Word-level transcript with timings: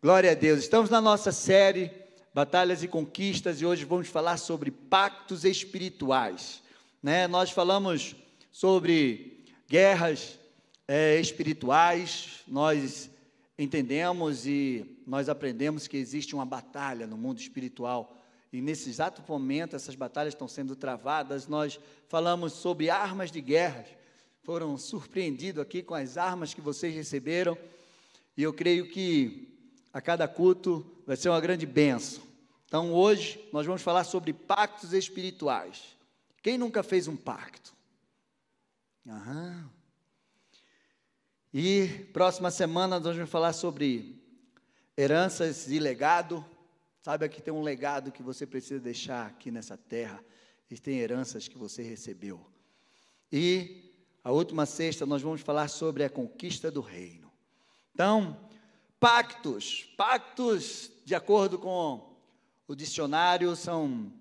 Glória 0.00 0.30
a 0.30 0.34
Deus. 0.34 0.60
Estamos 0.60 0.88
na 0.90 1.00
nossa 1.00 1.32
série 1.32 1.90
Batalhas 2.32 2.84
e 2.84 2.86
Conquistas 2.86 3.60
e 3.60 3.66
hoje 3.66 3.84
vamos 3.84 4.06
falar 4.06 4.36
sobre 4.36 4.70
pactos 4.70 5.44
espirituais. 5.44 6.62
Né? 7.02 7.26
Nós 7.26 7.50
falamos 7.50 8.14
sobre 8.52 9.44
guerras 9.68 10.38
é, 10.86 11.18
espirituais, 11.18 12.44
nós 12.46 13.10
entendemos 13.58 14.46
e 14.46 14.86
nós 15.04 15.28
aprendemos 15.28 15.88
que 15.88 15.96
existe 15.96 16.32
uma 16.32 16.46
batalha 16.46 17.04
no 17.04 17.18
mundo 17.18 17.40
espiritual 17.40 18.22
e 18.52 18.60
nesse 18.60 18.88
exato 18.88 19.20
momento 19.28 19.74
essas 19.74 19.96
batalhas 19.96 20.32
estão 20.32 20.46
sendo 20.46 20.76
travadas. 20.76 21.48
Nós 21.48 21.80
falamos 22.06 22.52
sobre 22.52 22.88
armas 22.88 23.32
de 23.32 23.40
guerra, 23.40 23.84
foram 24.44 24.78
surpreendidos 24.78 25.60
aqui 25.60 25.82
com 25.82 25.96
as 25.96 26.16
armas 26.16 26.54
que 26.54 26.60
vocês 26.60 26.94
receberam 26.94 27.58
e 28.36 28.44
eu 28.44 28.52
creio 28.52 28.88
que 28.88 29.57
a 29.92 30.00
cada 30.00 30.28
culto 30.28 30.86
vai 31.06 31.16
ser 31.16 31.28
uma 31.28 31.40
grande 31.40 31.66
benção. 31.66 32.22
Então 32.66 32.92
hoje 32.92 33.48
nós 33.52 33.66
vamos 33.66 33.82
falar 33.82 34.04
sobre 34.04 34.32
pactos 34.32 34.92
espirituais. 34.92 35.96
Quem 36.42 36.58
nunca 36.58 36.82
fez 36.82 37.08
um 37.08 37.16
pacto? 37.16 37.74
Aham. 39.06 39.70
E 41.52 41.88
próxima 42.12 42.50
semana 42.50 43.00
nós 43.00 43.16
vamos 43.16 43.30
falar 43.30 43.54
sobre 43.54 44.22
heranças 44.96 45.70
e 45.70 45.78
legado. 45.78 46.44
Saiba 47.02 47.28
que 47.28 47.40
tem 47.40 47.54
um 47.54 47.62
legado 47.62 48.12
que 48.12 48.22
você 48.22 48.46
precisa 48.46 48.78
deixar 48.78 49.26
aqui 49.26 49.50
nessa 49.50 49.76
terra. 49.76 50.22
E 50.70 50.78
tem 50.78 50.98
heranças 50.98 51.48
que 51.48 51.56
você 51.56 51.82
recebeu. 51.82 52.44
E 53.32 53.94
a 54.22 54.30
última 54.30 54.66
sexta 54.66 55.06
nós 55.06 55.22
vamos 55.22 55.40
falar 55.40 55.68
sobre 55.68 56.04
a 56.04 56.10
conquista 56.10 56.70
do 56.70 56.82
reino. 56.82 57.32
Então, 57.94 58.47
pactos. 59.00 59.84
Pactos, 59.96 60.90
de 61.04 61.14
acordo 61.14 61.58
com 61.58 62.16
o 62.66 62.74
dicionário, 62.74 63.54
são 63.56 64.12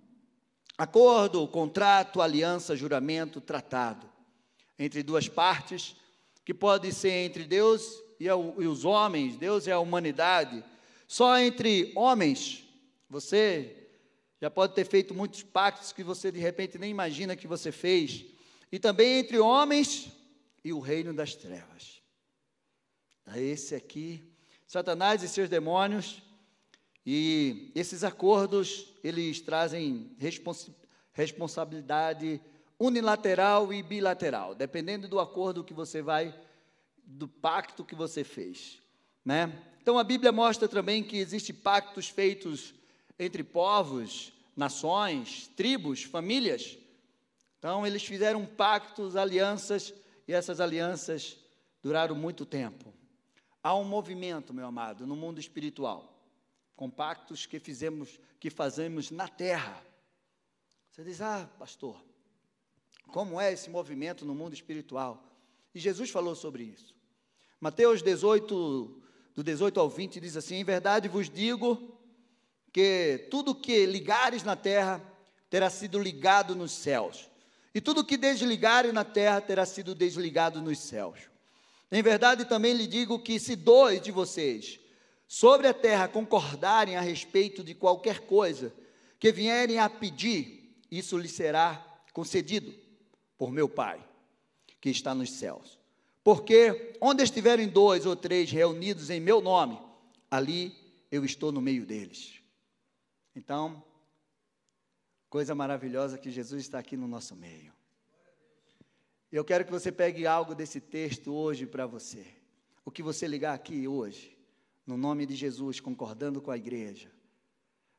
acordo, 0.78 1.48
contrato, 1.48 2.22
aliança, 2.22 2.76
juramento, 2.76 3.42
tratado 3.42 4.10
entre 4.80 5.02
duas 5.02 5.28
partes, 5.28 5.96
que 6.46 6.54
pode 6.54 6.94
ser 6.94 7.12
entre 7.12 7.46
Deus 7.46 8.02
e, 8.20 8.30
os 8.32 8.86
homens, 8.86 9.36
Deus 9.36 9.66
e 9.66 9.72
a 9.72 9.80
humanidade. 9.80 10.64
Só 11.08 11.38
entre 11.40 11.92
homens, 11.96 12.64
você 13.10 13.90
já 14.40 14.52
pode 14.52 14.76
ter 14.76 14.86
feito 14.86 15.16
muitos 15.16 15.42
pactos 15.42 15.92
que 15.92 16.04
você 16.04 16.32
de 16.32 16.40
repente 16.40 16.78
nem 16.78 16.92
imagina 16.92 17.36
que 17.36 17.48
você 17.48 17.72
fez, 17.72 18.24
e 18.72 18.78
também 18.78 19.20
entre 19.20 19.40
homens 19.40 20.10
e 20.64 20.72
o 20.72 20.80
reino 20.80 21.14
das 21.14 21.34
trevas 21.34 21.98
esse 23.36 23.76
aqui, 23.76 24.24
Satanás 24.68 25.24
e 25.24 25.30
seus 25.30 25.48
demônios, 25.48 26.22
e 27.06 27.72
esses 27.74 28.04
acordos, 28.04 28.94
eles 29.02 29.40
trazem 29.40 30.12
respons 30.20 30.70
responsabilidade 31.14 32.40
unilateral 32.78 33.74
e 33.74 33.82
bilateral, 33.82 34.54
dependendo 34.54 35.08
do 35.08 35.20
acordo 35.20 35.64
que 35.64 35.74
você 35.74 36.00
vai, 36.00 36.38
do 37.04 37.28
pacto 37.28 37.84
que 37.84 37.96
você 37.96 38.24
fez, 38.24 38.80
né? 39.26 39.64
Então 39.82 39.98
a 39.98 40.04
Bíblia 40.04 40.32
mostra 40.32 40.68
também 40.68 41.02
que 41.02 41.18
existem 41.18 41.56
pactos 41.56 42.10
feitos 42.10 42.76
entre 43.18 43.42
povos, 43.42 44.34
nações, 44.56 45.50
tribos, 45.56 46.04
famílias. 46.04 46.78
Então 47.58 47.88
eles 47.88 48.04
fizeram 48.04 48.46
pactos, 48.46 49.16
alianças, 49.16 49.94
e 50.28 50.34
essas 50.34 50.60
alianças 50.60 51.38
duraram 51.82 52.16
muito 52.16 52.46
tempo. 52.46 52.97
Há 53.64 53.76
um 53.76 53.84
movimento, 53.84 54.54
meu 54.54 54.66
amado, 54.66 55.06
no 55.06 55.16
mundo 55.16 55.40
espiritual, 55.40 56.14
com 56.76 56.90
pactos 56.90 57.46
que 57.46 57.60
fizemos, 57.60 58.20
que 58.40 58.50
fazemos 58.50 59.12
na 59.12 59.28
terra. 59.28 59.84
Você 60.92 61.04
diz: 61.04 61.22
"Ah, 61.22 61.50
pastor, 61.58 62.02
como 63.08 63.40
é 63.42 63.52
esse 63.52 63.70
movimento 63.70 64.26
no 64.26 64.36
mundo 64.36 64.54
espiritual?" 64.54 65.24
E 65.74 65.80
Jesus 65.80 66.10
falou 66.10 66.36
sobre 66.36 66.64
isso. 66.64 66.96
Mateus 67.60 68.02
18, 68.02 69.02
do 69.36 69.44
18 69.44 69.80
ao 69.80 69.90
20 69.90 70.20
diz 70.20 70.38
assim: 70.38 70.56
"Em 70.56 70.64
verdade 70.64 71.08
vos 71.08 71.30
digo 71.30 72.00
que 72.72 73.28
tudo 73.32 73.56
que 73.56 73.86
ligares 73.86 74.44
na 74.44 74.56
terra 74.56 75.02
terá 75.50 75.70
sido 75.70 76.00
ligado 76.00 76.56
nos 76.56 76.72
céus, 76.72 77.30
e 77.74 77.82
tudo 77.82 78.06
que 78.06 78.18
desligares 78.18 78.94
na 78.94 79.04
terra 79.04 79.42
terá 79.42 79.66
sido 79.66 79.96
desligado 79.96 80.62
nos 80.62 80.80
céus." 80.80 81.30
Em 81.92 82.02
verdade, 82.02 82.46
também 82.46 82.74
lhe 82.74 82.86
digo 82.86 83.20
que 83.20 83.40
se 83.40 83.56
dois 83.56 84.02
de 84.02 84.12
vocês 84.12 84.80
sobre 85.28 85.68
a 85.68 85.74
terra 85.74 86.08
concordarem 86.08 86.96
a 86.96 87.02
respeito 87.02 87.64
de 87.64 87.74
qualquer 87.74 88.22
coisa 88.22 88.74
que 89.20 89.32
vierem 89.32 89.80
a 89.80 89.90
pedir, 89.90 90.84
isso 90.92 91.18
lhe 91.18 91.28
será 91.28 91.76
concedido 92.14 92.74
por 93.38 93.52
meu 93.52 93.70
Pai, 93.70 94.06
que 94.82 94.90
está 94.90 95.14
nos 95.14 95.32
céus. 95.32 95.78
Porque 96.24 96.98
onde 97.00 97.24
estiverem 97.24 97.68
dois 97.68 98.06
ou 98.06 98.16
três 98.16 98.52
reunidos 98.52 99.10
em 99.10 99.20
meu 99.20 99.40
nome, 99.40 99.80
ali 100.30 100.76
eu 101.10 101.24
estou 101.24 101.52
no 101.52 101.62
meio 101.62 101.86
deles. 101.86 102.42
Então, 103.36 103.82
coisa 105.30 105.56
maravilhosa 105.56 106.18
que 106.18 106.32
Jesus 106.32 106.64
está 106.64 106.80
aqui 106.80 106.98
no 106.98 107.08
nosso 107.08 107.36
meio. 107.36 107.77
Eu 109.30 109.44
quero 109.44 109.66
que 109.66 109.72
você 109.72 109.92
pegue 109.92 110.26
algo 110.26 110.56
desse 110.56 110.80
texto 110.80 111.34
hoje 111.34 111.66
para 111.66 111.86
você. 111.86 112.26
O 112.86 112.92
que 112.92 113.04
você 113.04 113.28
ligar 113.28 113.54
aqui 113.54 113.86
hoje, 113.86 114.38
no 114.86 114.96
nome 114.96 115.26
de 115.26 115.36
Jesus, 115.36 115.82
concordando 115.82 116.42
com 116.42 116.50
a 116.50 116.56
igreja, 116.56 117.12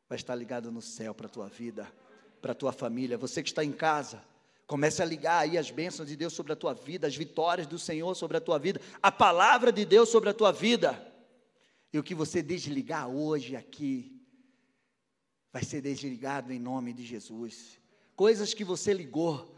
vai 0.09 0.17
estar 0.17 0.35
ligado 0.35 0.73
no 0.73 0.81
céu 0.81 1.15
para 1.15 1.27
a 1.27 1.31
tua 1.31 1.47
vida, 1.49 1.87
para 2.41 2.53
a 2.53 2.55
tua 2.55 2.73
família. 2.73 3.19
Você 3.19 3.43
que 3.43 3.51
está 3.51 3.63
em 3.63 3.73
casa, 3.73 4.25
comece 4.67 5.03
a 5.03 5.05
ligar 5.05 5.41
aí 5.41 5.59
as 5.59 5.71
bênçãos 5.71 6.09
de 6.09 6.17
Deus 6.17 6.33
sobre 6.33 6.55
a 6.55 6.57
tua 6.57 6.73
vida, 6.73 7.07
as 7.07 7.15
vitórias 7.15 7.67
do 7.67 7.79
Senhor 7.79 8.15
sobre 8.15 8.39
a 8.39 8.41
tua 8.41 8.59
vida, 8.59 8.81
a 9.03 9.13
palavra 9.13 9.71
de 9.71 9.85
Deus 9.85 10.09
sobre 10.09 10.31
a 10.31 10.35
tua 10.35 10.51
vida. 10.51 11.07
E 11.93 11.99
o 11.99 12.03
que 12.03 12.15
você 12.15 12.41
desligar 12.41 13.07
hoje 13.07 13.55
aqui, 13.55 14.19
vai 15.53 15.63
ser 15.63 15.83
desligado 15.83 16.55
em 16.55 16.59
nome 16.59 16.95
de 16.95 17.05
Jesus. 17.05 17.79
Coisas 18.17 18.55
que 18.55 18.65
você 18.65 18.95
ligou, 18.95 19.58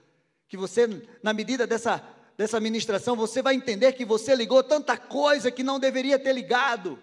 que 0.50 0.56
você, 0.56 1.06
na 1.22 1.33
medida 1.33 1.65
dessa, 1.65 2.05
dessa 2.37 2.59
ministração, 2.59 3.15
você 3.15 3.41
vai 3.41 3.55
entender 3.55 3.93
que 3.93 4.05
você 4.05 4.34
ligou 4.34 4.65
tanta 4.65 4.97
coisa 4.97 5.49
que 5.49 5.62
não 5.62 5.78
deveria 5.78 6.19
ter 6.19 6.33
ligado. 6.33 6.99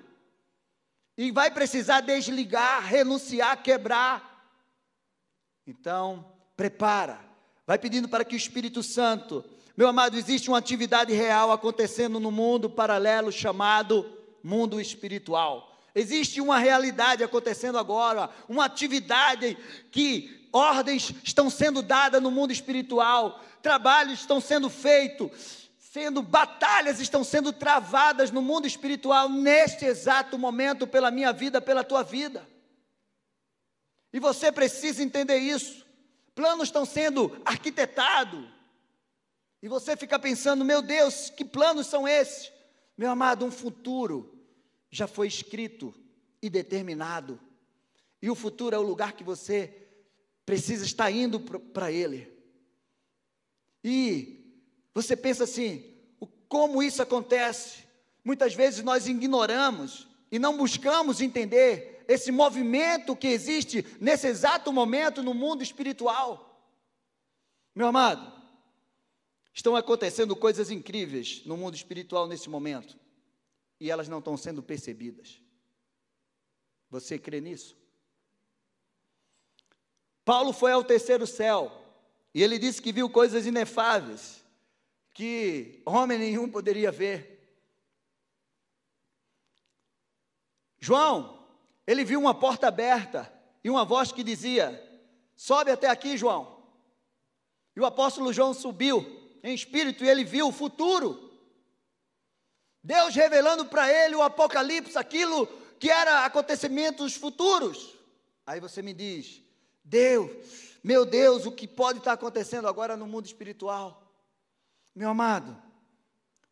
E 1.17 1.31
vai 1.31 1.49
precisar 1.49 2.01
desligar, 2.01 2.85
renunciar, 2.85 3.63
quebrar. 3.63 4.51
Então, 5.65 6.29
prepara. 6.57 7.21
Vai 7.65 7.79
pedindo 7.79 8.09
para 8.09 8.25
que 8.25 8.35
o 8.35 8.37
Espírito 8.37 8.83
Santo, 8.83 9.45
meu 9.77 9.87
amado, 9.87 10.17
existe 10.17 10.49
uma 10.49 10.57
atividade 10.57 11.13
real 11.13 11.49
acontecendo 11.49 12.19
no 12.19 12.29
mundo 12.29 12.69
paralelo 12.69 13.31
chamado 13.31 14.05
mundo 14.43 14.79
espiritual. 14.79 15.73
Existe 15.95 16.41
uma 16.41 16.59
realidade 16.59 17.23
acontecendo 17.23 17.77
agora, 17.77 18.29
uma 18.49 18.65
atividade 18.65 19.57
que 19.89 20.36
ordens 20.51 21.13
estão 21.23 21.49
sendo 21.49 21.81
dadas 21.81 22.21
no 22.21 22.31
mundo 22.31 22.51
espiritual, 22.51 23.43
trabalhos 23.61 24.19
estão 24.19 24.39
sendo 24.39 24.69
feitos, 24.69 25.69
sendo 25.77 26.21
batalhas 26.21 26.99
estão 26.99 27.23
sendo 27.23 27.51
travadas 27.51 28.31
no 28.31 28.41
mundo 28.41 28.67
espiritual 28.67 29.29
neste 29.29 29.85
exato 29.85 30.37
momento 30.37 30.85
pela 30.85 31.09
minha 31.09 31.33
vida, 31.33 31.59
pela 31.59 31.83
tua 31.83 32.03
vida. 32.03 32.47
E 34.13 34.19
você 34.19 34.51
precisa 34.51 35.03
entender 35.03 35.37
isso. 35.37 35.85
Planos 36.35 36.67
estão 36.67 36.85
sendo 36.85 37.41
arquitetados. 37.43 38.45
E 39.61 39.67
você 39.67 39.97
fica 39.97 40.19
pensando, 40.19 40.63
meu 40.63 40.81
Deus, 40.81 41.29
que 41.29 41.43
planos 41.43 41.87
são 41.87 42.07
esses? 42.07 42.51
Meu 42.97 43.09
amado, 43.09 43.45
um 43.45 43.51
futuro 43.51 44.39
já 44.91 45.07
foi 45.07 45.27
escrito 45.27 45.93
e 46.41 46.49
determinado. 46.49 47.39
E 48.21 48.29
o 48.29 48.35
futuro 48.35 48.75
é 48.75 48.79
o 48.79 48.83
lugar 48.83 49.13
que 49.13 49.23
você 49.23 49.86
precisa 50.47 50.85
estar 50.85 51.11
indo 51.11 51.41
para 51.41 51.91
Ele. 51.91 52.31
E 53.83 54.63
você 54.93 55.15
pensa 55.15 55.43
assim: 55.43 55.93
como 56.47 56.81
isso 56.81 57.01
acontece? 57.01 57.83
Muitas 58.23 58.55
vezes 58.55 58.81
nós 58.81 59.07
ignoramos 59.07 60.07
e 60.31 60.39
não 60.39 60.55
buscamos 60.57 61.19
entender 61.19 62.05
esse 62.07 62.31
movimento 62.31 63.13
que 63.13 63.27
existe 63.27 63.85
nesse 63.99 64.27
exato 64.27 64.71
momento 64.71 65.21
no 65.21 65.33
mundo 65.33 65.61
espiritual. 65.61 66.45
Meu 67.75 67.87
amado, 67.87 68.41
estão 69.53 69.75
acontecendo 69.75 70.33
coisas 70.33 70.71
incríveis 70.71 71.43
no 71.45 71.57
mundo 71.57 71.75
espiritual 71.75 72.25
nesse 72.25 72.49
momento 72.49 72.97
e 73.81 73.91
elas 73.91 74.07
não 74.07 74.19
estão 74.19 74.37
sendo 74.37 74.63
percebidas. 74.63 75.41
Você 76.89 77.19
crê 77.19 77.41
nisso? 77.41 77.76
Paulo 80.27 80.51
foi 80.51 80.73
ao 80.73 80.83
terceiro 80.83 81.25
céu 81.25 81.71
e 82.33 82.43
ele 82.43 82.59
disse 82.59 82.81
que 82.81 82.91
viu 82.91 83.09
coisas 83.09 83.45
inefáveis 83.45 84.43
que 85.13 85.81
homem 85.85 86.19
nenhum 86.19 86.51
poderia 86.51 86.91
ver. 86.91 87.49
João, 90.77 91.47
ele 91.87 92.03
viu 92.03 92.19
uma 92.19 92.35
porta 92.35 92.67
aberta 92.67 93.33
e 93.63 93.69
uma 93.69 93.85
voz 93.85 94.11
que 94.11 94.21
dizia: 94.21 94.83
Sobe 95.33 95.71
até 95.71 95.87
aqui, 95.87 96.17
João. 96.17 96.61
E 97.73 97.79
o 97.79 97.85
apóstolo 97.85 98.33
João 98.33 98.53
subiu 98.53 99.39
em 99.41 99.55
espírito 99.55 100.03
e 100.03 100.09
ele 100.09 100.25
viu 100.25 100.49
o 100.49 100.51
futuro. 100.51 101.39
Deus 102.83 103.15
revelando 103.15 103.65
para 103.67 103.89
ele 103.89 104.15
o 104.15 104.21
Apocalipse, 104.21 104.97
aquilo 104.97 105.47
que 105.79 105.89
era 105.89 106.25
acontecimentos 106.25 107.15
futuros. 107.15 107.95
Aí 108.45 108.59
você 108.59 108.81
me 108.81 108.93
diz: 108.93 109.46
Deus, 109.87 110.79
meu 110.83 111.05
Deus, 111.05 111.45
o 111.45 111.51
que 111.51 111.67
pode 111.67 111.99
estar 111.99 112.13
acontecendo 112.13 112.67
agora 112.67 112.97
no 112.97 113.07
mundo 113.07 113.25
espiritual? 113.25 114.03
Meu 114.93 115.09
amado, 115.09 115.55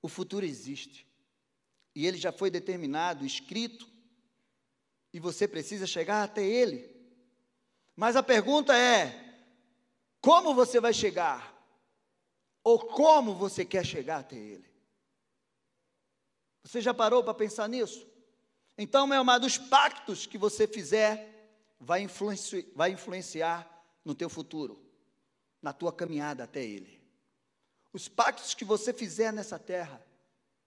o 0.01 0.07
futuro 0.07 0.45
existe. 0.45 1.05
E 1.93 2.05
ele 2.05 2.17
já 2.17 2.31
foi 2.31 2.49
determinado, 2.49 3.25
escrito. 3.25 3.87
E 5.13 5.19
você 5.19 5.47
precisa 5.47 5.85
chegar 5.85 6.23
até 6.23 6.43
ele. 6.43 6.89
Mas 7.95 8.15
a 8.15 8.23
pergunta 8.23 8.77
é: 8.77 9.43
como 10.21 10.53
você 10.53 10.79
vai 10.79 10.93
chegar? 10.93 11.53
Ou 12.63 12.79
como 12.79 13.35
você 13.35 13.65
quer 13.65 13.85
chegar 13.85 14.19
até 14.19 14.35
ele? 14.35 14.69
Você 16.63 16.81
já 16.81 16.93
parou 16.93 17.23
para 17.23 17.33
pensar 17.33 17.67
nisso? 17.67 18.07
Então, 18.77 19.05
meu 19.05 19.19
amado, 19.19 19.45
os 19.45 19.57
pactos 19.57 20.25
que 20.25 20.37
você 20.37 20.67
fizer 20.67 21.34
vai, 21.79 22.01
influenci 22.01 22.71
vai 22.75 22.91
influenciar 22.91 23.69
no 24.03 24.13
teu 24.13 24.29
futuro, 24.29 24.81
na 25.61 25.73
tua 25.73 25.91
caminhada 25.91 26.43
até 26.43 26.63
Ele. 26.63 27.01
Os 27.91 28.07
pactos 28.07 28.53
que 28.53 28.65
você 28.65 28.93
fizer 28.93 29.31
nessa 29.31 29.57
terra 29.57 30.05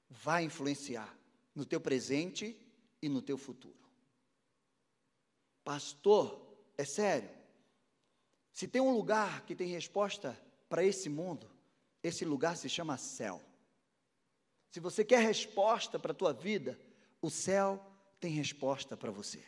vai 0.08 0.44
influenciar 0.44 1.14
no 1.54 1.64
teu 1.64 1.80
presente 1.80 2.56
e 3.02 3.08
no 3.08 3.20
teu 3.20 3.36
futuro. 3.36 3.76
Pastor, 5.62 6.56
é 6.76 6.84
sério. 6.84 7.30
Se 8.52 8.66
tem 8.66 8.80
um 8.80 8.92
lugar 8.92 9.44
que 9.44 9.54
tem 9.54 9.68
resposta 9.68 10.40
para 10.68 10.82
esse 10.82 11.08
mundo, 11.08 11.50
esse 12.02 12.24
lugar 12.24 12.56
se 12.56 12.68
chama 12.68 12.96
céu. 12.96 13.42
Se 14.70 14.80
você 14.80 15.04
quer 15.04 15.20
resposta 15.20 15.98
para 15.98 16.12
a 16.12 16.14
tua 16.14 16.32
vida, 16.32 16.78
o 17.20 17.30
céu 17.30 17.84
tem 18.20 18.32
resposta 18.32 18.96
para 18.96 19.10
você. 19.10 19.44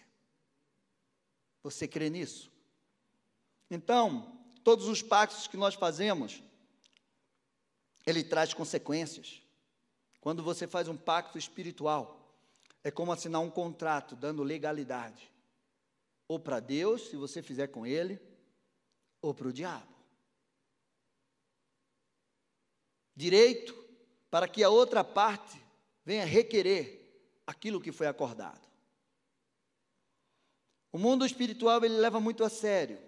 Você 1.62 1.87
crê 1.87 2.09
nisso? 2.09 2.51
Então, 3.71 4.41
todos 4.65 4.89
os 4.89 5.03
pactos 5.03 5.47
que 5.47 5.57
nós 5.57 5.75
fazemos, 5.75 6.43
ele 8.07 8.25
traz 8.25 8.53
consequências. 8.55 9.43
Quando 10.21 10.43
você 10.43 10.67
faz 10.67 10.89
um 10.89 10.97
pacto 10.97 11.39
espiritual, 11.39 12.35
é 12.83 12.91
como 12.91 13.12
assinar 13.12 13.41
um 13.41 13.51
contrato 13.51 14.17
dando 14.17 14.43
legalidade, 14.43 15.31
ou 16.27 16.39
para 16.39 16.61
Deus, 16.61 17.09
se 17.09 17.17
você 17.17 17.43
fizer 17.43 17.69
com 17.69 17.87
ele, 17.87 18.21
ou 19.21 19.35
para 19.35 19.49
o 19.49 19.53
diabo. 19.53 19.91
Direito 23.15 23.75
para 24.31 24.49
que 24.49 24.63
a 24.63 24.71
outra 24.71 25.03
parte 25.03 25.61
venha 26.05 26.25
requerer 26.25 27.01
aquilo 27.47 27.81
que 27.81 27.93
foi 27.93 28.06
acordado. 28.06 28.69
O 30.93 30.99
mundo 30.99 31.25
espiritual 31.25 31.85
ele 31.85 31.97
leva 31.97 32.21
muito 32.21 32.43
a 32.43 32.49
sério. 32.49 32.99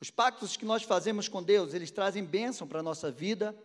Os 0.00 0.10
pactos 0.10 0.56
que 0.56 0.64
nós 0.64 0.82
fazemos 0.82 1.28
com 1.28 1.42
Deus, 1.42 1.74
eles 1.74 1.90
trazem 1.90 2.24
bênção 2.24 2.66
para 2.66 2.80
a 2.80 2.82
nossa 2.82 3.10
vida, 3.10 3.56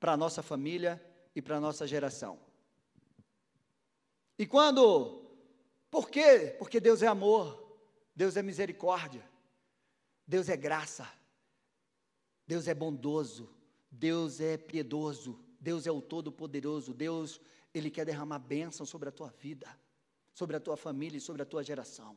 para 0.00 0.12
a 0.12 0.16
nossa 0.16 0.42
família 0.42 1.00
e 1.34 1.42
para 1.42 1.56
a 1.56 1.60
nossa 1.60 1.86
geração. 1.86 2.38
E 4.38 4.46
quando? 4.46 5.22
Por 5.90 6.08
quê? 6.08 6.56
Porque 6.58 6.80
Deus 6.80 7.02
é 7.02 7.06
amor, 7.06 7.78
Deus 8.16 8.36
é 8.36 8.42
misericórdia, 8.42 9.22
Deus 10.26 10.48
é 10.48 10.56
graça, 10.56 11.06
Deus 12.46 12.66
é 12.66 12.74
bondoso, 12.74 13.54
Deus 13.90 14.40
é 14.40 14.56
piedoso, 14.56 15.38
Deus 15.60 15.86
é 15.86 15.92
o 15.92 16.00
Todo-Poderoso, 16.00 16.94
Deus, 16.94 17.40
Ele 17.74 17.90
quer 17.90 18.06
derramar 18.06 18.38
bênção 18.38 18.86
sobre 18.86 19.10
a 19.10 19.12
tua 19.12 19.28
vida, 19.28 19.68
sobre 20.32 20.56
a 20.56 20.60
tua 20.60 20.76
família 20.76 21.18
e 21.18 21.20
sobre 21.20 21.42
a 21.42 21.46
tua 21.46 21.62
geração. 21.62 22.16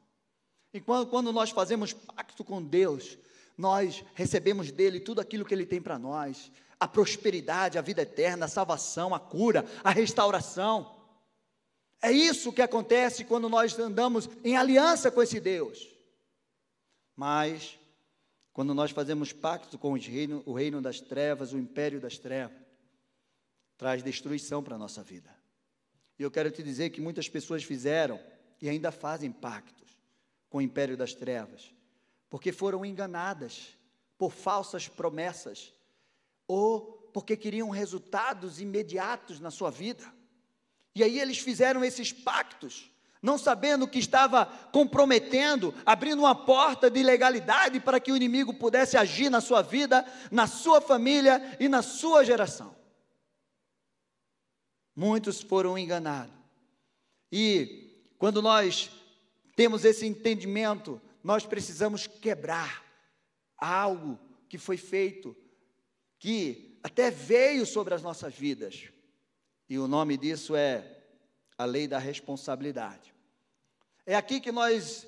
E 0.76 0.82
quando, 0.82 1.08
quando 1.08 1.32
nós 1.32 1.52
fazemos 1.52 1.94
pacto 1.94 2.44
com 2.44 2.62
Deus, 2.62 3.18
nós 3.58 4.04
recebemos 4.14 4.74
dele 4.74 5.00
tudo 5.00 5.22
aquilo 5.22 5.46
que 5.46 5.54
ele 5.54 5.66
tem 5.66 5.82
para 5.82 5.98
nós: 5.98 6.52
a 6.78 6.86
prosperidade, 6.86 7.78
a 7.78 7.82
vida 7.82 8.02
eterna, 8.02 8.44
a 8.44 8.50
salvação, 8.50 9.16
a 9.16 9.20
cura, 9.20 9.66
a 9.82 9.90
restauração. 9.90 10.94
É 12.02 12.12
isso 12.12 12.52
que 12.52 12.62
acontece 12.62 13.24
quando 13.24 13.48
nós 13.48 13.80
andamos 13.80 14.30
em 14.44 14.58
aliança 14.58 15.10
com 15.10 15.24
esse 15.24 15.40
Deus. 15.40 15.88
Mas, 17.16 17.80
quando 18.52 18.74
nós 18.74 18.92
fazemos 18.92 19.32
pacto 19.32 19.78
com 19.78 19.94
reino, 19.94 20.44
o 20.46 20.52
reino 20.52 20.82
das 20.82 21.00
trevas, 21.00 21.54
o 21.54 21.58
império 21.58 22.02
das 22.02 22.18
trevas, 22.18 22.58
traz 23.78 24.04
destruição 24.04 24.62
para 24.62 24.76
a 24.76 24.78
nossa 24.80 25.02
vida. 25.02 25.34
E 26.20 26.24
eu 26.24 26.30
quero 26.30 26.52
te 26.52 26.62
dizer 26.62 26.90
que 26.90 27.00
muitas 27.00 27.30
pessoas 27.30 27.64
fizeram 27.64 28.20
e 28.62 28.68
ainda 28.68 28.92
fazem 28.92 29.32
pactos 29.32 29.85
com 30.56 30.60
o 30.60 30.62
império 30.62 30.96
das 30.96 31.14
trevas, 31.14 31.70
porque 32.30 32.54
foram 32.54 32.86
enganadas 32.86 33.78
por 34.18 34.32
falsas 34.32 34.88
promessas 34.88 35.74
ou 36.48 37.10
porque 37.14 37.36
queriam 37.36 37.70
resultados 37.70 38.62
imediatos 38.62 39.42
na 39.42 39.52
sua 39.52 39.70
vida. 39.70 40.10
E 40.96 41.04
aí 41.04 41.20
eles 41.20 41.40
fizeram 41.40 41.84
esses 41.84 42.14
pactos, 42.14 42.90
não 43.22 43.38
sabendo 43.38 43.86
que 43.86 44.00
estava 44.00 44.46
comprometendo, 44.46 45.76
abrindo 45.86 46.20
uma 46.20 46.34
porta 46.34 46.90
de 46.90 47.02
ilegalidade 47.02 47.82
para 47.82 48.00
que 48.00 48.14
o 48.14 48.16
inimigo 48.16 48.54
pudesse 48.54 48.96
agir 48.96 49.30
na 49.30 49.42
sua 49.42 49.62
vida, 49.62 50.06
na 50.32 50.48
sua 50.48 50.80
família 50.80 51.58
e 51.60 51.68
na 51.68 51.82
sua 51.82 52.24
geração. 52.24 52.74
Muitos 54.96 55.42
foram 55.42 55.78
enganados. 55.78 56.34
E 57.30 58.14
quando 58.18 58.42
nós 58.42 58.90
temos 59.56 59.86
esse 59.86 60.06
entendimento, 60.06 61.02
nós 61.24 61.46
precisamos 61.46 62.08
quebrar 62.08 62.84
algo 63.58 64.20
que 64.50 64.58
foi 64.58 64.78
feito, 64.78 65.36
que 66.20 66.80
até 66.84 67.10
veio 67.10 67.66
sobre 67.66 67.94
as 67.94 68.02
nossas 68.02 68.36
vidas. 68.36 68.90
E 69.68 69.80
o 69.80 69.88
nome 69.88 70.18
disso 70.18 70.56
é 70.56 71.04
a 71.58 71.66
lei 71.66 71.88
da 71.88 71.98
responsabilidade. 71.98 73.14
É 74.06 74.16
aqui 74.16 74.40
que 74.40 74.52
nós 74.52 75.08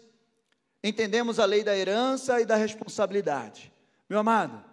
entendemos 0.83 1.39
a 1.39 1.45
lei 1.45 1.63
da 1.63 1.77
herança 1.77 2.41
e 2.41 2.45
da 2.45 2.55
responsabilidade. 2.55 3.71
Meu 4.09 4.19
amado, 4.19 4.63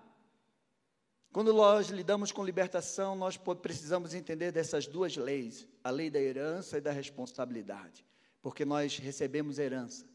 quando 1.32 1.52
nós 1.52 1.88
lidamos 1.88 2.30
com 2.30 2.44
libertação, 2.44 3.16
nós 3.16 3.36
precisamos 3.60 4.14
entender 4.14 4.52
dessas 4.52 4.86
duas 4.86 5.16
leis, 5.16 5.66
a 5.82 5.90
lei 5.90 6.08
da 6.08 6.20
herança 6.20 6.78
e 6.78 6.80
da 6.80 6.92
responsabilidade, 6.92 8.04
porque 8.44 8.62
nós 8.66 8.98
recebemos 8.98 9.58
herança 9.58 10.06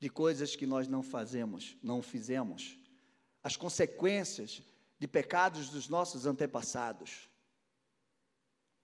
de 0.00 0.10
coisas 0.10 0.56
que 0.56 0.66
nós 0.66 0.88
não 0.88 1.04
fazemos, 1.04 1.76
não 1.80 2.02
fizemos, 2.02 2.76
as 3.44 3.56
consequências 3.56 4.60
de 4.98 5.06
pecados 5.06 5.68
dos 5.68 5.88
nossos 5.88 6.26
antepassados. 6.26 7.30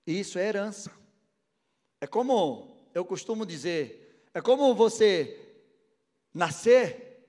E 0.06 0.20
isso 0.20 0.38
é 0.38 0.46
herança. 0.46 0.92
É 2.00 2.06
como 2.06 2.88
eu 2.94 3.04
costumo 3.04 3.44
dizer, 3.44 4.28
é 4.32 4.40
como 4.40 4.72
você 4.72 5.58
nascer 6.32 7.26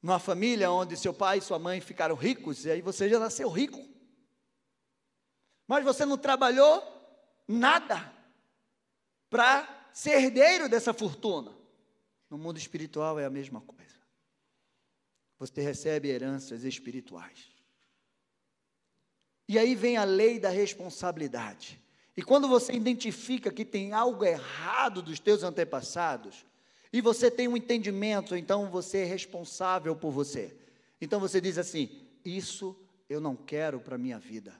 numa 0.00 0.20
família 0.20 0.70
onde 0.70 0.96
seu 0.96 1.12
pai 1.12 1.38
e 1.38 1.42
sua 1.42 1.58
mãe 1.58 1.80
ficaram 1.80 2.14
ricos, 2.14 2.64
e 2.64 2.70
aí 2.70 2.80
você 2.80 3.08
já 3.08 3.18
nasceu 3.18 3.50
rico. 3.50 3.84
Mas 5.66 5.84
você 5.84 6.06
não 6.06 6.16
trabalhou 6.16 6.80
nada 7.48 8.14
para 9.28 9.77
ser 9.98 10.22
herdeiro 10.22 10.68
dessa 10.68 10.94
fortuna. 10.94 11.52
No 12.30 12.38
mundo 12.38 12.56
espiritual 12.56 13.18
é 13.18 13.24
a 13.24 13.30
mesma 13.30 13.60
coisa. 13.60 13.96
Você 15.40 15.60
recebe 15.60 16.08
heranças 16.08 16.62
espirituais. 16.62 17.48
E 19.48 19.58
aí 19.58 19.74
vem 19.74 19.96
a 19.96 20.04
lei 20.04 20.38
da 20.38 20.50
responsabilidade. 20.50 21.82
E 22.16 22.22
quando 22.22 22.46
você 22.46 22.72
identifica 22.72 23.50
que 23.50 23.64
tem 23.64 23.92
algo 23.92 24.24
errado 24.24 25.02
dos 25.02 25.18
teus 25.18 25.42
antepassados, 25.42 26.46
e 26.92 27.00
você 27.00 27.28
tem 27.28 27.48
um 27.48 27.56
entendimento, 27.56 28.36
então 28.36 28.70
você 28.70 28.98
é 28.98 29.04
responsável 29.04 29.96
por 29.96 30.12
você. 30.12 30.56
Então 31.00 31.18
você 31.18 31.40
diz 31.40 31.58
assim: 31.58 32.06
Isso 32.24 32.76
eu 33.08 33.20
não 33.20 33.34
quero 33.34 33.80
para 33.80 33.96
a 33.96 33.98
minha 33.98 34.18
vida. 34.18 34.54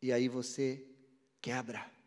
E 0.00 0.10
aí 0.10 0.26
você 0.26 0.82
quebra. 1.38 1.97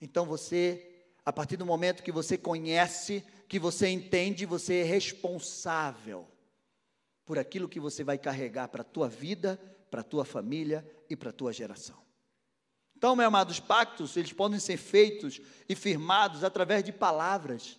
Então 0.00 0.24
você, 0.24 1.04
a 1.24 1.32
partir 1.32 1.56
do 1.56 1.66
momento 1.66 2.02
que 2.02 2.12
você 2.12 2.38
conhece, 2.38 3.24
que 3.48 3.58
você 3.58 3.88
entende, 3.88 4.46
você 4.46 4.76
é 4.76 4.84
responsável 4.84 6.26
por 7.24 7.38
aquilo 7.38 7.68
que 7.68 7.78
você 7.78 8.02
vai 8.02 8.18
carregar 8.18 8.68
para 8.68 8.82
a 8.82 8.84
tua 8.84 9.08
vida, 9.08 9.60
para 9.90 10.00
a 10.00 10.04
tua 10.04 10.24
família 10.24 10.88
e 11.08 11.14
para 11.14 11.30
a 11.30 11.32
tua 11.32 11.52
geração. 11.52 11.98
Então, 12.96 13.16
meus 13.16 13.28
amados, 13.28 13.58
pactos, 13.58 14.16
eles 14.16 14.32
podem 14.32 14.58
ser 14.58 14.76
feitos 14.76 15.40
e 15.68 15.74
firmados 15.74 16.44
através 16.44 16.84
de 16.84 16.92
palavras, 16.92 17.78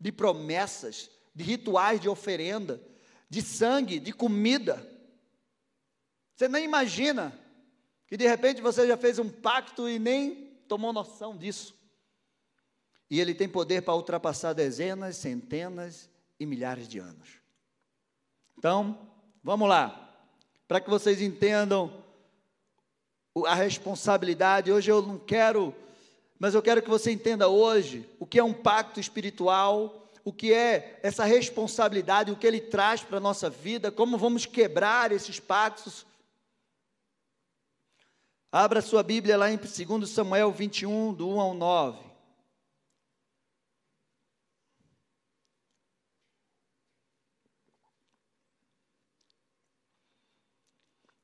de 0.00 0.10
promessas, 0.10 1.10
de 1.34 1.44
rituais 1.44 2.00
de 2.00 2.08
oferenda, 2.08 2.80
de 3.28 3.42
sangue, 3.42 3.98
de 3.98 4.12
comida. 4.12 4.82
Você 6.34 6.48
nem 6.48 6.64
imagina 6.64 7.38
que 8.06 8.16
de 8.16 8.26
repente 8.26 8.62
você 8.62 8.86
já 8.86 8.96
fez 8.96 9.18
um 9.18 9.28
pacto 9.28 9.88
e 9.88 9.98
nem 9.98 10.55
tomou 10.66 10.92
noção 10.92 11.36
disso. 11.36 11.74
E 13.10 13.20
ele 13.20 13.34
tem 13.34 13.48
poder 13.48 13.82
para 13.82 13.94
ultrapassar 13.94 14.52
dezenas, 14.52 15.16
centenas 15.16 16.10
e 16.38 16.44
milhares 16.44 16.88
de 16.88 16.98
anos. 16.98 17.40
Então, 18.58 18.98
vamos 19.42 19.68
lá. 19.68 20.02
Para 20.66 20.80
que 20.80 20.90
vocês 20.90 21.20
entendam 21.20 22.04
a 23.46 23.54
responsabilidade, 23.54 24.72
hoje 24.72 24.90
eu 24.90 25.02
não 25.02 25.18
quero, 25.18 25.74
mas 26.38 26.54
eu 26.54 26.62
quero 26.62 26.82
que 26.82 26.88
você 26.88 27.12
entenda 27.12 27.48
hoje 27.48 28.08
o 28.18 28.26
que 28.26 28.38
é 28.38 28.44
um 28.44 28.52
pacto 28.52 28.98
espiritual, 28.98 30.10
o 30.24 30.32
que 30.32 30.52
é 30.52 30.98
essa 31.02 31.24
responsabilidade, 31.24 32.32
o 32.32 32.36
que 32.36 32.46
ele 32.46 32.60
traz 32.60 33.02
para 33.02 33.18
a 33.18 33.20
nossa 33.20 33.48
vida, 33.48 33.92
como 33.92 34.18
vamos 34.18 34.44
quebrar 34.46 35.12
esses 35.12 35.38
pactos. 35.38 36.04
Abra 38.58 38.80
sua 38.80 39.02
Bíblia 39.02 39.36
lá 39.36 39.50
em 39.50 39.58
2 39.58 40.08
Samuel 40.08 40.50
21, 40.50 41.12
do 41.12 41.28
1 41.28 41.40
ao 41.42 41.52
9. 41.52 41.98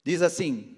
Diz 0.04 0.20
assim: 0.20 0.76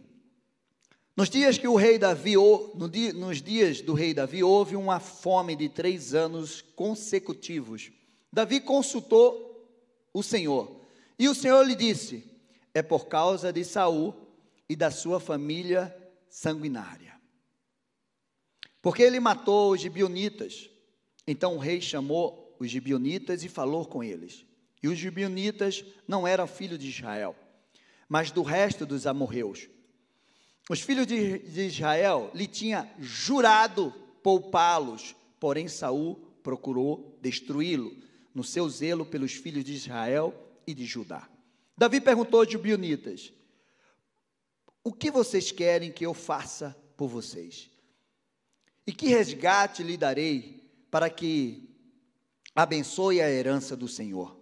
Nos 1.16 1.28
dias 1.28 1.58
que 1.58 1.66
o 1.66 1.74
rei 1.74 1.98
Davi, 1.98 2.34
nos 2.36 3.42
dias 3.42 3.80
do 3.80 3.92
rei 3.92 4.14
Davi, 4.14 4.44
houve 4.44 4.76
uma 4.76 5.00
fome 5.00 5.56
de 5.56 5.68
três 5.68 6.14
anos 6.14 6.62
consecutivos. 6.62 7.90
Davi 8.32 8.60
consultou 8.60 9.68
o 10.12 10.22
Senhor, 10.22 10.70
e 11.18 11.28
o 11.28 11.34
Senhor 11.34 11.66
lhe 11.66 11.74
disse: 11.74 12.32
É 12.72 12.80
por 12.80 13.08
causa 13.08 13.52
de 13.52 13.64
Saul 13.64 14.14
e 14.68 14.76
da 14.76 14.92
sua 14.92 15.18
família 15.18 15.92
sanguinária. 16.36 17.14
Porque 18.80 19.02
ele 19.02 19.20
matou 19.20 19.72
os 19.72 19.80
gibionitas. 19.80 20.70
Então 21.26 21.56
o 21.56 21.58
rei 21.58 21.80
chamou 21.80 22.56
os 22.58 22.70
gibionitas 22.70 23.44
e 23.44 23.48
falou 23.48 23.86
com 23.86 24.02
eles. 24.02 24.44
E 24.82 24.88
os 24.88 24.98
gibionitas 24.98 25.84
não 26.06 26.26
eram 26.26 26.46
filhos 26.46 26.78
de 26.78 26.88
Israel 26.88 27.36
mas 28.08 28.30
do 28.30 28.42
resto 28.42 28.86
dos 28.86 29.06
amorreus. 29.06 29.68
Os 30.70 30.80
filhos 30.80 31.06
de, 31.06 31.42
Israel 31.66 32.30
lhe 32.34 32.46
tinha 32.46 32.88
jurado 32.98 33.92
poupá-los, 34.22 35.14
porém 35.38 35.68
Saul 35.68 36.16
procurou 36.42 37.18
destruí-lo 37.20 37.94
no 38.34 38.42
seu 38.42 38.68
zelo 38.68 39.04
pelos 39.04 39.32
filhos 39.32 39.64
de 39.64 39.72
Israel 39.72 40.34
e 40.66 40.72
de 40.74 40.84
Judá. 40.84 41.28
Davi 41.76 42.00
perguntou 42.00 42.40
aos 42.40 42.50
gibionitas: 42.50 43.32
O 44.86 44.92
que 44.92 45.10
vocês 45.10 45.50
querem 45.50 45.90
que 45.90 46.04
eu 46.04 46.12
faça 46.12 46.76
por 46.94 47.08
vocês? 47.08 47.70
E 48.86 48.92
que 48.92 49.08
resgate 49.08 49.82
lhe 49.82 49.96
darei 49.96 50.62
para 50.90 51.08
que 51.08 51.74
abençoe 52.54 53.22
a 53.22 53.30
herança 53.30 53.74
do 53.74 53.88
Senhor? 53.88 54.38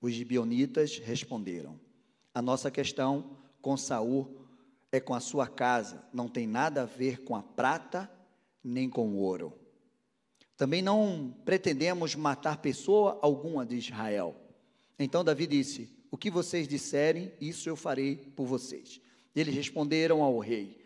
Os 0.00 0.14
gibionitas 0.14 0.96
responderam: 0.96 1.78
a 2.34 2.40
nossa 2.40 2.70
questão 2.70 3.36
com 3.60 3.76
Saul 3.76 4.40
é 4.90 4.98
com 4.98 5.12
a 5.12 5.20
sua 5.20 5.46
casa, 5.46 6.02
não 6.10 6.26
tem 6.26 6.46
nada 6.46 6.82
a 6.82 6.86
ver 6.86 7.22
com 7.22 7.36
a 7.36 7.42
prata 7.42 8.10
nem 8.64 8.88
com 8.88 9.10
o 9.10 9.18
ouro. 9.18 9.52
Também 10.56 10.80
não 10.80 11.36
pretendemos 11.44 12.14
matar 12.14 12.62
pessoa 12.62 13.18
alguma 13.20 13.66
de 13.66 13.76
Israel. 13.76 14.34
Então 14.98 15.22
Davi 15.22 15.46
disse: 15.46 15.94
O 16.10 16.16
que 16.16 16.30
vocês 16.30 16.66
disserem, 16.66 17.30
isso 17.38 17.68
eu 17.68 17.76
farei 17.76 18.16
por 18.16 18.46
vocês. 18.46 19.02
Eles 19.34 19.54
responderam 19.54 20.22
ao 20.22 20.38
rei: 20.38 20.82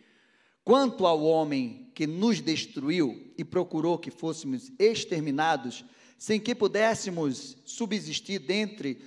Quanto 0.64 1.06
ao 1.06 1.22
homem 1.22 1.90
que 1.94 2.06
nos 2.06 2.40
destruiu 2.40 3.32
e 3.38 3.44
procurou 3.44 3.98
que 3.98 4.10
fôssemos 4.10 4.70
exterminados, 4.78 5.84
sem 6.18 6.40
que 6.40 6.54
pudéssemos 6.54 7.56
subsistir 7.64 8.38
dentre 8.40 9.00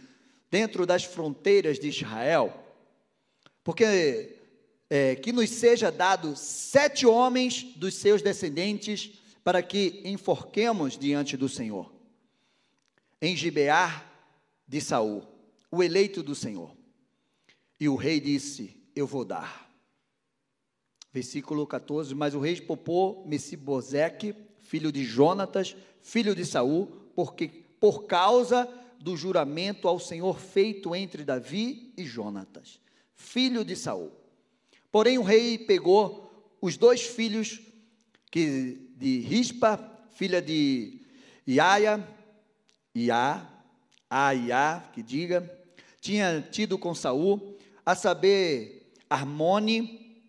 dentro 0.50 0.86
das 0.86 1.03
fronteiras 1.03 1.77
de 1.77 1.89
Israel, 1.89 2.53
porque 3.63 4.36
é, 4.89 5.15
que 5.15 5.31
nos 5.31 5.50
seja 5.50 5.91
dado 5.91 6.36
sete 6.36 7.05
homens 7.05 7.63
dos 7.75 7.93
seus 7.93 8.22
descendentes 8.22 9.12
para 9.43 9.62
que 9.62 10.01
enforquemos 10.03 10.98
diante 10.98 11.38
do 11.38 11.48
Senhor. 11.48 11.93
Em 13.22 13.36
Gibear 13.36 14.10
de 14.67 14.81
Saul, 14.81 15.24
o 15.69 15.84
eleito 15.84 16.24
do 16.24 16.34
Senhor. 16.34 16.75
E 17.79 17.88
o 17.88 17.96
rei 17.96 18.19
disse: 18.19 18.79
Eu 18.96 19.08
vou 19.08 19.25
dar. 19.25 19.69
Versículo 21.12 21.65
14: 21.65 22.13
Mas 22.13 22.34
o 22.34 22.39
rei 22.39 22.60
popou 22.62 23.25
Messibozeque, 23.27 24.36
filho 24.60 24.91
de 24.91 25.03
Jonatas, 25.03 25.75
filho 26.01 26.36
de 26.36 26.46
Saul, 26.46 26.88
porque 27.15 27.48
por 27.79 28.03
causa 28.03 28.67
do 29.00 29.15
juramento 29.15 29.88
ao 29.88 30.00
Senhor 30.00 30.39
feito 30.39 30.93
entre 30.96 31.24
Davi 31.24 31.93
e 31.98 32.05
Jonatas, 32.05 32.79
filho 33.15 33.63
de 33.63 33.75
Saul. 33.75 34.12
Porém 34.91 35.17
o 35.17 35.24
rei 35.24 35.58
pegou 35.58 36.55
os 36.62 36.77
dois 36.77 37.01
filhos 37.01 37.62
que 38.29 38.89
de 38.98 39.19
Rispa, 39.19 39.79
filha 40.12 40.41
de 40.41 41.01
Iaia, 41.48 42.05
Ia, 42.93 43.48
Aia, 44.10 44.84
que 44.93 45.01
diga, 45.01 45.50
tinha 46.01 46.41
tido 46.41 46.77
com 46.77 46.93
Saul, 46.93 47.58
a 47.86 47.96
saber, 47.96 48.79
Armone 49.10 50.24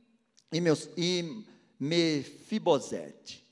e, 0.52 0.60
meus, 0.60 0.88
e 0.96 1.44
Mefibosete. 1.78 3.44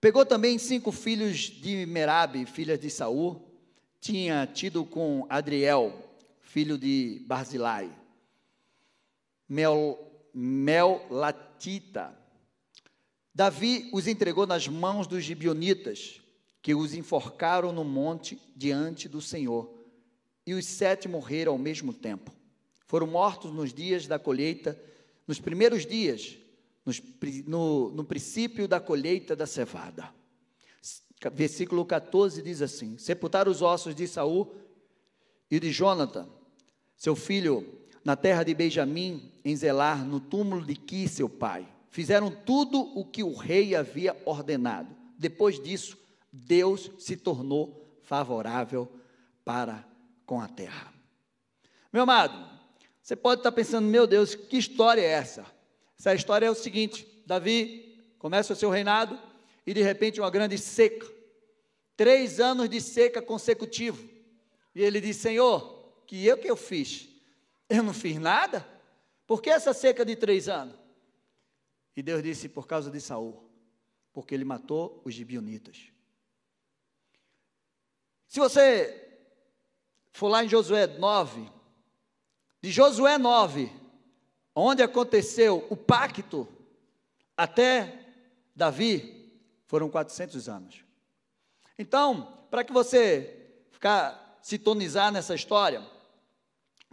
Pegou 0.00 0.24
também 0.24 0.58
cinco 0.58 0.92
filhos 0.92 1.38
de 1.38 1.86
Merabe, 1.86 2.46
filha 2.46 2.76
de 2.76 2.90
Saul, 2.90 3.42
tinha 4.00 4.46
tido 4.46 4.84
com 4.84 5.26
Adriel, 5.30 5.98
filho 6.42 6.76
de 6.76 7.24
Barzilai, 7.26 7.90
Mel, 9.48 9.98
Melatita. 10.34 12.14
Davi 13.34 13.88
os 13.92 14.06
entregou 14.06 14.46
nas 14.46 14.68
mãos 14.68 15.06
dos 15.06 15.24
gibionitas, 15.24 16.20
que 16.60 16.74
os 16.74 16.94
enforcaram 16.94 17.72
no 17.72 17.82
monte 17.82 18.38
diante 18.54 19.08
do 19.08 19.20
Senhor. 19.20 19.72
E 20.46 20.54
os 20.54 20.66
sete 20.66 21.08
morreram 21.08 21.52
ao 21.52 21.58
mesmo 21.58 21.92
tempo. 21.92 22.30
Foram 22.86 23.06
mortos 23.06 23.52
nos 23.52 23.72
dias 23.72 24.06
da 24.06 24.18
colheita, 24.18 24.80
nos 25.26 25.40
primeiros 25.40 25.86
dias, 25.86 26.36
nos, 26.84 27.02
no, 27.46 27.90
no 27.90 28.04
princípio 28.04 28.68
da 28.68 28.80
colheita 28.80 29.34
da 29.34 29.46
cevada 29.46 30.12
versículo 31.30 31.84
14 31.84 32.42
diz 32.42 32.62
assim: 32.62 32.98
Sepultaram 32.98 33.50
os 33.50 33.62
ossos 33.62 33.94
de 33.94 34.06
Saul 34.06 34.54
e 35.50 35.58
de 35.60 35.70
Jonathan, 35.70 36.28
seu 36.96 37.14
filho, 37.14 37.80
na 38.04 38.16
terra 38.16 38.42
de 38.42 38.54
Benjamim, 38.54 39.32
em 39.44 39.56
Zelar, 39.56 40.04
no 40.04 40.20
túmulo 40.20 40.64
de 40.64 40.74
Qui, 40.74 41.08
seu 41.08 41.28
pai. 41.28 41.66
Fizeram 41.90 42.30
tudo 42.30 42.80
o 42.80 43.04
que 43.04 43.22
o 43.22 43.34
rei 43.34 43.74
havia 43.74 44.20
ordenado. 44.24 44.94
Depois 45.16 45.62
disso, 45.62 45.96
Deus 46.32 46.90
se 46.98 47.16
tornou 47.16 47.98
favorável 48.02 48.90
para 49.44 49.86
com 50.26 50.40
a 50.40 50.48
terra. 50.48 50.92
Meu 51.92 52.02
amado, 52.02 52.53
você 53.04 53.14
pode 53.14 53.40
estar 53.40 53.52
pensando, 53.52 53.86
meu 53.86 54.06
Deus, 54.06 54.34
que 54.34 54.56
história 54.56 55.02
é 55.02 55.10
essa? 55.10 55.44
Essa 55.98 56.14
história 56.14 56.46
é 56.46 56.50
o 56.50 56.54
seguinte: 56.54 57.06
Davi 57.26 58.02
começa 58.18 58.54
o 58.54 58.56
seu 58.56 58.70
reinado 58.70 59.20
e 59.66 59.74
de 59.74 59.82
repente 59.82 60.22
uma 60.22 60.30
grande 60.30 60.56
seca. 60.56 61.06
Três 61.98 62.40
anos 62.40 62.66
de 62.66 62.80
seca 62.80 63.20
consecutivo. 63.20 64.08
E 64.74 64.82
ele 64.82 65.02
diz: 65.02 65.18
Senhor, 65.18 66.02
que 66.06 66.24
eu 66.24 66.38
que 66.38 66.50
eu 66.50 66.56
fiz? 66.56 67.06
Eu 67.68 67.82
não 67.82 67.92
fiz 67.92 68.18
nada? 68.18 68.66
Por 69.26 69.42
que 69.42 69.50
essa 69.50 69.74
seca 69.74 70.02
de 70.02 70.16
três 70.16 70.48
anos? 70.48 70.74
E 71.94 72.02
Deus 72.02 72.22
disse: 72.22 72.48
por 72.48 72.66
causa 72.66 72.90
de 72.90 73.02
Saul, 73.02 73.44
porque 74.14 74.34
ele 74.34 74.46
matou 74.46 75.02
os 75.04 75.12
gibionitas. 75.12 75.76
Se 78.26 78.40
você 78.40 79.20
for 80.10 80.28
lá 80.28 80.42
em 80.42 80.48
Josué 80.48 80.86
9, 80.86 81.52
de 82.64 82.70
Josué 82.72 83.18
9, 83.18 83.70
onde 84.56 84.82
aconteceu 84.82 85.66
o 85.68 85.76
pacto, 85.76 86.48
até 87.36 88.06
Davi, 88.56 89.30
foram 89.66 89.90
400 89.90 90.48
anos. 90.48 90.82
Então, 91.78 92.26
para 92.50 92.64
que 92.64 92.72
você 92.72 93.52
ficar 93.70 94.38
sintonizar 94.40 95.12
nessa 95.12 95.34
história, 95.34 95.82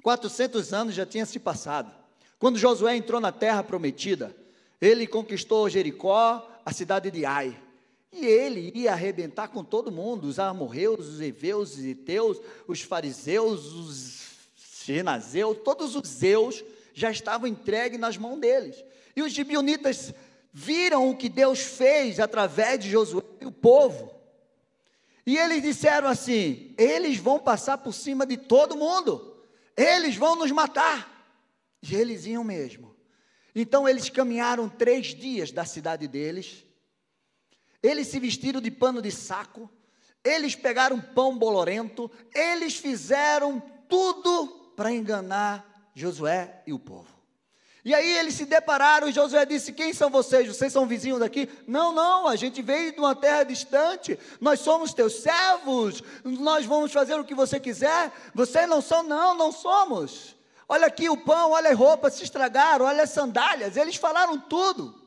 400 0.04 0.74
anos 0.74 0.94
já 0.94 1.06
tinha 1.06 1.26
se 1.26 1.40
passado. 1.40 1.90
Quando 2.38 2.60
Josué 2.60 2.98
entrou 2.98 3.22
na 3.22 3.32
terra 3.32 3.64
prometida, 3.64 4.36
Ele 4.82 5.08
conquistou 5.08 5.70
Jericó, 5.70 6.52
a 6.66 6.74
cidade 6.74 7.10
de 7.10 7.24
Ai. 7.24 7.58
E 8.12 8.26
ele 8.26 8.74
ia 8.76 8.92
arrebentar 8.92 9.48
com 9.48 9.64
todo 9.64 9.90
mundo, 9.90 10.26
os 10.26 10.38
amorreus, 10.38 11.08
os 11.08 11.22
heveus, 11.22 11.78
os 11.78 11.86
eteus, 11.86 12.42
os 12.68 12.82
fariseus, 12.82 13.68
os 13.68 14.21
genazeus, 14.86 15.58
todos 15.64 15.96
os 15.96 16.08
zeus 16.08 16.64
já 16.94 17.12
estavam 17.12 17.48
entregues 17.48 18.00
nas 18.00 18.18
mãos 18.18 18.40
deles. 18.40 18.84
E 19.16 19.22
os 19.22 19.32
gibionitas 19.32 20.14
viram 20.54 21.10
o 21.10 21.16
que 21.16 21.30
Deus 21.30 21.60
fez 21.60 22.20
através 22.20 22.80
de 22.80 22.90
Josué 22.90 23.24
e 23.40 23.46
o 23.46 23.52
povo. 23.52 24.14
E 25.26 25.38
eles 25.38 25.62
disseram 25.62 26.08
assim: 26.08 26.74
eles 26.78 27.18
vão 27.18 27.40
passar 27.40 27.78
por 27.78 27.94
cima 27.94 28.26
de 28.26 28.38
todo 28.38 28.78
mundo, 28.78 29.46
eles 29.76 30.16
vão 30.16 30.36
nos 30.36 30.52
matar. 30.52 31.10
E 31.82 31.96
eles 31.96 32.26
iam 32.26 32.44
mesmo. 32.44 32.96
Então 33.56 33.88
eles 33.88 34.10
caminharam 34.10 34.70
três 34.70 35.08
dias 35.08 35.52
da 35.52 35.66
cidade 35.66 36.08
deles, 36.08 36.66
eles 37.84 38.08
se 38.08 38.20
vestiram 38.20 38.62
de 38.62 38.72
pano 38.72 39.02
de 39.02 39.12
saco, 39.12 39.70
eles 40.24 40.56
pegaram 40.56 41.02
pão 41.02 41.38
bolorento, 41.38 42.10
eles 42.34 42.76
fizeram 42.78 43.62
tudo 43.90 44.61
para 44.82 44.92
enganar 44.92 45.92
Josué 45.94 46.64
e 46.66 46.74
o 46.74 46.80
povo. 46.80 47.06
E 47.86 47.94
aí 47.94 48.18
eles 48.18 48.34
se 48.34 48.46
depararam 48.46 49.08
e 49.08 49.12
Josué 49.12 49.46
disse: 49.46 49.72
Quem 49.72 49.94
são 49.94 50.10
vocês? 50.10 50.48
Vocês 50.48 50.74
são 50.74 50.88
vizinhos 50.88 51.20
daqui? 51.20 51.48
Não, 51.68 51.94
não, 51.94 52.28
a 52.28 52.36
gente 52.36 52.64
veio 52.64 52.92
de 52.92 52.98
uma 52.98 53.16
terra 53.16 53.44
distante, 53.44 54.18
nós 54.40 54.60
somos 54.62 54.92
teus 54.92 55.22
servos, 55.22 56.02
nós 56.24 56.66
vamos 56.66 56.92
fazer 56.92 57.14
o 57.14 57.24
que 57.24 57.36
você 57.36 57.60
quiser. 57.60 58.12
Vocês 58.34 58.68
não 58.68 58.82
são? 58.82 59.04
Não, 59.04 59.36
não 59.36 59.52
somos. 59.52 60.36
Olha 60.68 60.88
aqui 60.88 61.08
o 61.10 61.18
pão, 61.18 61.52
olha 61.52 61.70
as 61.70 61.78
roupas 61.78 62.16
se 62.16 62.24
estragaram, 62.24 62.86
olha 62.86 63.04
as 63.04 63.12
sandálias, 63.12 63.78
eles 63.78 63.98
falaram 63.98 64.40
tudo. 64.40 65.00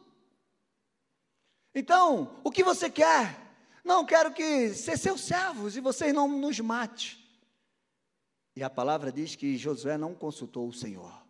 Então, 1.74 2.30
o 2.44 2.50
que 2.52 2.62
você 2.62 2.88
quer? 2.88 3.40
Não, 3.84 4.06
quero 4.06 4.30
que 4.30 4.72
ser 4.72 4.96
seus 4.96 5.22
servos 5.22 5.76
e 5.76 5.80
vocês 5.80 6.14
não 6.14 6.28
nos 6.28 6.60
mate. 6.60 7.23
E 8.56 8.62
a 8.62 8.70
palavra 8.70 9.10
diz 9.10 9.34
que 9.34 9.56
Josué 9.56 9.98
não 9.98 10.14
consultou 10.14 10.68
o 10.68 10.72
Senhor 10.72 11.24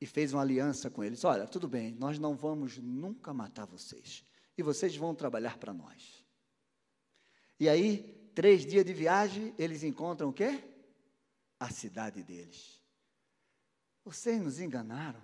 e 0.00 0.06
fez 0.06 0.32
uma 0.32 0.42
aliança 0.42 0.90
com 0.90 1.04
eles: 1.04 1.24
Olha, 1.24 1.46
tudo 1.46 1.68
bem, 1.68 1.94
nós 1.94 2.18
não 2.18 2.34
vamos 2.34 2.78
nunca 2.78 3.32
matar 3.32 3.66
vocês, 3.66 4.24
e 4.56 4.62
vocês 4.62 4.96
vão 4.96 5.14
trabalhar 5.14 5.58
para 5.58 5.72
nós. 5.72 6.24
E 7.58 7.68
aí, 7.68 8.30
três 8.34 8.64
dias 8.64 8.84
de 8.84 8.92
viagem, 8.92 9.54
eles 9.58 9.82
encontram 9.82 10.28
o 10.28 10.32
quê? 10.32 10.62
A 11.58 11.70
cidade 11.70 12.22
deles. 12.22 12.80
Vocês 14.04 14.40
nos 14.40 14.60
enganaram. 14.60 15.22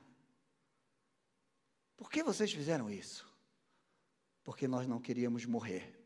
Por 1.96 2.10
que 2.10 2.22
vocês 2.22 2.52
fizeram 2.52 2.90
isso? 2.90 3.30
Porque 4.42 4.66
nós 4.66 4.88
não 4.88 5.00
queríamos 5.00 5.44
morrer. 5.44 5.98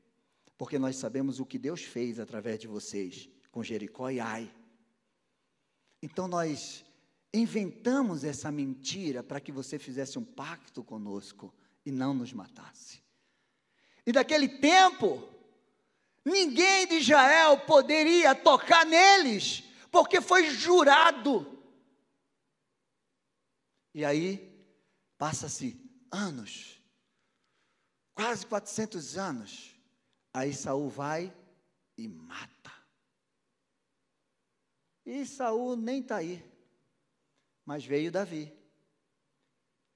Porque 0.58 0.78
nós 0.78 0.96
sabemos 0.96 1.38
o 1.38 1.46
que 1.46 1.58
Deus 1.58 1.82
fez 1.82 2.18
através 2.18 2.58
de 2.58 2.66
vocês 2.66 3.30
com 3.56 3.62
Jericó 3.62 4.10
e 4.10 4.20
Ai. 4.20 4.54
Então 6.02 6.28
nós 6.28 6.84
inventamos 7.32 8.22
essa 8.22 8.52
mentira 8.52 9.22
para 9.22 9.40
que 9.40 9.50
você 9.50 9.78
fizesse 9.78 10.18
um 10.18 10.24
pacto 10.24 10.84
conosco 10.84 11.54
e 11.82 11.90
não 11.90 12.12
nos 12.12 12.34
matasse. 12.34 13.02
E 14.04 14.12
daquele 14.12 14.46
tempo, 14.46 15.26
ninguém 16.22 16.86
de 16.86 16.96
Israel 16.96 17.60
poderia 17.60 18.34
tocar 18.34 18.84
neles, 18.84 19.64
porque 19.90 20.20
foi 20.20 20.50
jurado. 20.50 21.58
E 23.94 24.04
aí, 24.04 24.54
passa-se 25.16 25.80
anos, 26.12 26.78
quase 28.12 28.44
400 28.44 29.16
anos, 29.16 29.74
aí 30.34 30.52
Saul 30.52 30.90
vai 30.90 31.34
e 31.96 32.06
mata. 32.06 32.75
E 35.06 35.24
Saul 35.24 35.76
nem 35.76 36.00
está 36.00 36.16
aí. 36.16 36.44
Mas 37.64 37.84
veio 37.84 38.10
Davi. 38.10 38.52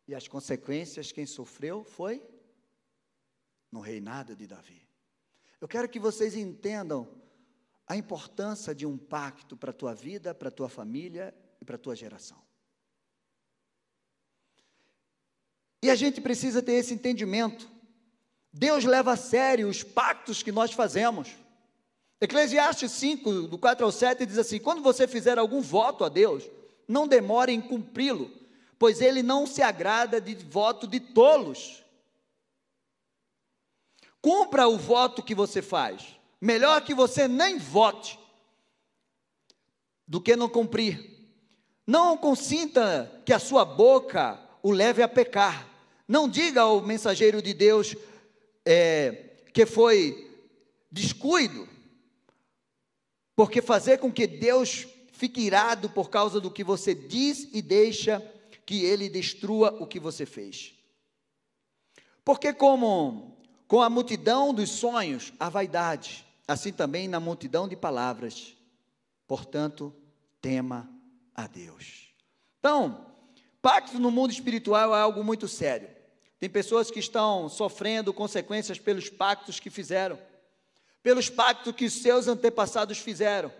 E 0.06 0.14
as 0.14 0.28
consequências, 0.28 1.10
quem 1.10 1.26
sofreu 1.26 1.84
foi 1.84 2.24
no 3.70 3.80
reinado 3.80 4.36
de 4.36 4.46
Davi. 4.46 4.88
Eu 5.60 5.68
quero 5.68 5.88
que 5.88 5.98
vocês 5.98 6.36
entendam 6.36 7.20
a 7.86 7.96
importância 7.96 8.72
de 8.72 8.86
um 8.86 8.96
pacto 8.96 9.56
para 9.56 9.70
a 9.70 9.74
tua 9.74 9.94
vida, 9.94 10.32
para 10.32 10.48
a 10.48 10.52
tua 10.52 10.68
família 10.68 11.34
e 11.60 11.64
para 11.64 11.74
a 11.74 11.78
tua 11.78 11.96
geração. 11.96 12.40
E 15.82 15.90
a 15.90 15.94
gente 15.94 16.20
precisa 16.20 16.62
ter 16.62 16.74
esse 16.74 16.94
entendimento. 16.94 17.68
Deus 18.52 18.84
leva 18.84 19.12
a 19.12 19.16
sério 19.16 19.68
os 19.68 19.82
pactos 19.82 20.42
que 20.42 20.52
nós 20.52 20.72
fazemos. 20.72 21.34
Eclesiastes 22.20 22.92
5, 22.92 23.42
do 23.42 23.56
4 23.56 23.84
ao 23.84 23.90
7, 23.90 24.26
diz 24.26 24.36
assim: 24.36 24.58
quando 24.58 24.82
você 24.82 25.08
fizer 25.08 25.38
algum 25.38 25.60
voto 25.60 26.04
a 26.04 26.08
Deus, 26.08 26.44
não 26.86 27.08
demore 27.08 27.52
em 27.52 27.60
cumpri-lo, 27.60 28.30
pois 28.78 29.00
ele 29.00 29.22
não 29.22 29.46
se 29.46 29.62
agrada 29.62 30.20
de 30.20 30.34
voto 30.34 30.86
de 30.86 31.00
tolos. 31.00 31.82
Cumpra 34.20 34.68
o 34.68 34.76
voto 34.76 35.22
que 35.22 35.34
você 35.34 35.62
faz. 35.62 36.16
Melhor 36.40 36.82
que 36.82 36.94
você 36.94 37.26
nem 37.26 37.58
vote 37.58 38.18
do 40.06 40.20
que 40.20 40.36
não 40.36 40.48
cumprir. 40.48 41.10
Não 41.86 42.16
consinta 42.16 43.22
que 43.24 43.32
a 43.32 43.38
sua 43.38 43.64
boca 43.64 44.38
o 44.62 44.70
leve 44.70 45.02
a 45.02 45.08
pecar. 45.08 45.68
Não 46.06 46.28
diga 46.28 46.62
ao 46.62 46.82
mensageiro 46.82 47.40
de 47.40 47.54
Deus 47.54 47.94
é, 48.64 49.36
que 49.54 49.64
foi 49.64 50.30
descuido, 50.90 51.68
porque 53.40 53.62
fazer 53.62 53.96
com 53.96 54.12
que 54.12 54.26
Deus 54.26 54.86
fique 55.12 55.40
irado 55.40 55.88
por 55.88 56.10
causa 56.10 56.38
do 56.38 56.50
que 56.50 56.62
você 56.62 56.94
diz 56.94 57.48
e 57.54 57.62
deixa 57.62 58.20
que 58.66 58.84
ele 58.84 59.08
destrua 59.08 59.74
o 59.80 59.86
que 59.86 59.98
você 59.98 60.26
fez. 60.26 60.74
Porque 62.22 62.52
como 62.52 63.38
com 63.66 63.80
a 63.80 63.88
multidão 63.88 64.52
dos 64.52 64.68
sonhos, 64.68 65.32
a 65.40 65.48
vaidade, 65.48 66.22
assim 66.46 66.70
também 66.70 67.08
na 67.08 67.18
multidão 67.18 67.66
de 67.66 67.74
palavras. 67.74 68.54
Portanto, 69.26 69.90
tema 70.42 70.86
a 71.34 71.46
Deus. 71.46 72.12
Então, 72.58 73.06
pacto 73.62 73.98
no 73.98 74.10
mundo 74.10 74.32
espiritual 74.32 74.94
é 74.94 75.00
algo 75.00 75.24
muito 75.24 75.48
sério. 75.48 75.88
Tem 76.38 76.50
pessoas 76.50 76.90
que 76.90 76.98
estão 77.00 77.48
sofrendo 77.48 78.12
consequências 78.12 78.78
pelos 78.78 79.08
pactos 79.08 79.58
que 79.58 79.70
fizeram, 79.70 80.18
pelos 81.02 81.30
pactos 81.30 81.74
que 81.74 81.88
seus 81.88 82.28
antepassados 82.28 82.98
fizeram. 82.98 83.52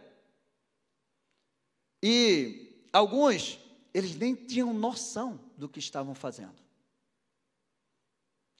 E 2.03 2.89
alguns, 2.93 3.59
eles 3.93 4.15
nem 4.15 4.35
tinham 4.35 4.73
noção 4.73 5.41
do 5.57 5.69
que 5.69 5.79
estavam 5.79 6.15
fazendo. 6.15 6.61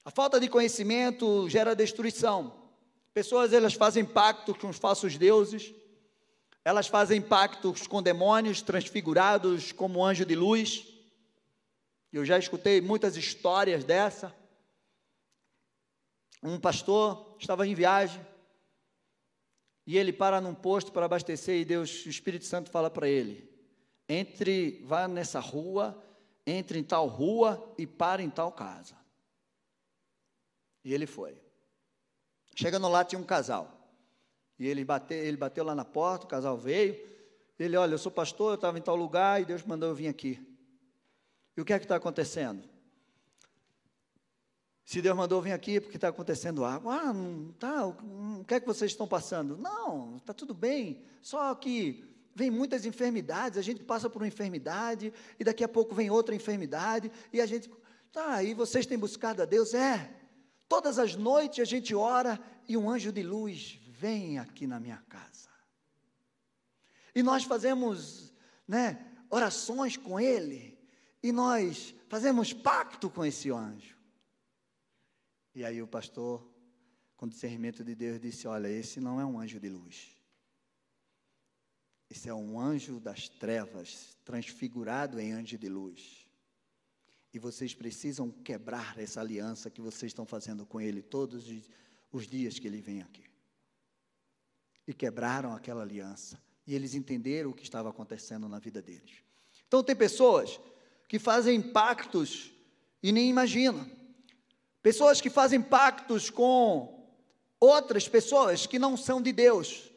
A 0.05 0.11
falta 0.11 0.41
de 0.41 0.49
conhecimento 0.49 1.49
gera 1.49 1.77
destruição. 1.77 2.59
Pessoas, 3.13 3.53
elas 3.53 3.75
fazem 3.75 4.05
pactos 4.05 4.57
com 4.57 4.69
os 4.69 4.79
falsos 4.79 5.19
deuses, 5.19 5.75
elas 6.65 6.87
fazem 6.87 7.21
pactos 7.21 7.87
com 7.87 8.03
demônios 8.03 8.63
transfigurados 8.63 9.73
como 9.73 10.05
anjo 10.05 10.25
de 10.25 10.35
luz. 10.35 10.87
Eu 12.13 12.25
já 12.25 12.39
escutei 12.39 12.81
muitas 12.81 13.17
histórias 13.17 13.85
dessa. 13.85 14.35
Um 16.43 16.59
pastor 16.59 17.37
estava 17.39 17.67
em 17.67 17.75
viagem, 17.75 18.25
e 19.91 19.99
ele 19.99 20.13
para 20.13 20.41
num 20.41 20.55
posto 20.55 20.93
para 20.93 21.07
abastecer 21.07 21.57
e 21.57 21.65
Deus, 21.65 22.07
o 22.07 22.09
Espírito 22.09 22.45
Santo 22.45 22.71
fala 22.71 22.89
para 22.89 23.09
ele: 23.09 23.51
entre, 24.09 24.81
vá 24.85 25.09
nessa 25.09 25.41
rua, 25.41 26.01
entre 26.47 26.79
em 26.79 26.85
tal 26.85 27.09
rua 27.09 27.75
e 27.77 27.89
para 27.89 28.23
em 28.23 28.31
tal 28.31 28.53
casa. 28.53 28.95
E 30.85 30.95
ele 30.95 31.09
foi. 31.09 31.37
Chegando 32.55 32.89
lá 32.89 33.05
tinha 33.05 33.19
um 33.19 33.25
casal. 33.25 33.69
E 34.61 34.69
ele 34.69 34.85
bateu, 34.85 35.19
ele 35.19 35.37
bateu 35.37 35.65
lá 35.65 35.75
na 35.75 35.85
porta, 35.85 36.25
o 36.25 36.29
casal 36.29 36.57
veio. 36.57 36.97
Ele, 37.59 37.77
olha, 37.77 37.95
eu 37.95 37.99
sou 37.99 38.13
pastor, 38.13 38.53
eu 38.53 38.55
estava 38.55 38.79
em 38.79 38.83
tal 38.83 38.95
lugar 38.95 39.43
e 39.43 39.45
Deus 39.45 39.65
mandou 39.65 39.89
eu 39.89 39.95
vir 39.97 40.07
aqui. 40.07 40.39
E 41.57 41.61
o 41.61 41.65
que 41.65 41.73
é 41.73 41.81
que 41.81 41.85
está 41.85 41.97
acontecendo? 41.97 42.63
Se 44.85 45.01
Deus 45.01 45.17
mandou 45.17 45.41
vir 45.41 45.53
aqui, 45.53 45.81
porque 45.81 45.97
está 45.97 46.09
acontecendo 46.09 46.65
água. 46.65 46.95
Ah, 46.95 47.13
não 47.13 47.51
está. 47.51 47.87
O 47.87 48.45
que 48.47 48.55
é 48.55 48.61
que 48.61 48.67
vocês 48.67 48.91
estão 48.91 49.07
passando? 49.07 49.57
Não, 49.57 50.17
está 50.17 50.35
tudo 50.35 50.53
bem. 50.53 51.03
Só 51.23 51.55
que 51.55 52.05
vem 52.35 52.51
muitas 52.51 52.85
enfermidades, 52.87 53.59
a 53.59 53.63
gente 53.63 53.83
passa 53.85 54.09
por 54.09 54.23
uma 54.23 54.29
enfermidade, 54.29 55.13
e 55.39 55.45
daqui 55.45 55.63
a 55.63 55.69
pouco 55.69 55.95
vem 55.95 56.11
outra 56.11 56.35
enfermidade, 56.35 57.11
e 57.33 57.41
a 57.41 57.47
gente. 57.47 57.71
Tá, 58.13 58.43
e 58.43 58.55
vocês 58.55 58.87
têm 58.87 58.99
buscado 58.99 59.43
a 59.43 59.45
Deus? 59.45 59.73
É. 59.75 60.11
Todas 60.69 60.99
as 60.99 61.15
noites 61.15 61.61
a 61.61 61.65
gente 61.65 61.95
ora 61.95 62.41
e 62.69 62.77
um 62.77 62.91
anjo 62.91 63.13
de 63.13 63.23
luz 63.23 63.81
vem 63.89 64.39
aqui 64.39 64.67
na 64.67 64.81
minha 64.81 65.03
casa. 65.09 65.51
E 67.15 67.23
nós 67.23 67.45
fazemos, 67.45 68.33
né, 68.67 69.05
orações 69.29 69.97
com 69.97 70.19
ele. 70.19 70.79
e 71.23 71.33
nós 71.33 71.95
fazemos 72.09 72.53
pacto 72.53 73.11
com 73.11 73.25
esse 73.25 73.51
anjo. 73.51 74.00
E 75.55 75.65
aí 75.65 75.83
o 75.83 75.87
pastor, 75.87 76.47
com 77.17 77.29
discernimento 77.29 77.83
de 77.85 77.95
Deus, 77.95 78.21
disse: 78.21 78.47
Olha, 78.47 78.69
esse 78.69 79.01
não 79.01 79.21
é 79.21 79.25
um 79.25 79.39
anjo 79.39 79.59
de 79.59 79.69
luz. 79.69 80.17
Esse 82.09 82.29
é 82.29 82.35
um 82.35 82.59
anjo 82.59 82.99
das 82.99 83.29
trevas, 83.29 84.19
transfigurado 84.25 85.21
em 85.21 85.33
anjo 85.33 85.57
de 85.57 85.69
luz. 85.69 86.27
E 87.33 87.39
vocês 87.39 87.73
precisam 87.73 88.31
quebrar 88.31 88.99
essa 88.99 89.21
aliança 89.21 89.71
que 89.71 89.81
vocês 89.81 90.11
estão 90.11 90.27
fazendo 90.27 90.67
com 90.67 90.81
ele 90.81 91.01
todos 91.01 91.47
os 92.11 92.27
dias 92.27 92.59
que 92.59 92.67
ele 92.67 92.81
vem 92.81 93.03
aqui. 93.03 93.23
E 94.87 94.93
quebraram 94.93 95.55
aquela 95.55 95.83
aliança. 95.83 96.43
E 96.67 96.75
eles 96.75 96.95
entenderam 96.95 97.51
o 97.51 97.55
que 97.55 97.63
estava 97.63 97.91
acontecendo 97.91 98.49
na 98.49 98.59
vida 98.59 98.83
deles. 98.83 99.23
Então, 99.69 99.85
tem 99.85 99.95
pessoas 99.95 100.61
que 101.09 101.19
fazem 101.19 101.63
pactos 101.63 102.53
e 103.01 103.13
nem 103.13 103.31
imaginam. 103.31 103.89
Pessoas 104.83 105.21
que 105.21 105.29
fazem 105.29 105.61
pactos 105.61 106.31
com 106.31 107.07
outras 107.59 108.09
pessoas 108.09 108.67
que 108.67 108.79
não 108.79 108.97
são 108.97 109.21
de 109.21 109.33
Deus. 109.33 109.91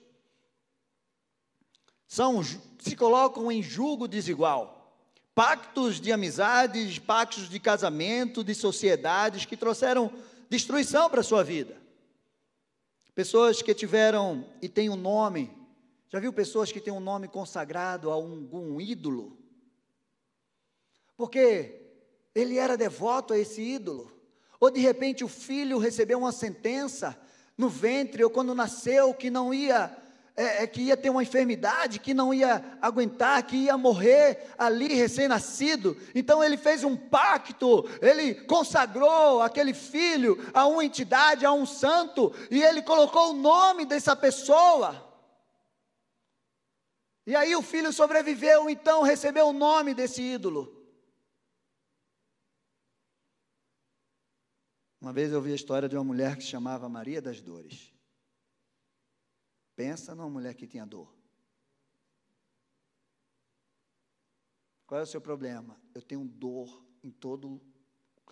São, 2.07 2.43
se 2.43 2.95
colocam 2.95 3.51
em 3.51 3.63
julgo 3.63 4.07
desigual. 4.07 4.95
Pactos 5.33 5.99
de 5.99 6.11
amizades, 6.11 6.99
pactos 6.99 7.49
de 7.49 7.59
casamento, 7.59 8.43
de 8.43 8.53
sociedades 8.53 9.45
que 9.45 9.57
trouxeram 9.57 10.11
destruição 10.49 11.09
para 11.09 11.21
a 11.21 11.23
sua 11.23 11.43
vida. 11.43 11.81
Pessoas 13.15 13.61
que 13.61 13.73
tiveram 13.73 14.45
e 14.61 14.67
têm 14.67 14.89
um 14.89 14.95
nome. 14.95 15.55
Já 16.09 16.19
viu 16.19 16.31
pessoas 16.31 16.71
que 16.71 16.81
têm 16.81 16.93
um 16.93 16.99
nome 16.99 17.27
consagrado 17.27 18.11
a 18.11 18.13
algum 18.13 18.79
ídolo? 18.79 19.43
porque 21.15 21.81
ele 22.33 22.57
era 22.57 22.75
devoto 22.75 23.33
a 23.33 23.37
esse 23.37 23.61
ídolo. 23.61 24.11
Ou 24.63 24.71
de 24.71 24.79
repente 24.79 25.25
o 25.25 25.27
filho 25.27 25.77
recebeu 25.77 26.17
uma 26.17 26.31
sentença 26.31 27.19
no 27.57 27.67
ventre, 27.67 28.23
ou 28.23 28.29
quando 28.29 28.55
nasceu, 28.55 29.13
que 29.13 29.29
não 29.29 29.53
ia, 29.53 29.93
é, 30.37 30.63
é, 30.63 30.67
que 30.67 30.83
ia 30.83 30.95
ter 30.95 31.09
uma 31.09 31.21
enfermidade, 31.21 31.99
que 31.99 32.13
não 32.13 32.33
ia 32.33 32.63
aguentar, 32.81 33.43
que 33.43 33.57
ia 33.57 33.77
morrer 33.77 34.53
ali 34.57 34.93
recém-nascido. 34.93 35.97
Então 36.15 36.41
ele 36.41 36.55
fez 36.55 36.81
um 36.85 36.95
pacto, 36.95 37.83
ele 38.01 38.35
consagrou 38.35 39.41
aquele 39.41 39.73
filho 39.73 40.39
a 40.53 40.65
uma 40.65 40.85
entidade, 40.85 41.45
a 41.45 41.51
um 41.51 41.65
santo, 41.65 42.33
e 42.49 42.63
ele 42.63 42.81
colocou 42.81 43.31
o 43.31 43.35
nome 43.35 43.83
dessa 43.83 44.15
pessoa. 44.15 45.13
E 47.27 47.35
aí 47.35 47.53
o 47.53 47.61
filho 47.61 47.91
sobreviveu, 47.91 48.69
então 48.69 49.01
recebeu 49.01 49.49
o 49.49 49.53
nome 49.53 49.93
desse 49.93 50.21
ídolo. 50.21 50.82
Uma 55.03 55.11
vez 55.11 55.33
eu 55.33 55.41
vi 55.41 55.51
a 55.51 55.55
história 55.55 55.89
de 55.89 55.97
uma 55.97 56.03
mulher 56.05 56.37
que 56.37 56.43
se 56.43 56.47
chamava 56.47 56.87
Maria 56.87 57.21
das 57.21 57.41
Dores. 57.41 57.93
Pensa 59.75 60.15
numa 60.15 60.29
mulher 60.29 60.55
que 60.55 60.65
tinha 60.65 60.85
dor. 60.85 61.13
Qual 64.87 65.01
é 65.01 65.03
o 65.03 65.05
seu 65.05 65.19
problema? 65.19 65.77
Eu 65.93 66.01
tenho 66.01 66.23
dor 66.23 66.87
em 67.03 67.11
todo, 67.11 67.61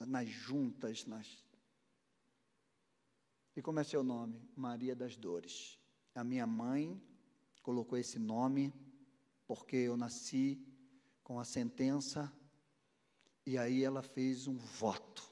nas 0.08 0.30
juntas, 0.30 1.06
nas. 1.06 1.44
E 3.54 3.62
como 3.62 3.82
é 3.82 3.84
seu 3.84 4.02
nome? 4.02 4.50
Maria 4.56 4.96
das 4.96 5.18
Dores. 5.18 5.78
A 6.16 6.24
minha 6.24 6.48
mãe 6.48 7.04
colocou 7.62 7.98
esse 7.98 8.18
nome 8.18 8.74
porque 9.46 9.76
eu 9.76 9.98
nasci 9.98 10.66
com 11.22 11.38
a 11.38 11.44
sentença 11.44 12.32
e 13.46 13.58
aí 13.58 13.84
ela 13.84 14.02
fez 14.02 14.48
um 14.48 14.56
voto. 14.56 15.31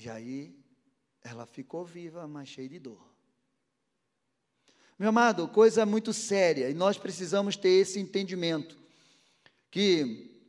E 0.00 0.08
aí 0.08 0.56
ela 1.24 1.44
ficou 1.44 1.84
viva, 1.84 2.24
mas 2.28 2.48
cheia 2.48 2.68
de 2.68 2.78
dor. 2.78 3.04
Meu 4.96 5.08
amado, 5.08 5.48
coisa 5.48 5.84
muito 5.84 6.12
séria, 6.12 6.70
e 6.70 6.74
nós 6.74 6.96
precisamos 6.96 7.56
ter 7.56 7.70
esse 7.70 7.98
entendimento 7.98 8.78
que 9.72 10.40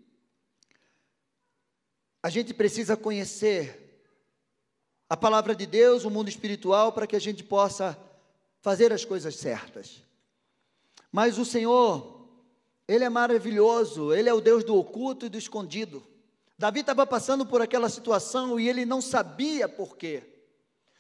a 2.22 2.30
gente 2.30 2.54
precisa 2.54 2.96
conhecer 2.96 4.06
a 5.10 5.18
palavra 5.18 5.56
de 5.56 5.66
Deus, 5.66 6.06
o 6.06 6.12
mundo 6.12 6.30
espiritual, 6.30 6.94
para 6.94 7.08
que 7.08 7.16
a 7.16 7.20
gente 7.20 7.44
possa 7.44 8.00
fazer 8.62 8.94
as 8.94 9.04
coisas 9.04 9.36
certas. 9.36 10.04
Mas 11.12 11.40
o 11.40 11.46
Senhor, 11.46 12.30
Ele 12.88 13.04
é 13.04 13.10
maravilhoso, 13.10 14.14
Ele 14.14 14.30
é 14.30 14.34
o 14.34 14.42
Deus 14.42 14.64
do 14.64 14.76
oculto 14.76 15.26
e 15.26 15.30
do 15.30 15.40
escondido. 15.40 16.08
Davi 16.60 16.82
estava 16.82 17.08
passando 17.08 17.46
por 17.46 17.62
aquela 17.62 17.88
situação 17.88 18.60
e 18.60 18.68
ele 18.68 18.86
não 18.86 19.02
sabia 19.02 19.70
por 19.70 19.96
quê. 19.96 20.22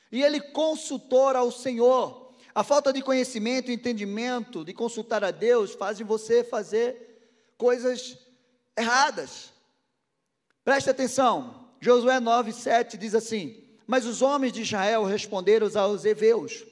E 0.09 0.23
ele 0.23 0.39
consultou 0.39 1.27
ao 1.27 1.51
Senhor. 1.51 2.33
A 2.55 2.63
falta 2.63 2.93
de 2.93 3.01
conhecimento 3.01 3.69
e 3.69 3.73
entendimento 3.73 4.63
de 4.63 4.73
consultar 4.73 5.21
a 5.21 5.31
Deus 5.31 5.73
fazem 5.73 6.05
você 6.05 6.45
fazer 6.45 7.51
coisas 7.57 8.17
erradas. 8.77 9.51
Preste 10.63 10.89
atenção. 10.89 11.67
Josué 11.81 12.21
9, 12.21 12.53
7 12.53 12.97
diz 12.97 13.13
assim: 13.13 13.61
Mas 13.85 14.05
os 14.05 14.21
homens 14.21 14.53
de 14.53 14.61
Israel 14.61 15.03
responderam 15.03 15.69
aos 15.75 16.05
heveus. 16.05 16.63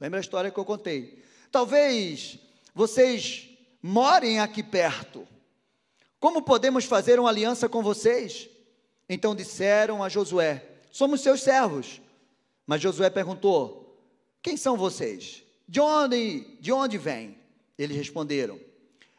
Lembra 0.00 0.20
a 0.20 0.22
história 0.22 0.50
que 0.52 0.58
eu 0.58 0.64
contei? 0.64 1.24
Talvez 1.50 2.38
vocês 2.72 3.48
morem 3.82 4.38
aqui 4.38 4.62
perto. 4.62 5.26
Como 6.22 6.40
podemos 6.40 6.84
fazer 6.84 7.18
uma 7.18 7.28
aliança 7.28 7.68
com 7.68 7.82
vocês? 7.82 8.48
Então 9.08 9.34
disseram 9.34 10.04
a 10.04 10.08
Josué: 10.08 10.64
Somos 10.88 11.20
seus 11.20 11.42
servos. 11.42 12.00
Mas 12.64 12.80
Josué 12.80 13.10
perguntou: 13.10 14.00
Quem 14.40 14.56
são 14.56 14.76
vocês? 14.76 15.42
De 15.66 15.80
onde, 15.80 16.46
de 16.60 16.70
onde 16.70 16.96
vêm? 16.96 17.36
Eles 17.76 17.96
responderam: 17.96 18.60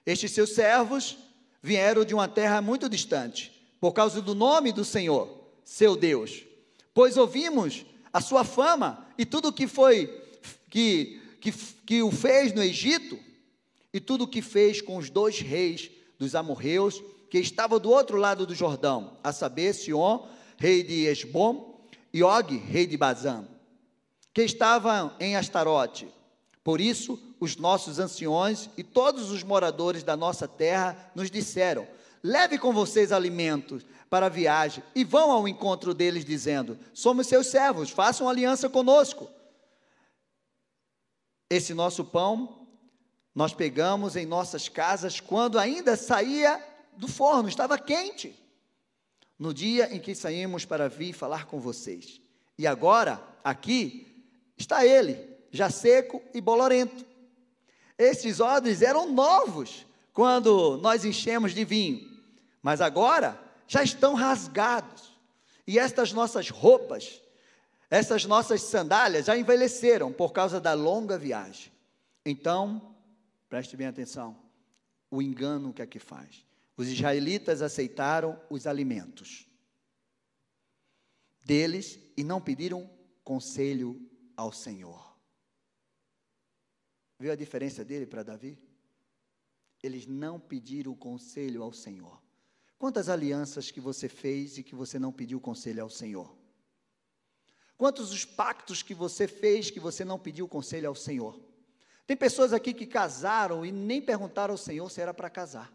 Estes 0.06 0.32
seus 0.32 0.52
servos 0.52 1.18
vieram 1.62 2.06
de 2.06 2.13
uma 2.13 2.30
terra 2.30 2.62
muito 2.62 2.88
distante, 2.88 3.52
por 3.82 3.92
causa 3.92 4.22
do 4.22 4.34
nome 4.34 4.72
do 4.72 4.86
Senhor, 4.86 5.28
seu 5.62 5.98
Deus. 5.98 6.46
Pois 6.94 7.18
ouvimos 7.18 7.86
a 8.13 8.22
sua 8.22 8.46
fama 8.46 9.06
e 9.18 9.26
tudo 9.26 9.52
que 9.52 9.68
foi 9.68 10.08
que, 10.70 11.20
que, 11.42 11.52
que 11.52 12.02
o 12.02 12.12
fez 12.12 12.54
no 12.54 12.63
Egito 12.63 13.20
e 13.94 14.00
tudo 14.00 14.24
o 14.24 14.28
que 14.28 14.42
fez 14.42 14.82
com 14.82 14.96
os 14.96 15.10
dois 15.10 15.42
reis 15.42 15.92
dos 16.17 16.36
amorreus, 16.36 17.04
que 17.30 17.39
estavam 17.39 17.80
do 17.80 17.89
outro 17.89 18.17
lado 18.17 18.45
do 18.45 18.54
Jordão, 18.54 19.17
a 19.23 19.32
saber, 19.32 19.73
Sion, 19.73 20.28
rei 20.58 20.84
de 20.84 21.06
Esbom, 21.06 21.73
e 22.13 22.21
Og, 22.23 22.58
rei 22.58 22.86
de 22.86 22.95
Bazã, 22.95 23.47
que 24.34 24.43
estavam 24.43 25.12
em 25.19 25.36
Astarote. 25.36 26.08
Por 26.63 26.80
isso, 26.80 27.19
os 27.39 27.58
nossos 27.58 27.99
anciões 27.99 28.69
e 28.78 28.84
todos 28.84 29.32
os 29.32 29.43
moradores 29.43 30.04
da 30.04 30.15
nossa 30.15 30.47
terra 30.47 31.12
nos 31.15 31.30
disseram: 31.30 31.88
Leve 32.23 32.58
com 32.58 32.71
vocês 32.71 33.12
alimentos 33.12 33.84
para 34.10 34.28
a 34.28 34.30
viagem 34.30 34.84
e 34.95 35.04
vão 35.04 35.32
ao 35.32 35.47
encontro 35.47 35.93
deles, 35.93 36.23
dizendo: 36.23 36.78
Somos 36.93 37.28
seus 37.28 37.47
servos, 37.47 37.89
façam 37.89 38.30
aliança 38.30 38.69
conosco. 38.69 39.28
Esse 41.49 41.73
nosso 41.73 42.06
pão 42.06 42.62
nós 43.36 43.54
pegamos 43.54 44.15
em 44.15 44.26
nossas 44.26 44.69
casas 44.69 45.19
quando 45.19 45.58
ainda 45.58 45.96
saía 45.96 46.63
do 46.96 47.08
forno, 47.08 47.50
estava 47.50 47.78
quente. 47.78 48.39
No 49.39 49.54
dia 49.54 49.93
em 49.93 50.00
que 50.00 50.13
saímos 50.13 50.63
para 50.63 50.88
vir 50.88 51.13
falar 51.13 51.46
com 51.48 51.60
vocês. 51.60 52.22
E 52.58 52.67
agora, 52.67 53.22
aqui, 53.43 54.24
está 54.56 54.86
ele, 54.86 55.17
já 55.52 55.69
seco 55.69 56.22
e 56.34 56.39
bolorento. 56.39 57.06
Estes 57.98 58.39
odres 58.39 58.82
eram 58.82 59.12
novos 59.12 59.86
quando 60.13 60.78
nós 60.78 61.04
enchemos 61.04 61.54
de 61.54 61.65
vinho, 61.65 62.08
mas 62.62 62.80
agora 62.80 63.39
já 63.67 63.82
estão 63.84 64.13
rasgados. 64.13 65.12
E 65.65 65.80
estas 65.80 66.13
nossas 66.13 66.50
roupas, 66.50 67.19
essas 67.89 68.26
nossas 68.26 68.62
sandálias 68.62 69.26
já 69.26 69.36
envelheceram 69.36 70.12
por 70.12 70.32
causa 70.32 70.60
da 70.60 70.74
longa 70.74 71.17
viagem. 71.17 71.72
Então, 72.26 72.92
Preste 73.54 73.78
bem 73.78 73.86
atenção. 73.86 74.36
O 75.12 75.22
engano 75.22 75.72
que 75.72 75.84
aqui 75.84 76.00
faz. 76.00 76.44
Os 76.76 76.88
israelitas 76.88 77.62
aceitaram 77.62 78.42
os 78.50 78.66
alimentos 78.66 79.48
deles 81.46 82.00
e 82.18 82.24
não 82.24 82.42
pediram 82.42 82.89
conselho 83.24 84.10
ao 84.36 84.52
Senhor. 84.52 85.16
Viu 87.20 87.32
a 87.32 87.36
diferença 87.36 87.86
dele 87.86 88.08
para 88.08 88.24
Davi? 88.24 88.58
Eles 89.84 90.08
não 90.08 90.39
pediram 90.39 90.96
conselho 90.96 91.62
ao 91.62 91.72
Senhor. 91.72 92.24
Quantas 92.80 93.08
alianças 93.08 93.70
que 93.70 93.80
você 93.80 94.10
fez 94.10 94.58
e 94.58 94.63
que 94.63 94.74
você 94.74 94.98
não 94.98 95.13
pediu 95.13 95.39
conselho 95.39 95.84
ao 95.84 95.92
Senhor? 95.92 96.36
Quantos 97.78 98.12
os 98.12 98.26
pactos 98.26 98.82
que 98.82 98.96
você 98.96 99.28
fez 99.28 99.70
que 99.70 99.80
você 99.80 100.04
não 100.04 100.18
pediu 100.18 100.48
conselho 100.48 100.89
ao 100.89 100.96
Senhor? 100.96 101.53
Tem 102.06 102.18
pessoas 102.18 102.54
aqui 102.54 102.74
que 102.74 102.86
casaram 102.86 103.66
e 103.66 103.72
nem 103.72 104.02
perguntaram 104.02 104.54
ao 104.54 104.58
Senhor 104.58 104.89
se 104.89 105.02
era 105.02 105.13
para 105.13 105.30
casar. 105.30 105.72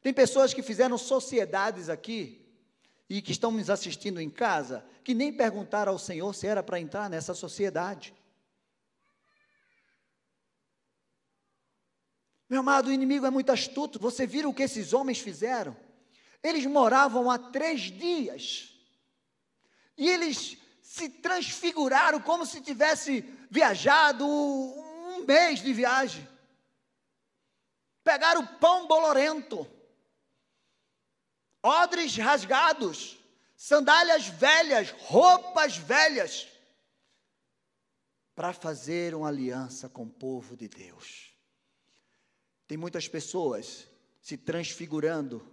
Tem 0.00 0.12
pessoas 0.12 0.54
que 0.54 0.62
fizeram 0.62 0.96
sociedades 0.98 1.88
aqui 1.88 2.44
e 3.08 3.20
que 3.20 3.32
estão 3.32 3.50
nos 3.50 3.68
assistindo 3.68 4.20
em 4.20 4.30
casa 4.30 4.84
que 5.04 5.14
nem 5.14 5.32
perguntaram 5.32 5.92
ao 5.92 5.98
Senhor 5.98 6.32
se 6.34 6.46
era 6.46 6.62
para 6.62 6.80
entrar 6.80 7.10
nessa 7.10 7.34
sociedade. 7.34 8.14
Meu 12.48 12.60
amado, 12.60 12.88
o 12.88 12.92
inimigo 12.92 13.26
é 13.26 13.30
muito 13.30 13.50
astuto. 13.50 13.98
Você 13.98 14.26
viu 14.26 14.50
o 14.50 14.54
que 14.54 14.62
esses 14.62 14.92
homens 14.92 15.18
fizeram? 15.18 15.76
Eles 16.42 16.66
moravam 16.66 17.30
há 17.30 17.38
três 17.38 17.80
dias. 17.80 18.74
E 19.96 20.08
eles 20.08 20.58
se 20.82 21.08
transfiguraram 21.08 22.20
como 22.20 22.44
se 22.44 22.60
tivesse 22.60 23.22
viajado 23.50 24.26
um 25.12 25.24
mês 25.24 25.60
de 25.60 25.72
viagem. 25.72 26.26
Pegaram 28.04 28.46
pão 28.46 28.86
bolorento, 28.86 29.66
odres 31.62 32.16
rasgados, 32.16 33.16
sandálias 33.56 34.26
velhas, 34.26 34.90
roupas 34.90 35.76
velhas, 35.76 36.48
para 38.34 38.52
fazer 38.52 39.14
uma 39.14 39.28
aliança 39.28 39.88
com 39.88 40.04
o 40.04 40.10
povo 40.10 40.56
de 40.56 40.66
Deus. 40.66 41.32
Tem 42.66 42.76
muitas 42.76 43.06
pessoas 43.06 43.86
se 44.20 44.36
transfigurando, 44.36 45.46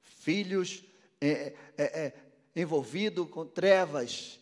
filhos 0.00 0.82
é, 1.20 1.54
é, 1.76 1.84
é, 1.84 2.14
envolvidos 2.54 3.30
com 3.30 3.46
trevas, 3.46 4.40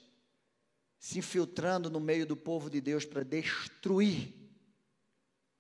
se 0.99 1.19
infiltrando 1.19 1.91
no 1.91 2.01
meio 2.01 2.27
do 2.27 2.37
povo 2.37 2.71
de 2.71 2.81
Deus 2.81 3.05
para 3.05 3.23
destruir 3.23 4.44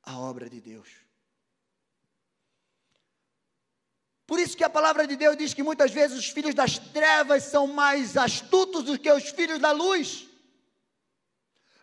a 0.04 0.18
obra 0.18 0.48
de 0.48 0.60
Deus. 0.60 0.88
Por 4.26 4.38
isso 4.38 4.56
que 4.56 4.64
a 4.64 4.70
palavra 4.70 5.06
de 5.06 5.16
Deus 5.16 5.36
diz 5.36 5.52
que 5.52 5.62
muitas 5.62 5.90
vezes 5.90 6.18
os 6.18 6.28
filhos 6.30 6.54
das 6.54 6.78
trevas 6.78 7.44
são 7.44 7.66
mais 7.66 8.16
astutos 8.16 8.84
do 8.84 8.98
que 8.98 9.10
os 9.10 9.28
filhos 9.28 9.58
da 9.58 9.70
luz. 9.70 10.26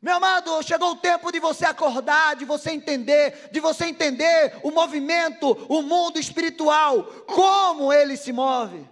Meu 0.01 0.15
amado, 0.15 0.63
chegou 0.63 0.93
o 0.93 0.95
tempo 0.95 1.31
de 1.31 1.39
você 1.39 1.63
acordar, 1.63 2.35
de 2.35 2.43
você 2.43 2.71
entender, 2.71 3.51
de 3.51 3.59
você 3.59 3.85
entender 3.85 4.59
o 4.63 4.71
movimento, 4.71 5.51
o 5.69 5.83
mundo 5.83 6.17
espiritual, 6.17 7.03
como 7.27 7.93
ele 7.93 8.17
se 8.17 8.33
move, 8.33 8.89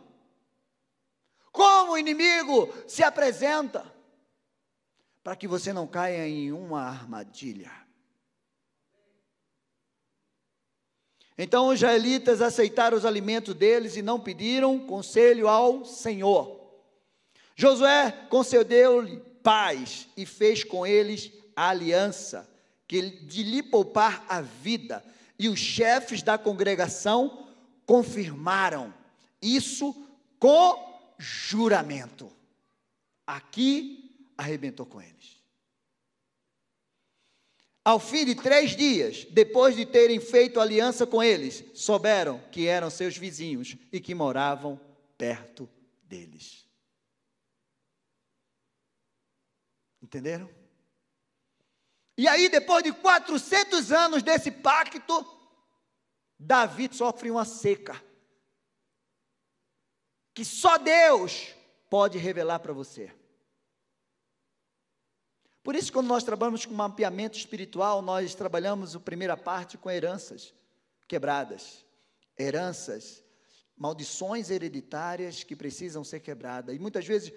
como 1.52 1.94
o 1.94 1.98
inimigo 1.98 2.72
se 2.88 3.04
apresenta, 3.04 3.92
para 5.24 5.36
que 5.36 5.48
você 5.48 5.74
não 5.74 5.88
caia 5.88 6.28
em 6.28 6.52
uma 6.52 6.84
armadilha. 6.84 7.89
Então 11.42 11.70
os 11.70 11.76
israelitas 11.76 12.42
aceitaram 12.42 12.98
os 12.98 13.06
alimentos 13.06 13.56
deles 13.56 13.96
e 13.96 14.02
não 14.02 14.20
pediram 14.20 14.78
conselho 14.78 15.48
ao 15.48 15.86
Senhor. 15.86 16.60
Josué 17.56 18.12
concedeu-lhe 18.30 19.22
paz 19.42 20.10
e 20.18 20.26
fez 20.26 20.66
com 20.66 20.86
eles 20.86 21.32
a 21.56 21.70
aliança, 21.70 22.46
que 22.86 23.02
de 23.02 23.44
lhe 23.44 23.64
poupar 23.64 24.26
a 24.28 24.42
vida. 24.42 25.02
E 25.40 25.48
os 25.48 25.58
chefes 25.58 26.22
da 26.22 26.38
congregação 26.38 27.48
confirmaram 27.86 28.94
isso 29.42 29.96
com 30.38 31.14
juramento. 31.18 32.30
Aqui 33.26 34.14
arrebentou 34.38 34.86
com 34.86 35.02
eles. 35.02 35.19
Ao 37.90 38.00
fim 38.00 38.24
de 38.24 38.36
três 38.36 38.76
dias, 38.76 39.26
depois 39.32 39.76
de 39.76 39.84
terem 39.84 40.20
feito 40.20 40.60
aliança 40.60 41.08
com 41.08 41.24
eles, 41.24 41.66
souberam 41.74 42.40
que 42.52 42.68
eram 42.68 42.88
seus 42.88 43.18
vizinhos 43.18 43.76
e 43.92 44.00
que 44.00 44.14
moravam 44.14 44.80
perto 45.18 45.68
deles. 46.04 46.68
Entenderam? 50.04 50.48
E 52.16 52.28
aí, 52.28 52.48
depois 52.48 52.84
de 52.84 52.94
400 52.94 53.92
anos 53.92 54.22
desse 54.22 54.52
pacto, 54.52 55.26
Davi 56.38 56.90
sofre 56.92 57.32
uma 57.32 57.44
seca. 57.44 58.00
Que 60.36 60.46
só 60.46 60.78
Deus 60.78 61.56
pode 61.90 62.20
revelar 62.20 62.60
para 62.60 62.72
você. 62.72 63.12
Por 65.70 65.76
isso, 65.76 65.94
quando 65.94 66.08
nós 66.08 66.24
trabalhamos 66.24 66.66
com 66.66 66.74
mapeamento 66.74 67.38
espiritual, 67.38 68.02
nós 68.02 68.34
trabalhamos 68.34 68.96
a 68.96 69.00
primeira 69.00 69.38
parte 69.38 69.78
com 69.78 69.88
heranças 69.88 70.52
quebradas. 71.08 71.86
Heranças, 72.36 73.24
maldições 73.78 74.50
hereditárias 74.50 75.44
que 75.44 75.56
precisam 75.56 76.04
ser 76.04 76.22
quebradas. 76.22 76.76
E 76.76 76.80
muitas 76.80 77.06
vezes 77.06 77.32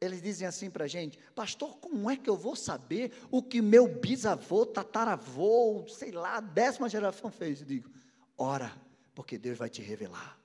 eles 0.00 0.22
dizem 0.22 0.46
assim 0.46 0.70
para 0.70 0.84
a 0.84 0.86
gente, 0.86 1.18
pastor, 1.34 1.76
como 1.78 2.08
é 2.08 2.16
que 2.16 2.30
eu 2.30 2.36
vou 2.36 2.54
saber 2.54 3.12
o 3.32 3.42
que 3.42 3.60
meu 3.60 3.88
bisavô, 3.88 4.64
tataravô, 4.64 5.84
sei 5.88 6.12
lá, 6.12 6.38
décima 6.38 6.88
geração 6.88 7.32
fez? 7.32 7.62
Eu 7.62 7.66
digo, 7.66 7.90
ora, 8.38 8.72
porque 9.12 9.36
Deus 9.36 9.58
vai 9.58 9.68
te 9.68 9.82
revelar. 9.82 10.38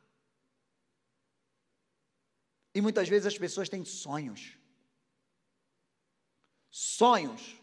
E 2.74 2.82
muitas 2.82 3.08
vezes 3.08 3.28
as 3.28 3.38
pessoas 3.38 3.70
têm 3.70 3.86
sonhos. 3.86 4.58
Sonhos. 6.70 7.56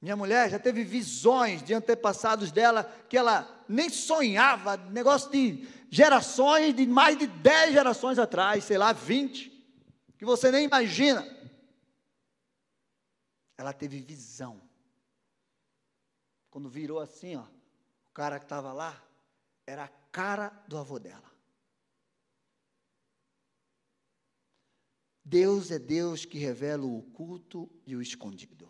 Minha 0.00 0.16
mulher 0.16 0.48
já 0.48 0.58
teve 0.58 0.84
visões 0.84 1.62
de 1.62 1.74
antepassados 1.74 2.52
dela 2.52 2.84
que 3.08 3.16
ela 3.16 3.64
nem 3.68 3.90
sonhava, 3.90 4.76
negócio 4.76 5.30
de 5.30 5.68
gerações, 5.90 6.74
de 6.74 6.86
mais 6.86 7.18
de 7.18 7.26
10 7.26 7.72
gerações 7.72 8.18
atrás, 8.18 8.64
sei 8.64 8.78
lá, 8.78 8.92
20 8.92 9.58
que 10.18 10.24
você 10.24 10.50
nem 10.50 10.64
imagina. 10.64 11.24
Ela 13.56 13.72
teve 13.72 14.00
visão. 14.00 14.60
Quando 16.50 16.68
virou 16.68 16.98
assim, 16.98 17.36
ó, 17.36 17.44
o 18.06 18.12
cara 18.12 18.38
que 18.38 18.44
estava 18.44 18.72
lá 18.72 19.00
era 19.64 19.84
a 19.84 19.88
cara 20.10 20.48
do 20.66 20.76
avô 20.76 20.98
dela. 20.98 21.30
Deus 25.28 25.70
é 25.70 25.78
Deus 25.78 26.24
que 26.24 26.38
revela 26.38 26.86
o 26.86 27.00
oculto 27.00 27.68
e 27.86 27.94
o 27.94 28.00
escondido. 28.00 28.66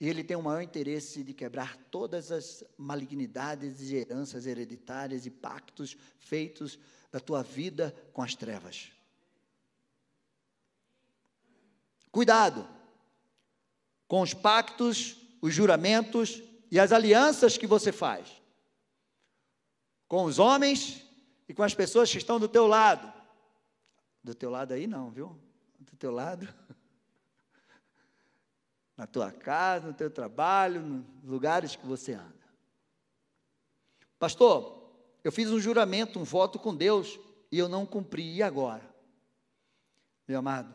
E 0.00 0.08
Ele 0.08 0.24
tem 0.24 0.34
o 0.34 0.42
maior 0.42 0.62
interesse 0.62 1.22
de 1.22 1.34
quebrar 1.34 1.76
todas 1.76 2.32
as 2.32 2.64
malignidades 2.78 3.90
e 3.90 3.96
heranças 3.96 4.46
hereditárias 4.46 5.26
e 5.26 5.30
pactos 5.30 5.94
feitos 6.18 6.78
da 7.12 7.20
tua 7.20 7.42
vida 7.42 7.94
com 8.14 8.22
as 8.22 8.34
trevas. 8.34 8.90
Cuidado 12.10 12.66
com 14.08 14.22
os 14.22 14.32
pactos, 14.32 15.18
os 15.42 15.52
juramentos 15.52 16.42
e 16.70 16.80
as 16.80 16.92
alianças 16.92 17.58
que 17.58 17.66
você 17.66 17.92
faz 17.92 18.40
com 20.08 20.24
os 20.24 20.38
homens 20.38 21.04
e 21.46 21.52
com 21.52 21.62
as 21.62 21.74
pessoas 21.74 22.10
que 22.10 22.16
estão 22.16 22.40
do 22.40 22.48
teu 22.48 22.66
lado. 22.66 23.19
Do 24.22 24.34
teu 24.34 24.50
lado 24.50 24.72
aí 24.72 24.86
não, 24.86 25.10
viu? 25.10 25.38
Do 25.78 25.96
teu 25.96 26.10
lado. 26.10 26.48
Na 28.96 29.06
tua 29.06 29.32
casa, 29.32 29.86
no 29.86 29.94
teu 29.94 30.10
trabalho, 30.10 30.82
nos 30.82 31.24
lugares 31.24 31.74
que 31.74 31.86
você 31.86 32.12
anda. 32.12 32.44
Pastor, 34.18 34.92
eu 35.24 35.32
fiz 35.32 35.50
um 35.50 35.58
juramento, 35.58 36.18
um 36.18 36.24
voto 36.24 36.58
com 36.58 36.74
Deus 36.74 37.18
e 37.50 37.58
eu 37.58 37.66
não 37.66 37.86
cumpri. 37.86 38.34
E 38.34 38.42
agora? 38.42 38.84
Meu 40.28 40.38
amado, 40.38 40.74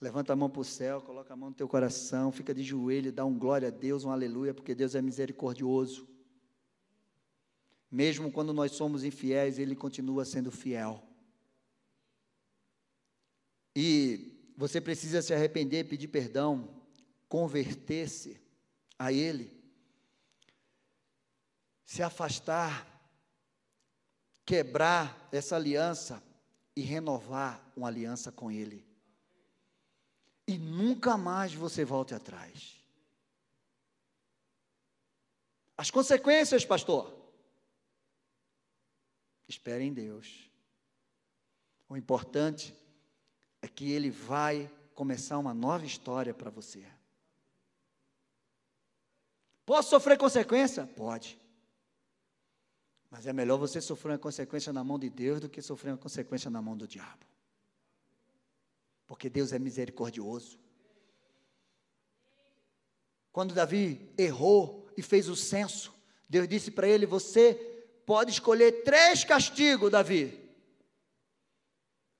Levanta 0.00 0.32
a 0.32 0.36
mão 0.36 0.48
para 0.48 0.60
o 0.60 0.64
céu, 0.64 1.00
coloca 1.00 1.34
a 1.34 1.36
mão 1.36 1.48
no 1.48 1.54
teu 1.56 1.66
coração, 1.66 2.30
fica 2.30 2.54
de 2.54 2.62
joelho, 2.62 3.12
dá 3.12 3.24
um 3.24 3.36
glória 3.36 3.66
a 3.66 3.70
Deus, 3.70 4.04
um 4.04 4.12
aleluia, 4.12 4.54
porque 4.54 4.74
Deus 4.74 4.94
é 4.94 5.02
misericordioso. 5.02 6.08
Mesmo 7.90 8.30
quando 8.30 8.52
nós 8.52 8.72
somos 8.72 9.02
infiéis, 9.02 9.58
Ele 9.58 9.74
continua 9.74 10.24
sendo 10.24 10.52
fiel. 10.52 11.02
E 13.74 14.52
você 14.56 14.80
precisa 14.80 15.22
se 15.22 15.32
arrepender, 15.32 15.84
pedir 15.84 16.08
perdão, 16.08 16.82
converter-se 17.28 18.40
a 18.98 19.12
Ele, 19.12 19.50
se 21.84 22.02
afastar, 22.02 22.86
quebrar 24.44 25.28
essa 25.30 25.56
aliança 25.56 26.22
e 26.74 26.80
renovar 26.82 27.72
uma 27.76 27.88
aliança 27.88 28.32
com 28.32 28.50
Ele 28.50 28.88
e 30.48 30.56
nunca 30.56 31.18
mais 31.18 31.52
você 31.52 31.84
volte 31.84 32.14
atrás. 32.14 32.82
As 35.76 35.90
consequências, 35.90 36.64
pastor. 36.64 37.14
Espere 39.46 39.84
em 39.84 39.92
Deus. 39.92 40.50
O 41.86 41.98
importante 41.98 42.72
é 42.72 42.87
que 43.66 43.90
Ele 43.90 44.10
vai 44.10 44.70
começar 44.94 45.38
uma 45.38 45.54
nova 45.54 45.84
história 45.84 46.34
para 46.34 46.50
você. 46.50 46.84
Posso 49.64 49.90
sofrer 49.90 50.16
consequência? 50.16 50.86
Pode. 50.86 51.38
Mas 53.10 53.26
é 53.26 53.32
melhor 53.32 53.58
você 53.58 53.80
sofrer 53.80 54.12
uma 54.12 54.18
consequência 54.18 54.72
na 54.72 54.84
mão 54.84 54.98
de 54.98 55.08
Deus 55.08 55.40
do 55.40 55.48
que 55.48 55.62
sofrer 55.62 55.90
uma 55.90 55.98
consequência 55.98 56.50
na 56.50 56.60
mão 56.60 56.76
do 56.76 56.86
diabo. 56.86 57.26
Porque 59.06 59.30
Deus 59.30 59.52
é 59.52 59.58
misericordioso. 59.58 60.58
Quando 63.32 63.54
Davi 63.54 64.10
errou 64.18 64.88
e 64.96 65.02
fez 65.02 65.28
o 65.28 65.36
censo, 65.36 65.94
Deus 66.28 66.46
disse 66.46 66.70
para 66.70 66.86
ele: 66.86 67.06
Você 67.06 67.54
pode 68.04 68.30
escolher 68.30 68.82
três 68.82 69.24
castigos, 69.24 69.90
Davi: 69.90 70.37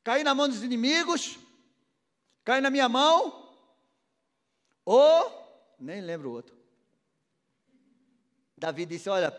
cair 0.09 0.25
na 0.25 0.35
mão 0.35 0.49
dos 0.49 0.63
inimigos, 0.63 1.39
cair 2.43 2.63
na 2.63 2.71
minha 2.71 2.89
mão, 2.89 3.47
ou, 4.83 5.77
nem 5.79 6.01
lembro 6.01 6.31
o 6.31 6.33
outro. 6.33 6.57
Davi 8.57 8.87
disse: 8.87 9.11
Olha, 9.11 9.31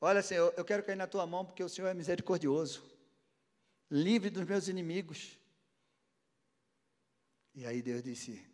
olha, 0.00 0.20
Senhor, 0.20 0.52
eu 0.56 0.64
quero 0.64 0.82
cair 0.82 0.96
na 0.96 1.06
tua 1.06 1.24
mão 1.24 1.44
porque 1.44 1.62
o 1.62 1.68
Senhor 1.68 1.86
é 1.86 1.94
misericordioso, 1.94 2.82
livre 3.88 4.28
dos 4.28 4.44
meus 4.44 4.66
inimigos. 4.66 5.38
E 7.54 7.64
aí 7.64 7.80
Deus 7.80 8.02
disse: 8.02 8.44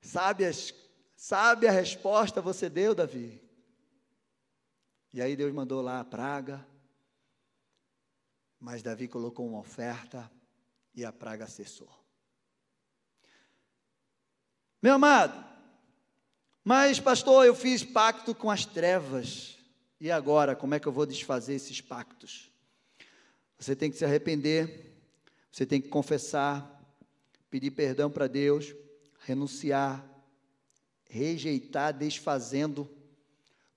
Sabe, 0.00 0.44
as, 0.44 0.72
sabe 1.16 1.66
a 1.66 1.72
resposta 1.72 2.40
você 2.40 2.70
deu, 2.70 2.94
Davi? 2.94 3.42
E 5.12 5.20
aí 5.20 5.34
Deus 5.34 5.52
mandou 5.52 5.82
lá 5.82 5.98
a 5.98 6.04
praga, 6.04 6.64
mas 8.60 8.82
Davi 8.82 9.08
colocou 9.08 9.48
uma 9.48 9.58
oferta 9.58 10.30
e 10.94 11.04
a 11.04 11.12
praga 11.12 11.46
cessou. 11.46 11.90
Meu 14.82 14.94
amado, 14.94 15.44
mas 16.62 17.00
pastor, 17.00 17.46
eu 17.46 17.54
fiz 17.54 17.82
pacto 17.82 18.34
com 18.34 18.50
as 18.50 18.66
trevas, 18.66 19.56
e 20.00 20.10
agora, 20.10 20.56
como 20.56 20.74
é 20.74 20.80
que 20.80 20.86
eu 20.88 20.92
vou 20.92 21.04
desfazer 21.04 21.54
esses 21.54 21.80
pactos? 21.80 22.50
Você 23.58 23.76
tem 23.76 23.90
que 23.90 23.98
se 23.98 24.04
arrepender, 24.04 24.96
você 25.52 25.66
tem 25.66 25.80
que 25.80 25.88
confessar, 25.88 26.80
pedir 27.50 27.70
perdão 27.72 28.10
para 28.10 28.26
Deus, 28.26 28.74
renunciar, 29.20 30.02
rejeitar, 31.04 31.92
desfazendo, 31.92 32.88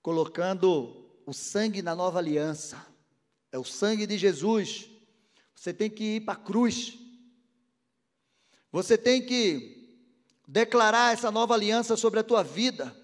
colocando 0.01 1.09
o 1.25 1.33
sangue 1.33 1.81
na 1.81 1.95
nova 1.95 2.19
aliança. 2.19 2.92
É 3.53 3.59
o 3.59 3.63
sangue 3.63 4.07
de 4.07 4.17
Jesus. 4.17 4.89
Você 5.55 5.71
tem 5.71 5.87
que 5.87 6.15
ir 6.15 6.21
para 6.21 6.33
a 6.33 6.43
cruz. 6.43 6.97
Você 8.71 8.97
tem 8.97 9.23
que 9.23 10.01
declarar 10.47 11.13
essa 11.13 11.29
nova 11.29 11.53
aliança 11.53 11.95
sobre 11.95 12.19
a 12.19 12.23
tua 12.23 12.43
vida. 12.43 12.97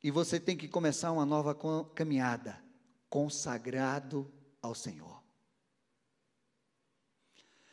E 0.00 0.12
você 0.12 0.38
tem 0.38 0.56
que 0.56 0.68
começar 0.68 1.10
uma 1.10 1.26
nova 1.26 1.58
caminhada, 1.92 2.56
consagrado 3.10 4.32
ao 4.62 4.76
Senhor. 4.76 5.20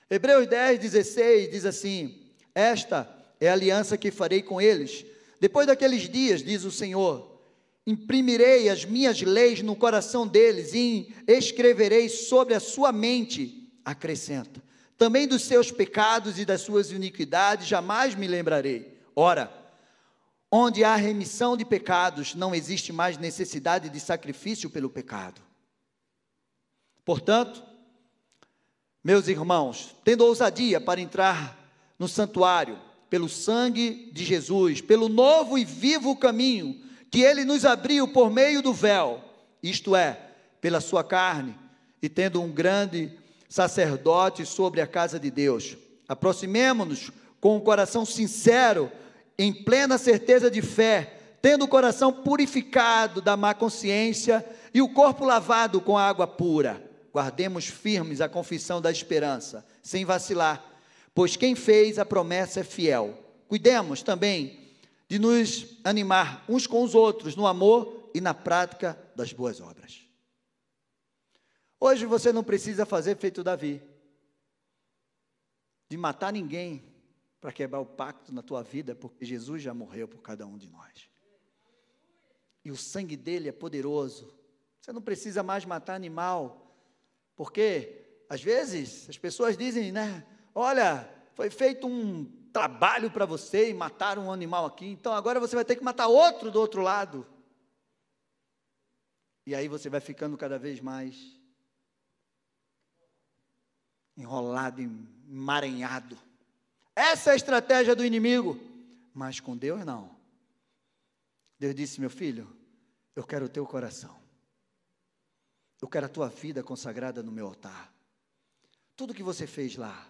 Hebreus 0.10 0.48
10, 0.48 0.80
16 0.80 1.52
diz 1.52 1.66
assim: 1.66 2.34
Esta 2.56 3.08
é 3.40 3.48
a 3.48 3.54
aliança 3.54 3.96
que 3.96 4.10
farei 4.10 4.42
com 4.42 4.60
eles. 4.60 5.06
Depois 5.40 5.68
daqueles 5.68 6.10
dias, 6.10 6.42
diz 6.42 6.64
o 6.64 6.72
Senhor, 6.72 7.29
imprimirei 7.90 8.70
as 8.70 8.86
minhas 8.86 9.20
leis 9.20 9.64
no 9.64 9.76
coração 9.76 10.28
deles 10.28 10.76
e 10.76 11.12
escreverei 11.28 12.08
sobre 12.08 12.54
a 12.54 12.60
sua 12.60 12.92
mente, 12.92 13.68
acrescenta. 13.84 14.62
Também 14.96 15.28
dos 15.28 15.42
seus 15.42 15.72
pecados 15.72 16.38
e 16.38 16.46
das 16.46 16.62
suas 16.62 16.92
iniquidades 16.92 17.66
jamais 17.66 18.14
me 18.14 18.28
lembrarei. 18.28 19.00
Ora, 19.16 19.52
onde 20.52 20.84
há 20.84 20.96
remissão 20.96 21.58
de 21.58 21.66
pecados, 21.66 22.36
não 22.36 22.54
existe 22.54 22.94
mais 22.94 23.18
necessidade 23.18 23.90
de 23.90 24.00
sacrifício 24.00 24.70
pelo 24.70 24.90
pecado. 24.90 25.42
Portanto, 27.04 27.64
meus 29.04 29.28
irmãos, 29.28 29.96
tendo 30.04 30.26
ousadia 30.26 30.80
para 30.80 31.02
entrar 31.02 31.58
no 31.98 32.08
santuário, 32.08 32.78
pelo 33.10 33.28
sangue 33.28 34.12
de 34.14 34.24
Jesus, 34.24 34.80
pelo 34.80 35.10
novo 35.10 35.58
e 35.58 35.66
vivo 35.66 36.16
caminho 36.16 36.88
que 37.12 37.22
ele 37.22 37.44
nos 37.44 37.66
abriu 37.66 38.08
por 38.08 38.30
meio 38.30 38.62
do 38.62 38.74
véu, 38.74 39.22
isto 39.62 39.96
é, 39.96 40.20
pela 40.62 40.80
sua 40.80 41.04
carne, 41.04 41.56
e 42.02 42.08
tendo 42.08 42.42
um 42.42 42.52
grande 42.52 43.12
sacerdote 43.48 44.46
sobre 44.46 44.82
a 44.82 44.88
casa 44.88 45.20
de 45.20 45.30
Deus. 45.30 45.78
Aproximemo-nos 46.08 47.12
com 47.42 47.58
um 47.58 47.60
coração 47.60 48.06
sincero, 48.06 48.92
em 49.38 49.52
plena 49.52 49.98
certeza 49.98 50.52
de 50.52 50.62
fé, 50.62 51.14
tendo 51.42 51.66
o 51.66 51.68
coração 51.68 52.12
purificado 52.12 53.22
da 53.22 53.38
má 53.38 53.54
consciência 53.54 54.46
e 54.74 54.82
o 54.82 54.90
corpo 54.90 55.26
lavado 55.26 55.80
com 55.80 55.98
água 55.98 56.28
pura 56.28 56.90
guardemos 57.14 57.66
firmes 57.66 58.22
a 58.22 58.30
confissão 58.30 58.82
da 58.82 58.92
esperança, 58.92 59.66
sem 59.82 60.06
vacilar, 60.06 60.64
pois 61.14 61.36
quem 61.36 61.56
fez 61.56 62.00
a 62.00 62.06
promessa 62.06 62.62
é 62.62 62.64
fiel. 62.64 63.18
Cuidemos 63.48 64.04
também 64.04 64.69
de 65.10 65.18
nos 65.18 65.80
animar 65.84 66.46
uns 66.48 66.68
com 66.68 66.84
os 66.84 66.94
outros 66.94 67.36
no 67.36 67.48
amor 67.48 68.12
e 68.14 68.22
na 68.22 68.34
prática 68.34 68.98
das 69.16 69.34
boas 69.34 69.60
obras. 69.60 70.08
Hoje 71.80 72.06
você 72.06 72.32
não 72.32 72.44
precisa 72.44 72.86
fazer 72.86 73.18
feito 73.18 73.44
Davi, 73.44 73.82
de 75.90 75.98
matar 75.98 76.32
ninguém 76.32 76.84
para 77.42 77.52
quebrar 77.52 77.80
o 77.80 77.86
pacto 77.86 78.32
na 78.32 78.44
tua 78.44 78.62
vida, 78.62 78.94
porque 78.94 79.26
Jesus 79.26 79.64
já 79.64 79.74
morreu 79.74 80.08
por 80.08 80.22
cada 80.22 80.46
um 80.46 80.58
de 80.58 80.70
nós. 80.70 81.10
E 82.64 82.70
o 82.70 82.78
sangue 82.78 83.18
dele 83.18 83.50
é 83.50 83.54
poderoso. 83.54 84.38
Você 84.80 84.92
não 84.92 85.02
precisa 85.02 85.42
mais 85.42 85.66
matar 85.66 85.96
animal 85.96 86.68
porque, 87.36 88.22
às 88.30 88.44
vezes, 88.44 89.10
as 89.10 89.18
pessoas 89.18 89.58
dizem, 89.58 89.92
né? 89.92 90.28
Olha, 90.54 91.10
foi 91.34 91.50
feito 91.50 91.88
um 91.88 92.39
trabalho 92.52 93.12
para 93.12 93.26
você 93.26 93.70
e 93.70 93.74
mataram 93.74 94.28
um 94.28 94.32
animal 94.32 94.66
aqui, 94.66 94.86
então 94.88 95.14
agora 95.14 95.40
você 95.40 95.56
vai 95.56 95.66
ter 95.66 95.76
que 95.76 95.84
matar 95.84 96.08
outro 96.08 96.52
do 96.52 96.60
outro 96.60 96.82
lado. 96.82 97.26
E 99.46 99.56
aí 99.56 99.68
você 99.68 99.90
vai 99.90 100.00
ficando 100.00 100.38
cada 100.38 100.60
vez 100.60 100.80
mais 100.80 101.40
enrolado, 104.16 104.82
emaranhado. 104.82 106.18
Essa 106.96 107.32
é 107.32 107.34
a 107.34 107.36
estratégia 107.36 107.96
do 107.96 108.06
inimigo. 108.06 108.60
Mas 109.14 109.40
com 109.40 109.58
Deus 109.58 109.84
não. 109.86 110.16
Deus 111.58 111.74
disse: 111.74 112.00
Meu 112.00 112.10
filho, 112.10 112.48
eu 113.16 113.26
quero 113.26 113.46
o 113.46 113.50
teu 113.50 113.66
coração. 113.66 114.18
Eu 115.82 115.88
quero 115.88 116.06
a 116.06 116.10
tua 116.10 116.30
vida 116.30 116.62
consagrada 116.62 117.24
no 117.24 117.32
meu 117.32 117.48
altar. 117.48 117.92
Tudo 118.96 119.14
que 119.14 119.24
você 119.24 119.48
fez 119.48 119.78
lá, 119.78 120.08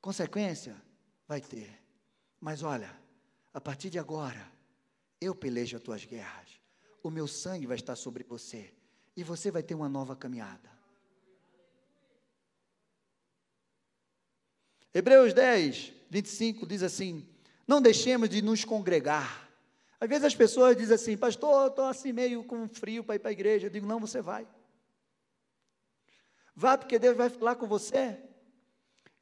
consequência 0.00 0.76
vai 1.32 1.40
ter. 1.40 1.70
Mas 2.40 2.62
olha, 2.62 2.90
a 3.54 3.60
partir 3.60 3.88
de 3.90 3.98
agora, 3.98 4.46
eu 5.20 5.34
pelejo 5.34 5.76
as 5.76 5.82
tuas 5.82 6.04
guerras. 6.04 6.60
O 7.02 7.10
meu 7.10 7.26
sangue 7.26 7.66
vai 7.66 7.76
estar 7.76 7.96
sobre 7.96 8.22
você. 8.22 8.72
E 9.16 9.24
você 9.24 9.50
vai 9.50 9.62
ter 9.62 9.74
uma 9.74 9.88
nova 9.88 10.14
caminhada. 10.14 10.70
Hebreus 14.92 15.32
10, 15.32 15.92
25 16.10 16.66
diz 16.66 16.82
assim: 16.82 17.26
Não 17.66 17.80
deixemos 17.80 18.28
de 18.28 18.42
nos 18.42 18.64
congregar 18.64 19.42
às 20.02 20.08
vezes 20.08 20.24
as 20.24 20.34
pessoas 20.34 20.76
dizem 20.76 20.96
assim, 20.96 21.16
pastor, 21.16 21.68
estou 21.68 21.84
assim 21.84 22.12
meio 22.12 22.42
com 22.42 22.66
frio 22.66 23.04
para 23.04 23.14
ir 23.14 23.20
para 23.20 23.28
a 23.28 23.32
igreja. 23.32 23.68
Eu 23.68 23.70
digo, 23.70 23.86
não, 23.86 24.00
você 24.00 24.20
vai. 24.20 24.48
Vá 26.56 26.76
porque 26.76 26.98
Deus 26.98 27.16
vai 27.16 27.30
falar 27.30 27.54
com 27.54 27.68
você. 27.68 28.18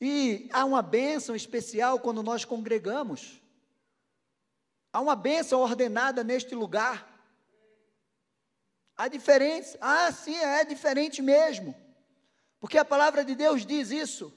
E 0.00 0.48
há 0.52 0.64
uma 0.64 0.80
bênção 0.80 1.36
especial 1.36 2.00
quando 2.00 2.22
nós 2.22 2.44
congregamos. 2.44 3.40
Há 4.92 5.00
uma 5.00 5.14
bênção 5.14 5.60
ordenada 5.60 6.24
neste 6.24 6.54
lugar. 6.54 7.06
Há 8.96 9.08
diferença. 9.08 9.76
Ah, 9.80 10.10
sim, 10.10 10.36
é 10.36 10.64
diferente 10.64 11.20
mesmo. 11.20 11.74
Porque 12.58 12.78
a 12.78 12.84
palavra 12.84 13.24
de 13.24 13.34
Deus 13.34 13.66
diz 13.66 13.90
isso. 13.90 14.32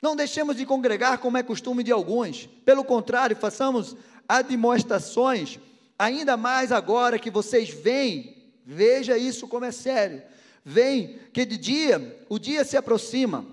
Não 0.00 0.16
deixemos 0.16 0.56
de 0.56 0.64
congregar 0.64 1.18
como 1.18 1.36
é 1.36 1.42
costume 1.42 1.82
de 1.82 1.92
alguns. 1.92 2.46
Pelo 2.64 2.84
contrário, 2.84 3.36
façamos 3.36 3.96
admoestações, 4.28 5.58
ainda 5.98 6.36
mais 6.36 6.72
agora 6.72 7.18
que 7.18 7.30
vocês 7.30 7.68
veem, 7.68 8.54
veja 8.64 9.18
isso 9.18 9.46
como 9.48 9.64
é 9.64 9.72
sério. 9.72 10.22
Vem 10.64 11.18
que 11.32 11.44
de 11.44 11.56
dia, 11.56 12.24
o 12.28 12.38
dia 12.38 12.64
se 12.64 12.76
aproxima, 12.76 13.44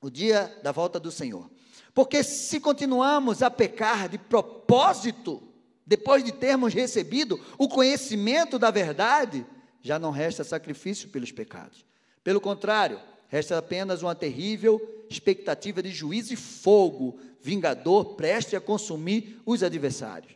o 0.00 0.10
dia 0.10 0.58
da 0.62 0.72
volta 0.72 0.98
do 0.98 1.10
Senhor. 1.10 1.50
Porque 1.92 2.22
se 2.22 2.60
continuamos 2.60 3.42
a 3.42 3.50
pecar 3.50 4.08
de 4.08 4.18
propósito, 4.18 5.42
depois 5.84 6.22
de 6.22 6.32
termos 6.32 6.72
recebido 6.72 7.40
o 7.58 7.68
conhecimento 7.68 8.58
da 8.58 8.70
verdade, 8.70 9.44
já 9.82 9.98
não 9.98 10.10
resta 10.10 10.44
sacrifício 10.44 11.08
pelos 11.08 11.32
pecados. 11.32 11.84
Pelo 12.22 12.40
contrário, 12.40 13.00
resta 13.28 13.58
apenas 13.58 14.02
uma 14.02 14.14
terrível 14.14 14.80
expectativa 15.10 15.82
de 15.82 15.90
juízo 15.90 16.32
e 16.32 16.36
fogo 16.36 17.18
vingador, 17.40 18.14
preste 18.14 18.54
a 18.54 18.60
consumir 18.60 19.40
os 19.44 19.62
adversários. 19.62 20.32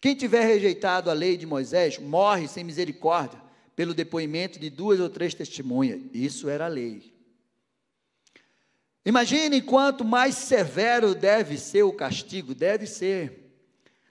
Quem 0.00 0.14
tiver 0.14 0.44
rejeitado 0.44 1.10
a 1.10 1.12
lei 1.12 1.36
de 1.36 1.46
Moisés 1.46 1.98
morre 1.98 2.48
sem 2.48 2.64
misericórdia, 2.64 3.40
pelo 3.76 3.94
depoimento 3.94 4.58
de 4.58 4.68
duas 4.68 5.00
ou 5.00 5.08
três 5.08 5.32
testemunhas. 5.32 6.00
Isso 6.12 6.48
era 6.48 6.66
a 6.66 6.68
lei. 6.68 7.09
Imagine 9.04 9.62
quanto 9.62 10.04
mais 10.04 10.34
severo 10.34 11.14
deve 11.14 11.56
ser 11.56 11.82
o 11.82 11.92
castigo, 11.92 12.54
deve 12.54 12.86
ser 12.86 13.50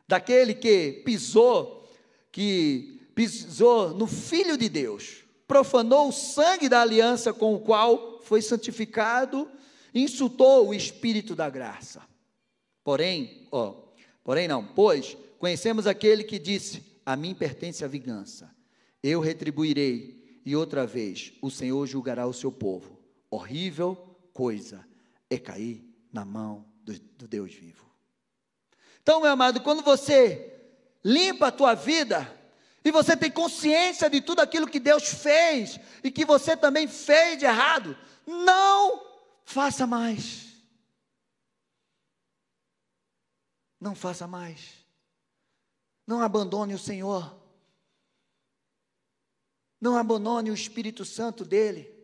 daquele 0.08 0.56
que 0.56 1.04
pisou, 1.06 1.88
que 2.32 3.00
pisou 3.14 3.94
no 3.94 4.08
Filho 4.08 4.58
de 4.58 4.68
Deus, 4.68 5.24
profanou 5.48 6.10
o 6.10 6.12
sangue 6.12 6.68
da 6.68 6.82
aliança 6.82 7.32
com 7.32 7.54
o 7.54 7.60
qual 7.60 8.20
foi 8.24 8.42
santificado, 8.42 9.48
insultou 9.94 10.68
o 10.68 10.74
Espírito 10.74 11.36
da 11.36 11.48
graça. 11.48 12.02
Porém, 12.84 13.48
ó, 13.52 13.76
porém 14.24 14.48
não, 14.48 14.66
pois 14.66 15.16
conhecemos 15.38 15.86
aquele 15.86 16.24
que 16.24 16.40
disse: 16.40 16.84
A 17.06 17.16
mim 17.16 17.36
pertence 17.36 17.86
a 17.86 17.88
vingança, 17.88 18.50
eu 19.04 19.20
retribuirei, 19.20 20.42
e 20.44 20.56
outra 20.56 20.88
vez 20.88 21.34
o 21.44 21.52
Senhor 21.52 21.86
julgará 21.86 22.26
o 22.26 22.34
seu 22.34 22.52
povo. 22.52 22.98
Horrível 23.30 24.09
coisa 24.40 24.88
é 25.30 25.38
cair 25.38 25.86
na 26.14 26.24
mão 26.24 26.66
do, 26.86 26.98
do 26.98 27.28
Deus 27.28 27.54
vivo. 27.54 27.86
Então, 29.04 29.20
meu 29.20 29.32
amado, 29.32 29.60
quando 29.60 29.84
você 29.84 30.58
limpa 31.04 31.48
a 31.48 31.52
tua 31.52 31.76
vida, 31.76 32.34
e 32.86 32.90
você 32.90 33.18
tem 33.18 33.30
consciência 33.30 34.10
de 34.10 34.22
tudo 34.22 34.40
aquilo 34.40 34.66
que 34.66 34.80
Deus 34.80 35.10
fez 35.10 35.78
e 36.02 36.10
que 36.10 36.24
você 36.24 36.56
também 36.56 36.88
fez 36.88 37.38
de 37.38 37.44
errado, 37.44 37.98
não 38.26 39.06
faça 39.44 39.86
mais. 39.86 40.48
Não 43.78 43.94
faça 43.94 44.26
mais. 44.26 44.86
Não 46.08 46.22
abandone 46.22 46.74
o 46.74 46.80
Senhor. 46.80 47.38
Não 49.82 49.98
abandone 49.98 50.50
o 50.50 50.54
Espírito 50.54 51.04
Santo 51.04 51.44
dele. 51.44 51.99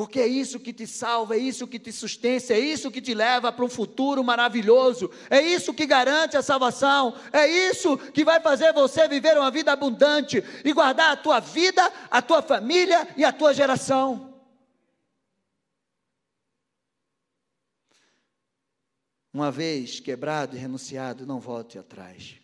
Porque 0.00 0.18
é 0.18 0.26
isso 0.26 0.58
que 0.58 0.72
te 0.72 0.86
salva, 0.86 1.36
é 1.36 1.38
isso 1.38 1.68
que 1.68 1.78
te 1.78 1.92
sustenta, 1.92 2.54
é 2.54 2.58
isso 2.58 2.90
que 2.90 3.02
te 3.02 3.12
leva 3.12 3.52
para 3.52 3.62
um 3.62 3.68
futuro 3.68 4.24
maravilhoso, 4.24 5.10
é 5.28 5.42
isso 5.42 5.74
que 5.74 5.84
garante 5.84 6.38
a 6.38 6.42
salvação, 6.42 7.14
é 7.30 7.46
isso 7.46 7.98
que 7.98 8.24
vai 8.24 8.40
fazer 8.40 8.72
você 8.72 9.06
viver 9.06 9.36
uma 9.36 9.50
vida 9.50 9.70
abundante 9.70 10.42
e 10.64 10.72
guardar 10.72 11.12
a 11.12 11.16
tua 11.18 11.38
vida, 11.38 11.92
a 12.10 12.22
tua 12.22 12.40
família 12.40 13.12
e 13.14 13.26
a 13.26 13.30
tua 13.30 13.52
geração. 13.52 14.40
Uma 19.30 19.52
vez 19.52 20.00
quebrado 20.00 20.56
e 20.56 20.58
renunciado, 20.58 21.26
não 21.26 21.38
volte 21.38 21.78
atrás. 21.78 22.40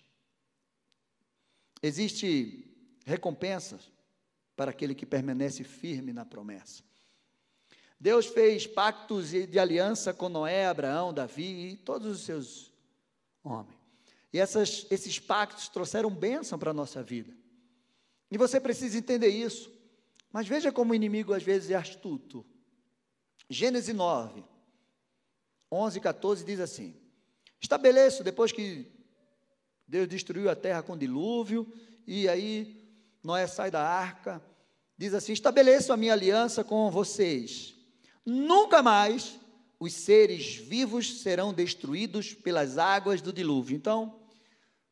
Existe 1.83 2.71
recompensas 3.07 3.91
para 4.55 4.73
aquele 4.73 4.95
que 4.95 5.07
permanece 5.07 5.65
firme 5.65 6.13
na 6.13 6.27
promessa. 6.27 6.86
Deus 7.99 8.27
fez 8.27 8.67
pactos 8.67 9.31
de 9.31 9.59
aliança 9.59 10.13
com 10.13 10.29
Noé, 10.29 10.67
Abraão, 10.67 11.15
Davi 11.15 11.71
e 11.71 11.77
todos 11.77 12.07
os 12.07 12.25
seus 12.25 12.73
homens. 13.43 13.77
E 14.33 14.39
essas, 14.39 14.87
esses 14.91 15.19
pactos 15.19 15.69
trouxeram 15.69 16.11
bênção 16.11 16.59
para 16.59 16.71
a 16.71 16.75
nossa 16.75 17.03
vida. 17.03 17.35
E 18.31 18.37
você 18.37 18.61
precisa 18.61 18.99
entender 18.99 19.29
isso. 19.29 19.73
Mas 20.31 20.47
veja 20.47 20.71
como 20.71 20.93
o 20.93 20.95
inimigo 20.95 21.33
às 21.33 21.43
vezes 21.43 21.71
é 21.71 21.75
astuto. 21.75 22.45
Gênesis 23.49 23.95
9, 23.95 24.45
11 25.73 25.99
e 25.99 26.01
14 26.01 26.45
diz 26.45 26.61
assim: 26.61 26.95
Estabeleço, 27.61 28.23
depois 28.23 28.53
que 28.53 28.87
Deus 29.87 30.07
destruiu 30.09 30.51
a 30.51 30.57
terra 30.57 30.83
com 30.83 30.99
dilúvio, 30.99 31.73
e 32.07 32.29
aí 32.29 32.85
Noé 33.23 33.47
sai 33.47 33.71
da 33.71 33.89
arca, 33.89 34.43
diz 34.99 35.15
assim: 35.15 35.33
Estabeleço 35.33 35.93
a 35.93 35.97
minha 35.97 36.13
aliança 36.13 36.63
com 36.63 36.91
vocês 36.91 37.76
Nunca 38.27 38.83
mais 38.83 39.39
os 39.79 39.93
seres 39.93 40.57
vivos 40.57 41.21
serão 41.21 41.55
destruídos 41.55 42.35
pelas 42.35 42.77
águas 42.77 43.23
do 43.23 43.33
dilúvio. 43.33 43.77
Então, 43.77 44.19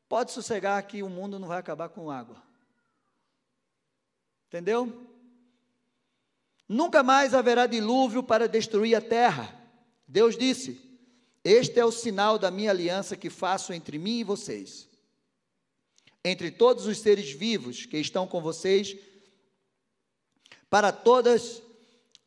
pode 0.09 0.31
sossegar 0.31 0.81
que 0.87 1.03
o 1.03 1.09
mundo 1.09 1.37
não 1.37 1.49
vai 1.49 1.59
acabar 1.59 1.89
com 1.89 2.13
água. 2.13 2.41
Entendeu? 4.47 5.05
Nunca 6.69 7.03
mais 7.03 7.35
haverá 7.35 7.67
dilúvio 7.67 8.23
para 8.23 8.47
destruir 8.47 8.95
a 8.95 9.01
terra. 9.01 9.53
Deus 10.07 10.39
disse: 10.39 10.81
Este 11.43 11.81
é 11.81 11.85
o 11.85 11.91
sinal 11.91 12.39
da 12.39 12.53
minha 12.53 12.71
aliança 12.71 13.17
que 13.17 13.29
faço 13.29 13.73
entre 13.73 13.99
mim 13.99 14.21
e 14.21 14.25
vocês. 14.25 14.89
Entre 16.25 16.53
todos 16.53 16.87
os 16.87 16.99
seres 16.99 17.33
vivos 17.33 17.85
que 17.85 17.99
estão 17.99 18.29
com 18.29 18.41
vocês, 18.41 18.97
para 20.71 20.93
todas 20.93 21.61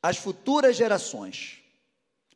as 0.01 0.17
futuras 0.17 0.75
gerações. 0.75 1.59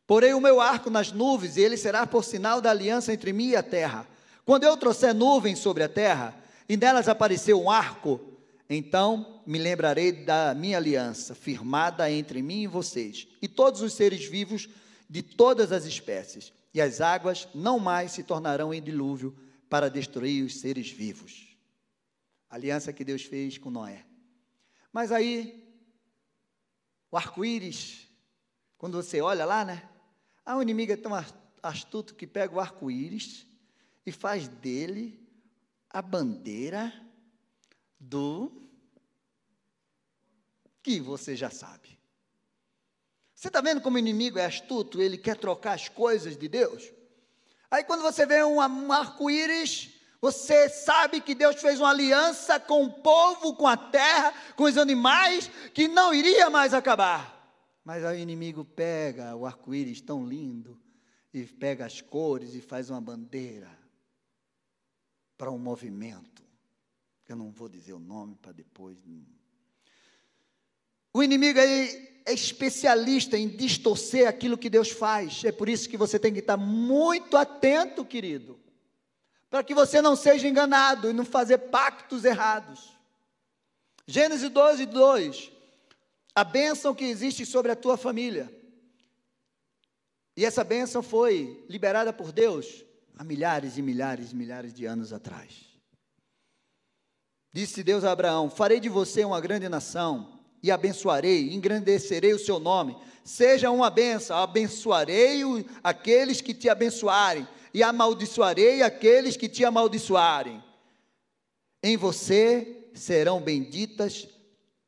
Porei 0.06 0.34
o 0.34 0.40
meu 0.40 0.60
arco 0.60 0.90
nas 0.90 1.12
nuvens, 1.12 1.56
e 1.56 1.60
ele 1.60 1.76
será 1.76 2.06
por 2.06 2.24
sinal 2.24 2.60
da 2.60 2.70
aliança 2.70 3.12
entre 3.12 3.32
mim 3.32 3.50
e 3.50 3.56
a 3.56 3.62
terra. 3.62 4.06
Quando 4.44 4.64
eu 4.64 4.76
trouxer 4.76 5.14
nuvens 5.14 5.58
sobre 5.58 5.82
a 5.82 5.88
terra, 5.88 6.34
e 6.68 6.76
nelas 6.76 7.08
apareceu 7.08 7.60
um 7.60 7.70
arco, 7.70 8.20
então 8.68 9.42
me 9.46 9.58
lembrarei 9.58 10.12
da 10.12 10.54
minha 10.54 10.76
aliança, 10.76 11.34
firmada 11.34 12.10
entre 12.10 12.42
mim 12.42 12.62
e 12.62 12.66
vocês, 12.66 13.28
e 13.40 13.48
todos 13.48 13.80
os 13.80 13.92
seres 13.92 14.24
vivos 14.24 14.68
de 15.08 15.22
todas 15.22 15.72
as 15.72 15.84
espécies, 15.84 16.52
e 16.74 16.80
as 16.80 17.00
águas 17.00 17.48
não 17.54 17.78
mais 17.78 18.12
se 18.12 18.22
tornarão 18.22 18.72
em 18.72 18.82
dilúvio 18.82 19.36
para 19.68 19.88
destruir 19.88 20.44
os 20.44 20.60
seres 20.60 20.90
vivos. 20.90 21.56
aliança 22.50 22.92
que 22.92 23.04
Deus 23.04 23.22
fez 23.22 23.56
com 23.56 23.70
Noé. 23.70 24.04
Mas 24.92 25.10
aí 25.10 25.61
o 27.12 27.16
arco-íris, 27.18 28.08
quando 28.78 29.00
você 29.00 29.20
olha 29.20 29.44
lá, 29.44 29.66
né? 29.66 29.86
Ah, 30.46 30.56
o 30.56 30.62
inimigo 30.62 30.92
é 30.92 30.96
tão 30.96 31.12
astuto 31.62 32.14
que 32.14 32.26
pega 32.26 32.54
o 32.54 32.58
arco-íris 32.58 33.46
e 34.06 34.10
faz 34.10 34.48
dele 34.48 35.22
a 35.90 36.00
bandeira 36.00 36.90
do 38.00 38.50
que 40.82 41.00
você 41.00 41.36
já 41.36 41.50
sabe. 41.50 42.00
Você 43.34 43.48
está 43.48 43.60
vendo 43.60 43.82
como 43.82 43.96
o 43.96 44.00
inimigo 44.00 44.38
é 44.38 44.46
astuto? 44.46 45.02
Ele 45.02 45.18
quer 45.18 45.36
trocar 45.36 45.74
as 45.74 45.90
coisas 45.90 46.34
de 46.34 46.48
Deus. 46.48 46.90
Aí 47.70 47.84
quando 47.84 48.00
você 48.00 48.24
vê 48.24 48.42
um, 48.42 48.56
um 48.56 48.92
arco-íris, 48.92 49.90
você 50.22 50.68
sabe 50.68 51.20
que 51.20 51.34
Deus 51.34 51.60
fez 51.60 51.80
uma 51.80 51.90
aliança 51.90 52.60
com 52.60 52.84
o 52.84 52.92
povo, 52.92 53.56
com 53.56 53.66
a 53.66 53.76
terra, 53.76 54.32
com 54.54 54.62
os 54.62 54.78
animais, 54.78 55.50
que 55.74 55.88
não 55.88 56.14
iria 56.14 56.48
mais 56.48 56.72
acabar. 56.72 57.42
Mas 57.84 58.04
aí 58.04 58.20
o 58.20 58.22
inimigo 58.22 58.64
pega 58.64 59.34
o 59.34 59.44
arco-íris 59.44 60.00
tão 60.00 60.24
lindo, 60.24 60.80
e 61.34 61.44
pega 61.44 61.84
as 61.84 62.00
cores 62.00 62.54
e 62.54 62.60
faz 62.60 62.88
uma 62.88 63.00
bandeira 63.00 63.68
para 65.36 65.50
um 65.50 65.58
movimento. 65.58 66.44
Eu 67.28 67.34
não 67.34 67.50
vou 67.50 67.68
dizer 67.68 67.94
o 67.94 67.98
nome 67.98 68.36
para 68.36 68.52
depois. 68.52 69.02
O 71.12 71.22
inimigo 71.22 71.58
aí 71.58 72.22
é 72.26 72.32
especialista 72.32 73.36
em 73.36 73.48
distorcer 73.48 74.28
aquilo 74.28 74.58
que 74.58 74.70
Deus 74.70 74.90
faz. 74.90 75.42
É 75.42 75.50
por 75.50 75.68
isso 75.68 75.88
que 75.88 75.96
você 75.96 76.16
tem 76.16 76.32
que 76.32 76.40
estar 76.40 76.56
muito 76.56 77.36
atento, 77.36 78.04
querido 78.04 78.62
para 79.52 79.62
que 79.62 79.74
você 79.74 80.00
não 80.00 80.16
seja 80.16 80.48
enganado 80.48 81.10
e 81.10 81.12
não 81.12 81.26
fazer 81.26 81.58
pactos 81.58 82.24
errados. 82.24 82.96
Gênesis 84.06 84.48
12, 84.48 84.86
2. 84.86 85.52
A 86.34 86.42
bênção 86.42 86.94
que 86.94 87.04
existe 87.04 87.44
sobre 87.44 87.70
a 87.70 87.76
tua 87.76 87.98
família. 87.98 88.50
E 90.34 90.46
essa 90.46 90.64
bênção 90.64 91.02
foi 91.02 91.66
liberada 91.68 92.14
por 92.14 92.32
Deus 92.32 92.82
há 93.18 93.22
milhares 93.22 93.76
e 93.76 93.82
milhares 93.82 94.32
e 94.32 94.34
milhares 94.34 94.72
de 94.72 94.86
anos 94.86 95.12
atrás. 95.12 95.66
Disse 97.52 97.82
Deus 97.82 98.04
a 98.04 98.12
Abraão: 98.12 98.48
Farei 98.48 98.80
de 98.80 98.88
você 98.88 99.22
uma 99.22 99.38
grande 99.38 99.68
nação, 99.68 100.40
e 100.62 100.70
abençoarei, 100.70 101.52
engrandecerei 101.52 102.32
o 102.32 102.38
seu 102.38 102.58
nome. 102.58 102.96
Seja 103.22 103.70
uma 103.70 103.90
bênção, 103.90 104.38
abençoarei 104.38 105.42
aqueles 105.84 106.40
que 106.40 106.54
te 106.54 106.70
abençoarem, 106.70 107.46
e 107.74 107.82
amaldiçoarei 107.82 108.82
aqueles 108.82 109.36
que 109.36 109.48
te 109.48 109.64
amaldiçoarem. 109.64 110.62
Em 111.82 111.96
você 111.96 112.90
serão 112.94 113.40
benditas 113.40 114.28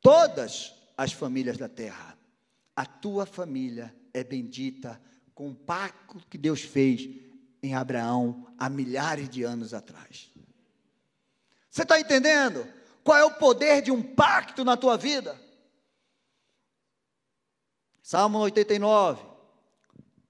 todas 0.00 0.74
as 0.96 1.12
famílias 1.12 1.56
da 1.56 1.68
terra. 1.68 2.16
A 2.76 2.84
tua 2.84 3.26
família 3.26 3.94
é 4.12 4.22
bendita 4.22 5.00
com 5.34 5.50
o 5.50 5.54
pacto 5.54 6.22
que 6.28 6.38
Deus 6.38 6.60
fez 6.60 7.08
em 7.62 7.74
Abraão 7.74 8.46
há 8.58 8.68
milhares 8.68 9.28
de 9.28 9.42
anos 9.42 9.72
atrás. 9.72 10.30
Você 11.70 11.82
está 11.82 11.98
entendendo? 11.98 12.66
Qual 13.02 13.18
é 13.18 13.24
o 13.24 13.34
poder 13.34 13.82
de 13.82 13.90
um 13.90 14.02
pacto 14.02 14.64
na 14.64 14.76
tua 14.76 14.96
vida? 14.96 15.40
Salmo 18.02 18.38
89. 18.38 19.22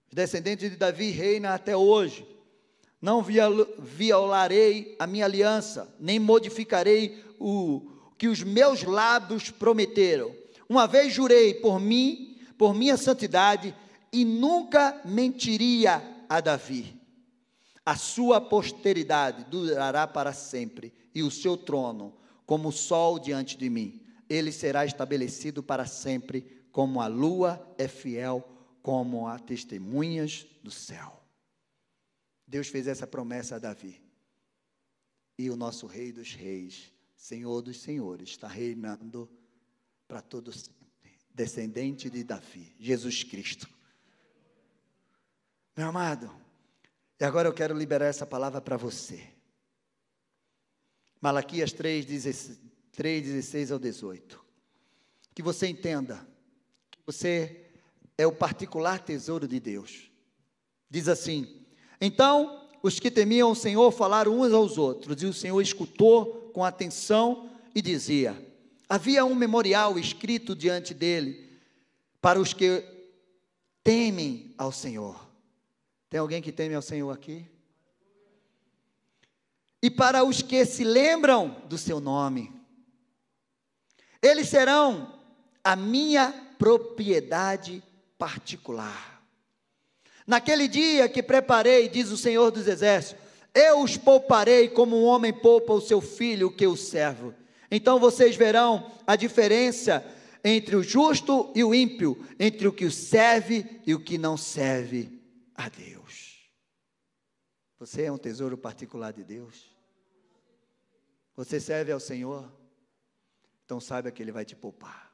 Os 0.09 0.14
descendentes 0.14 0.70
de 0.70 0.76
Davi 0.76 1.11
reinam 1.11 1.52
até 1.52 1.76
hoje. 1.76 2.34
Não 3.05 3.22
violarei 3.22 4.96
a 4.98 5.07
minha 5.07 5.26
aliança, 5.26 5.94
nem 6.00 6.18
modificarei 6.18 7.22
o 7.38 7.82
que 8.16 8.26
os 8.28 8.42
meus 8.42 8.82
lábios 8.82 9.50
prometeram. 9.50 10.34
Uma 10.66 10.86
vez 10.86 11.12
jurei 11.12 11.52
por 11.52 11.78
mim, 11.78 12.38
por 12.57 12.72
minha 12.72 12.96
santidade, 12.96 13.76
e 14.11 14.24
nunca 14.24 15.02
mentiria 15.05 16.02
a 16.30 16.40
Davi. 16.40 16.98
A 17.84 17.94
sua 17.94 18.40
posteridade 18.40 19.44
durará 19.50 20.07
para 20.07 20.32
sempre, 20.32 20.90
e 21.14 21.22
o 21.22 21.30
seu 21.30 21.59
trono 21.59 22.14
como 22.46 22.70
o 22.70 22.72
sol 22.72 23.18
diante 23.18 23.59
de 23.59 23.68
mim. 23.68 24.00
Ele 24.30 24.50
será 24.50 24.86
estabelecido 24.86 25.62
para 25.62 25.84
sempre, 25.84 26.64
como 26.72 27.02
a 27.02 27.07
lua 27.07 27.62
é 27.76 27.86
fiel, 27.86 28.42
como 28.82 29.28
a 29.28 29.38
testemunhas 29.38 30.46
do 30.62 30.70
céu. 30.70 31.24
Deus 32.55 32.68
fez 32.68 32.86
essa 32.86 33.05
promessa 33.05 33.57
a 33.57 33.59
Davi. 33.59 34.00
E 35.36 35.50
o 35.50 35.57
nosso 35.57 35.88
Rei 35.88 36.12
dos 36.12 36.34
Reis, 36.34 36.92
Senhor 37.16 37.61
dos 37.61 37.80
Senhores, 37.80 38.28
está 38.28 38.46
reinando 38.46 39.28
para 40.07 40.22
todos 40.22 40.61
sempre, 40.61 41.18
descendente 41.34 42.09
de 42.09 42.22
Davi, 42.22 42.72
Jesus 42.78 43.24
Cristo. 43.24 43.68
Meu 45.76 45.88
amado, 45.88 46.30
e 47.18 47.24
agora 47.24 47.48
eu 47.48 47.52
quero 47.52 47.76
liberar 47.76 48.07
essa 48.07 48.24
palavra 48.24 48.61
para 48.61 48.76
você. 48.76 49.28
Malaquias 51.20 51.72
3, 51.72 52.07
16 52.07 53.72
ao 53.72 53.80
18. 53.80 54.44
Que 55.34 55.42
você 55.42 55.66
entenda 55.66 56.24
que 56.88 57.00
você 57.05 57.68
é 58.16 58.24
o 58.28 58.32
particular 58.32 59.02
tesouro 59.02 59.48
de 59.48 59.59
Deus. 59.59 60.09
Diz 60.88 61.09
assim: 61.09 61.63
então, 62.05 62.61
os 62.82 63.00
que 63.00 63.11
temiam 63.11 63.50
o 63.50 63.57
Senhor 63.57 63.90
falaram 63.90 64.38
uns 64.38 64.52
aos 64.52 64.76
outros, 64.76 65.22
e 65.22 65.26
o 65.26 65.32
Senhor 65.32 65.59
escutou 65.62 66.50
com 66.52 66.62
atenção 66.62 67.48
e 67.74 67.80
dizia: 67.80 68.36
Havia 68.86 69.24
um 69.24 69.34
memorial 69.34 69.98
escrito 69.98 70.55
diante 70.55 70.92
dele 70.92 71.50
para 72.20 72.38
os 72.38 72.52
que 72.52 72.84
temem 73.82 74.55
ao 74.59 74.70
Senhor. 74.70 75.18
Tem 76.11 76.20
alguém 76.20 76.42
que 76.42 76.52
teme 76.52 76.74
ao 76.74 76.82
Senhor 76.82 77.11
aqui? 77.11 77.46
E 79.82 79.90
para 79.90 80.22
os 80.22 80.42
que 80.42 80.66
se 80.66 80.84
lembram 80.84 81.62
do 81.66 81.78
seu 81.78 82.00
nome, 82.00 82.52
eles 84.20 84.48
serão 84.48 85.18
a 85.62 85.74
minha 85.74 86.32
propriedade 86.59 87.82
particular. 88.18 89.13
Naquele 90.27 90.66
dia 90.66 91.09
que 91.09 91.22
preparei, 91.22 91.89
diz 91.89 92.11
o 92.11 92.16
Senhor 92.16 92.51
dos 92.51 92.66
Exércitos, 92.66 93.22
eu 93.55 93.83
os 93.83 93.97
pouparei 93.97 94.68
como 94.68 94.97
um 94.97 95.05
homem 95.05 95.33
poupa 95.33 95.72
o 95.72 95.81
seu 95.81 96.01
filho 96.01 96.51
que 96.51 96.66
o 96.66 96.77
servo. 96.77 97.35
Então 97.70 98.01
vocês 98.01 98.35
verão 98.35 98.91
a 99.07 99.16
diferença 99.16 100.05
entre 100.43 100.77
o 100.77 100.83
justo 100.83 101.53
e 101.55 101.62
o 101.62 101.75
ímpio, 101.75 102.22
entre 102.39 102.66
o 102.66 102.72
que 102.72 102.85
o 102.85 102.91
serve 102.91 103.81
e 103.87 103.95
o 103.95 104.01
que 104.01 104.18
não 104.18 104.37
serve 104.37 105.22
a 105.55 105.68
Deus. 105.68 106.51
Você 107.79 108.03
é 108.03 108.12
um 108.12 108.18
tesouro 108.18 108.57
particular 108.57 109.12
de 109.12 109.22
Deus? 109.22 109.75
Você 111.37 111.61
serve 111.61 111.93
ao 111.93 112.01
Senhor? 112.01 112.51
Então 113.64 113.81
saiba 113.81 114.11
que 114.11 114.22
Ele 114.22 114.33
vai 114.33 114.45
te 114.45 114.57
poupar. 114.57 115.12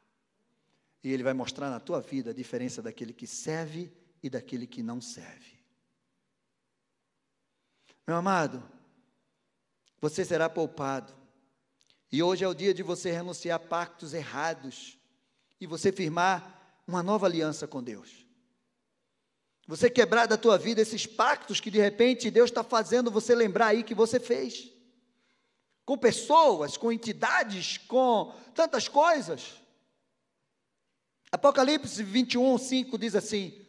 E 1.03 1.13
Ele 1.13 1.23
vai 1.23 1.33
mostrar 1.33 1.71
na 1.71 1.81
tua 1.81 2.01
vida 2.01 2.31
a 2.31 2.35
diferença 2.35 2.83
daquele 2.83 3.13
que 3.13 3.27
serve 3.27 3.93
e 4.23 4.29
daquele 4.29 4.67
que 4.67 4.83
não 4.83 5.01
serve. 5.01 5.61
Meu 8.07 8.17
amado, 8.17 8.63
você 10.01 10.25
será 10.25 10.49
poupado. 10.49 11.15
E 12.11 12.23
hoje 12.23 12.45
é 12.45 12.49
o 12.49 12.55
dia 12.55 12.75
de 12.75 12.83
você 12.83 13.13
renunciar 13.13 13.57
a 13.57 13.65
pactos 13.65 14.15
errados 14.15 14.99
e 15.61 15.67
você 15.67 15.93
firmar 15.93 16.81
uma 16.87 17.03
nova 17.03 17.27
aliança 17.27 17.69
com 17.69 17.83
Deus. 17.83 18.27
Você 19.67 19.89
quebrar 19.89 20.27
da 20.27 20.37
tua 20.37 20.59
vida 20.59 20.81
esses 20.81 21.07
pactos 21.07 21.61
que 21.61 21.71
de 21.71 21.79
repente 21.79 22.31
Deus 22.31 22.51
está 22.51 22.65
fazendo 22.65 23.11
você 23.11 23.33
lembrar 23.35 23.69
aí 23.69 23.85
que 23.85 23.95
você 23.95 24.19
fez. 24.19 24.69
Com 25.85 25.97
pessoas, 25.97 26.77
com 26.77 26.91
entidades, 26.91 27.79
com 27.79 28.35
tantas 28.55 28.89
coisas. 28.89 29.55
Apocalipse 31.31 32.03
21, 32.03 32.59
5 32.59 32.99
diz 32.99 33.15
assim: 33.15 33.60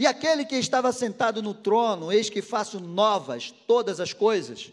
e 0.00 0.06
aquele 0.06 0.46
que 0.46 0.56
estava 0.56 0.90
sentado 0.92 1.42
no 1.42 1.52
trono, 1.52 2.10
eis 2.10 2.30
que 2.30 2.40
faço 2.40 2.80
novas 2.80 3.50
todas 3.66 4.00
as 4.00 4.14
coisas. 4.14 4.72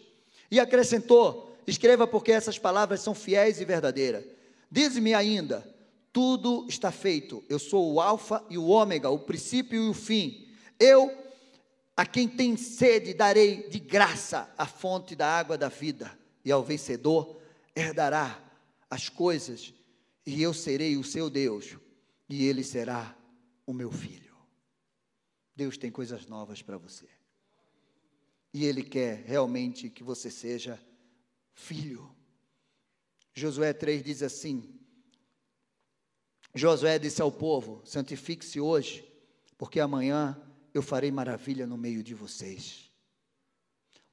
E 0.50 0.58
acrescentou: 0.58 1.54
Escreva, 1.66 2.06
porque 2.06 2.32
essas 2.32 2.58
palavras 2.58 3.02
são 3.02 3.14
fiéis 3.14 3.60
e 3.60 3.64
verdadeiras. 3.66 4.24
Diz-me 4.70 5.12
ainda: 5.12 5.68
Tudo 6.14 6.64
está 6.66 6.90
feito. 6.90 7.44
Eu 7.46 7.58
sou 7.58 7.92
o 7.92 8.00
Alfa 8.00 8.42
e 8.48 8.56
o 8.56 8.68
Ômega, 8.68 9.10
o 9.10 9.18
princípio 9.18 9.84
e 9.84 9.90
o 9.90 9.92
fim. 9.92 10.48
Eu, 10.80 11.14
a 11.94 12.06
quem 12.06 12.26
tem 12.26 12.56
sede, 12.56 13.12
darei 13.12 13.68
de 13.68 13.78
graça 13.78 14.50
a 14.56 14.64
fonte 14.64 15.14
da 15.14 15.28
água 15.28 15.58
da 15.58 15.68
vida. 15.68 16.10
E 16.42 16.50
ao 16.50 16.62
vencedor 16.62 17.36
herdará 17.76 18.42
as 18.88 19.10
coisas, 19.10 19.74
e 20.24 20.42
eu 20.42 20.54
serei 20.54 20.96
o 20.96 21.04
seu 21.04 21.28
Deus, 21.28 21.76
e 22.30 22.46
ele 22.46 22.64
será 22.64 23.14
o 23.66 23.74
meu 23.74 23.92
filho. 23.92 24.27
Deus 25.58 25.76
tem 25.76 25.90
coisas 25.90 26.24
novas 26.24 26.62
para 26.62 26.78
você. 26.78 27.08
E 28.54 28.64
Ele 28.64 28.80
quer 28.80 29.24
realmente 29.24 29.90
que 29.90 30.04
você 30.04 30.30
seja 30.30 30.80
filho. 31.52 32.14
Josué 33.34 33.72
3 33.72 34.04
diz 34.04 34.22
assim: 34.22 34.78
Josué 36.54 36.96
disse 36.96 37.20
ao 37.20 37.32
povo: 37.32 37.82
santifique-se 37.84 38.60
hoje, 38.60 39.04
porque 39.58 39.80
amanhã 39.80 40.40
eu 40.72 40.80
farei 40.80 41.10
maravilha 41.10 41.66
no 41.66 41.76
meio 41.76 42.04
de 42.04 42.14
vocês. 42.14 42.92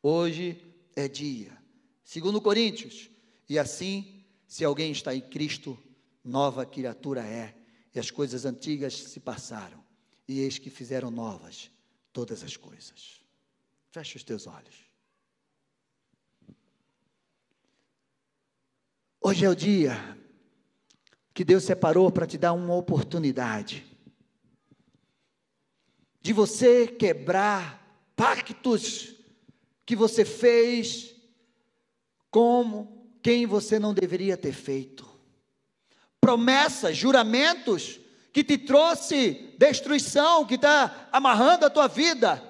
Hoje 0.02 0.60
é 0.96 1.08
dia. 1.08 1.56
Segundo 2.04 2.41
Coríntios, 2.41 3.12
e 3.48 3.60
assim, 3.60 4.26
se 4.48 4.66
alguém 4.66 4.91
está 4.91 5.14
em 5.14 5.22
Cristo, 5.22 5.78
nova 6.24 6.66
criatura 6.66 7.22
é, 7.24 7.56
e 7.93 8.00
as 8.00 8.10
coisas 8.10 8.46
antigas 8.46 8.96
se 8.96 9.20
passaram 9.20 9.84
e 10.28 10.39
eis 10.39 10.57
que 10.57 10.69
fizeram 10.69 11.11
novas 11.11 11.71
todas 12.11 12.43
as 12.43 12.57
coisas. 12.57 13.21
Feche 13.91 14.17
os 14.17 14.23
teus 14.23 14.47
olhos. 14.47 14.76
Hoje 19.21 19.45
é 19.45 19.49
o 19.49 19.55
dia 19.55 19.95
que 21.34 21.43
Deus 21.43 21.63
separou 21.63 22.11
para 22.11 22.28
te 22.28 22.38
dar 22.38 22.53
uma 22.53 22.76
oportunidade 22.76 23.86
de 26.21 26.32
você 26.32 26.88
quebrar 26.88 28.09
pactos 28.15 29.15
que 29.86 29.95
você 29.95 30.23
fez 30.26 31.13
como 32.32 33.09
quem 33.21 33.45
você 33.45 33.80
não 33.80 33.93
deveria 33.93 34.38
ter 34.38 34.53
feito. 34.53 35.07
Promessas, 36.19 36.95
juramentos 36.97 37.99
que 38.36 38.43
te 38.43 38.57
trouxe 38.57 39.55
destruição, 39.57 40.45
que 40.45 40.55
está 40.55 41.07
amarrando 41.09 41.65
a 41.65 41.69
tua 41.69 41.88
vida 41.88 42.43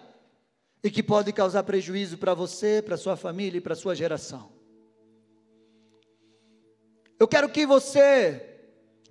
e 0.84 0.90
que 0.90 1.04
pode 1.04 1.32
causar 1.32 1.62
prejuízo 1.62 2.18
para 2.18 2.34
você, 2.34 2.82
para 2.82 2.98
sua 2.98 3.16
família 3.16 3.60
e 3.60 3.62
para 3.62 3.76
sua 3.76 3.94
geração. 3.94 4.52
Eu 7.20 7.28
quero 7.28 7.48
que 7.50 7.68
você 7.68 8.64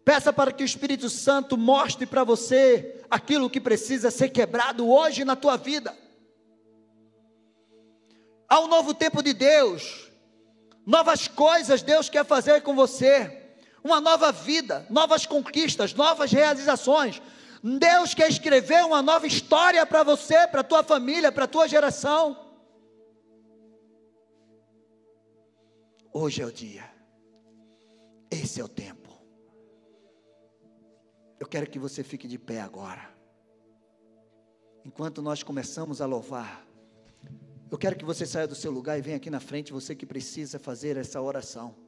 peça 0.04 0.32
para 0.32 0.50
que 0.50 0.64
o 0.64 0.66
Espírito 0.66 1.08
Santo 1.08 1.56
mostre 1.56 2.06
para 2.06 2.24
você 2.24 3.00
aquilo 3.08 3.48
que 3.48 3.60
precisa 3.60 4.10
ser 4.10 4.30
quebrado 4.30 4.90
hoje 4.90 5.24
na 5.24 5.36
tua 5.36 5.56
vida. 5.56 5.96
Há 8.48 8.58
um 8.58 8.66
novo 8.66 8.92
tempo 8.92 9.22
de 9.22 9.32
Deus, 9.32 10.10
novas 10.84 11.28
coisas 11.28 11.82
Deus 11.82 12.08
quer 12.08 12.24
fazer 12.24 12.62
com 12.62 12.74
você 12.74 13.43
uma 13.84 14.00
nova 14.00 14.32
vida, 14.32 14.86
novas 14.88 15.26
conquistas, 15.26 15.92
novas 15.92 16.32
realizações. 16.32 17.20
Deus 17.62 18.14
quer 18.14 18.30
escrever 18.30 18.82
uma 18.84 19.02
nova 19.02 19.26
história 19.26 19.84
para 19.84 20.02
você, 20.02 20.48
para 20.48 20.64
tua 20.64 20.82
família, 20.82 21.30
para 21.30 21.46
tua 21.46 21.68
geração. 21.68 22.34
Hoje 26.10 26.40
é 26.40 26.46
o 26.46 26.52
dia. 26.52 26.90
Esse 28.30 28.58
é 28.58 28.64
o 28.64 28.68
tempo. 28.68 29.10
Eu 31.38 31.46
quero 31.46 31.68
que 31.68 31.78
você 31.78 32.02
fique 32.02 32.26
de 32.26 32.38
pé 32.38 32.62
agora. 32.62 33.12
Enquanto 34.82 35.20
nós 35.20 35.42
começamos 35.42 36.00
a 36.00 36.06
louvar, 36.06 36.66
eu 37.70 37.76
quero 37.76 37.96
que 37.96 38.04
você 38.04 38.24
saia 38.24 38.46
do 38.46 38.54
seu 38.54 38.70
lugar 38.70 38.98
e 38.98 39.02
venha 39.02 39.16
aqui 39.16 39.28
na 39.28 39.40
frente, 39.40 39.72
você 39.72 39.94
que 39.94 40.06
precisa 40.06 40.58
fazer 40.58 40.96
essa 40.96 41.20
oração. 41.20 41.83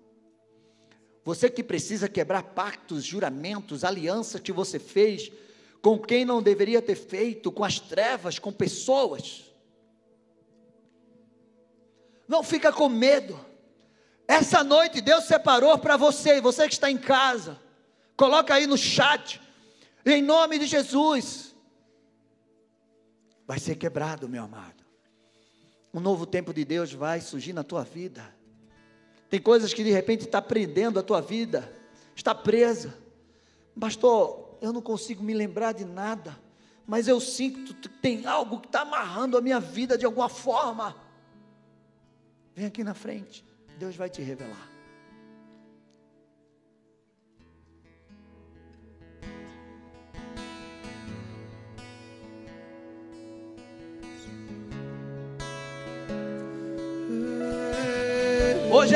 Você 1.27 1.51
que 1.51 1.61
precisa 1.61 2.09
quebrar 2.09 2.41
pactos, 2.41 3.03
juramentos, 3.03 3.83
alianças 3.83 4.41
que 4.41 4.53
você 4.53 4.79
fez 4.79 5.33
com 5.83 5.99
quem 5.99 6.25
não 6.25 6.41
deveria 6.41 6.81
ter 6.81 6.95
feito, 6.95 7.51
com 7.51 7.65
as 7.65 7.81
trevas, 7.81 8.39
com 8.39 8.53
pessoas. 8.53 9.45
Não 12.29 12.45
fica 12.45 12.73
com 12.73 12.89
medo. 12.89 13.45
Essa 14.29 14.63
noite 14.63 15.01
Deus 15.01 15.25
separou 15.25 15.77
para 15.79 15.97
você, 15.97 16.41
você 16.41 16.69
que 16.69 16.75
está 16.75 16.89
em 16.89 16.97
casa. 16.97 17.61
Coloca 18.17 18.55
aí 18.55 18.69
no 18.69 18.79
chat. 18.79 19.43
Em 20.05 20.23
nome 20.23 20.61
de 20.61 20.67
Jesus. 20.67 21.57
Vai 23.45 23.59
ser 23.59 23.75
quebrado, 23.75 24.29
meu 24.29 24.45
amado. 24.45 24.85
Um 25.93 25.99
novo 25.99 26.25
tempo 26.25 26.55
de 26.55 26.65
Deus 26.65 26.93
vai 26.93 27.21
surgir 27.21 27.53
na 27.53 27.65
tua 27.65 27.83
vida. 27.83 28.36
Tem 29.29 29.41
coisas 29.41 29.75
que 29.75 29.83
de 29.83 29.91
repente 29.91 30.25
está 30.25 30.41
prendendo 30.41 30.99
a 30.99 31.03
tua 31.03 31.21
vida, 31.21 31.73
está 32.15 32.35
presa. 32.35 32.97
Pastor, 33.79 34.57
eu 34.61 34.73
não 34.73 34.81
consigo 34.81 35.23
me 35.23 35.35
lembrar 35.35 35.73
de 35.73 35.85
nada, 35.85 36.39
mas 36.87 37.09
eu 37.09 37.21
sinto 37.21 37.75
que 37.75 37.89
tem 37.89 38.27
algo 38.27 38.61
que 38.61 38.69
está 38.69 38.83
amarrando 38.83 39.37
a 39.37 39.41
minha 39.41 39.61
vida 39.61 39.99
de 39.99 40.07
alguma 40.07 40.29
forma. 40.29 40.97
Vem 42.55 42.67
aqui 42.67 42.83
na 42.85 42.95
frente, 42.95 43.45
Deus 43.79 43.97
vai 43.97 44.09
te 44.09 44.23
revelar. 44.23 44.76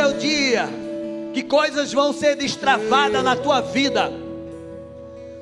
É 0.00 0.06
o 0.06 0.14
dia 0.14 0.66
que 1.34 1.42
coisas 1.42 1.92
vão 1.92 2.12
ser 2.12 2.34
destravadas 2.34 3.22
na 3.22 3.36
tua 3.36 3.60
vida. 3.60 4.10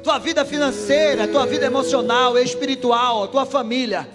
Tua 0.02 0.18
vida 0.18 0.44
financeira, 0.44 1.28
tua 1.28 1.46
vida 1.46 1.66
emocional, 1.66 2.36
espiritual, 2.36 3.28
tua 3.28 3.46
família. 3.46 4.08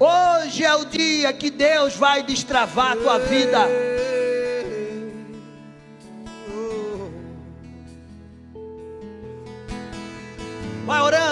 Hoje 0.00 0.64
é 0.64 0.74
o 0.74 0.86
dia 0.86 1.32
que 1.32 1.50
Deus 1.50 1.94
vai 1.94 2.22
destravar 2.22 2.92
a 2.92 2.96
tua 2.96 3.18
vida. 3.18 3.68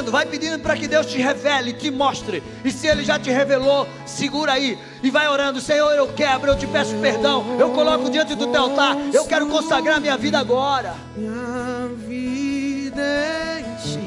Orando, 0.01 0.11
vai 0.11 0.27
pedindo 0.27 0.59
para 0.59 0.77
que 0.77 0.89
Deus 0.89 1.07
te 1.07 1.19
revele, 1.19 1.73
te 1.73 1.91
mostre. 1.91 2.43
E 2.65 2.71
se 2.71 2.87
Ele 2.87 3.05
já 3.05 3.19
te 3.19 3.31
revelou, 3.31 3.87
segura 4.07 4.53
aí 4.53 4.79
e 5.03 5.11
vai 5.11 5.29
orando: 5.29 5.61
Senhor, 5.61 5.93
eu 5.93 6.13
quebro, 6.13 6.51
eu 6.51 6.59
te 6.59 6.67
peço 6.67 6.97
perdão. 6.97 7.59
Eu 7.59 7.71
coloco 7.71 8.11
diante 8.11 8.35
do 8.35 8.47
teu 8.47 8.63
altar. 8.63 8.97
Eu 9.13 9.27
quero 9.27 9.47
consagrar 9.49 10.01
minha 10.01 10.17
vida 10.17 10.39
agora. 10.39 10.95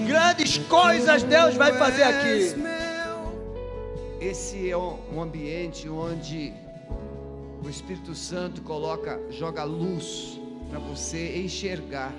Grandes 0.07 0.57
coisas 0.57 1.23
Deus 1.23 1.55
vai 1.55 1.73
fazer 1.73 2.03
aqui. 2.03 2.55
Esse 4.19 4.69
é 4.69 4.77
um 4.77 5.21
ambiente 5.21 5.89
onde 5.89 6.53
o 7.63 7.69
Espírito 7.69 8.15
Santo 8.15 8.61
coloca, 8.61 9.19
joga 9.29 9.63
luz 9.63 10.39
para 10.69 10.79
você 10.79 11.37
enxergar. 11.37 12.13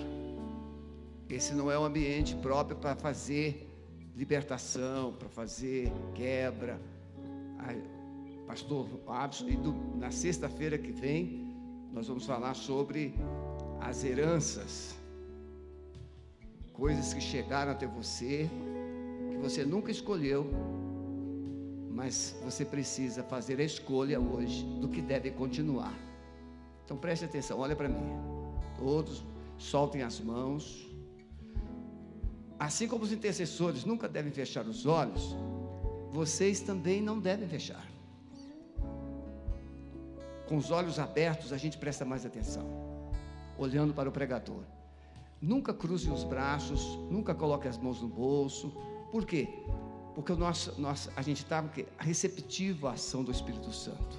Esse 1.28 1.54
não 1.54 1.70
é 1.70 1.78
um 1.78 1.84
ambiente 1.84 2.36
próprio 2.36 2.76
para 2.76 2.94
fazer 2.94 3.63
libertação, 4.16 5.12
para 5.12 5.28
fazer 5.28 5.92
quebra. 6.14 6.80
Pastor 8.46 8.86
Abson, 9.06 9.48
e 9.48 9.56
do, 9.56 9.72
na 9.96 10.10
sexta-feira 10.10 10.76
que 10.76 10.92
vem, 10.92 11.54
nós 11.92 12.08
vamos 12.08 12.26
falar 12.26 12.54
sobre 12.54 13.14
as 13.80 14.04
heranças, 14.04 14.94
coisas 16.72 17.14
que 17.14 17.20
chegaram 17.20 17.72
até 17.72 17.86
você, 17.86 18.48
que 19.30 19.36
você 19.38 19.64
nunca 19.64 19.90
escolheu, 19.90 20.46
mas 21.90 22.36
você 22.42 22.64
precisa 22.64 23.22
fazer 23.22 23.60
a 23.60 23.64
escolha 23.64 24.20
hoje 24.20 24.64
do 24.80 24.88
que 24.88 25.00
deve 25.00 25.30
continuar. 25.30 25.94
Então 26.84 26.96
preste 26.96 27.24
atenção, 27.24 27.58
olha 27.58 27.74
para 27.74 27.88
mim. 27.88 28.04
Todos 28.76 29.24
soltem 29.56 30.02
as 30.02 30.20
mãos. 30.20 30.93
Assim 32.58 32.86
como 32.86 33.04
os 33.04 33.12
intercessores 33.12 33.84
nunca 33.84 34.08
devem 34.08 34.32
fechar 34.32 34.66
os 34.66 34.86
olhos, 34.86 35.34
vocês 36.12 36.60
também 36.60 37.02
não 37.02 37.18
devem 37.18 37.48
fechar. 37.48 37.84
Com 40.46 40.56
os 40.56 40.70
olhos 40.70 40.98
abertos, 40.98 41.52
a 41.52 41.56
gente 41.56 41.78
presta 41.78 42.04
mais 42.04 42.24
atenção, 42.24 42.64
olhando 43.58 43.92
para 43.92 44.08
o 44.08 44.12
pregador. 44.12 44.62
Nunca 45.40 45.74
cruze 45.74 46.10
os 46.10 46.22
braços, 46.22 46.96
nunca 47.10 47.34
coloque 47.34 47.66
as 47.66 47.76
mãos 47.76 48.00
no 48.00 48.08
bolso. 48.08 48.70
Por 49.10 49.26
quê? 49.26 49.48
Porque 50.14 50.32
o 50.32 50.36
nosso, 50.36 50.80
nosso, 50.80 51.10
a 51.16 51.22
gente 51.22 51.42
está 51.42 51.64
receptivo 51.98 52.86
à 52.86 52.92
ação 52.92 53.24
do 53.24 53.32
Espírito 53.32 53.72
Santo. 53.72 54.16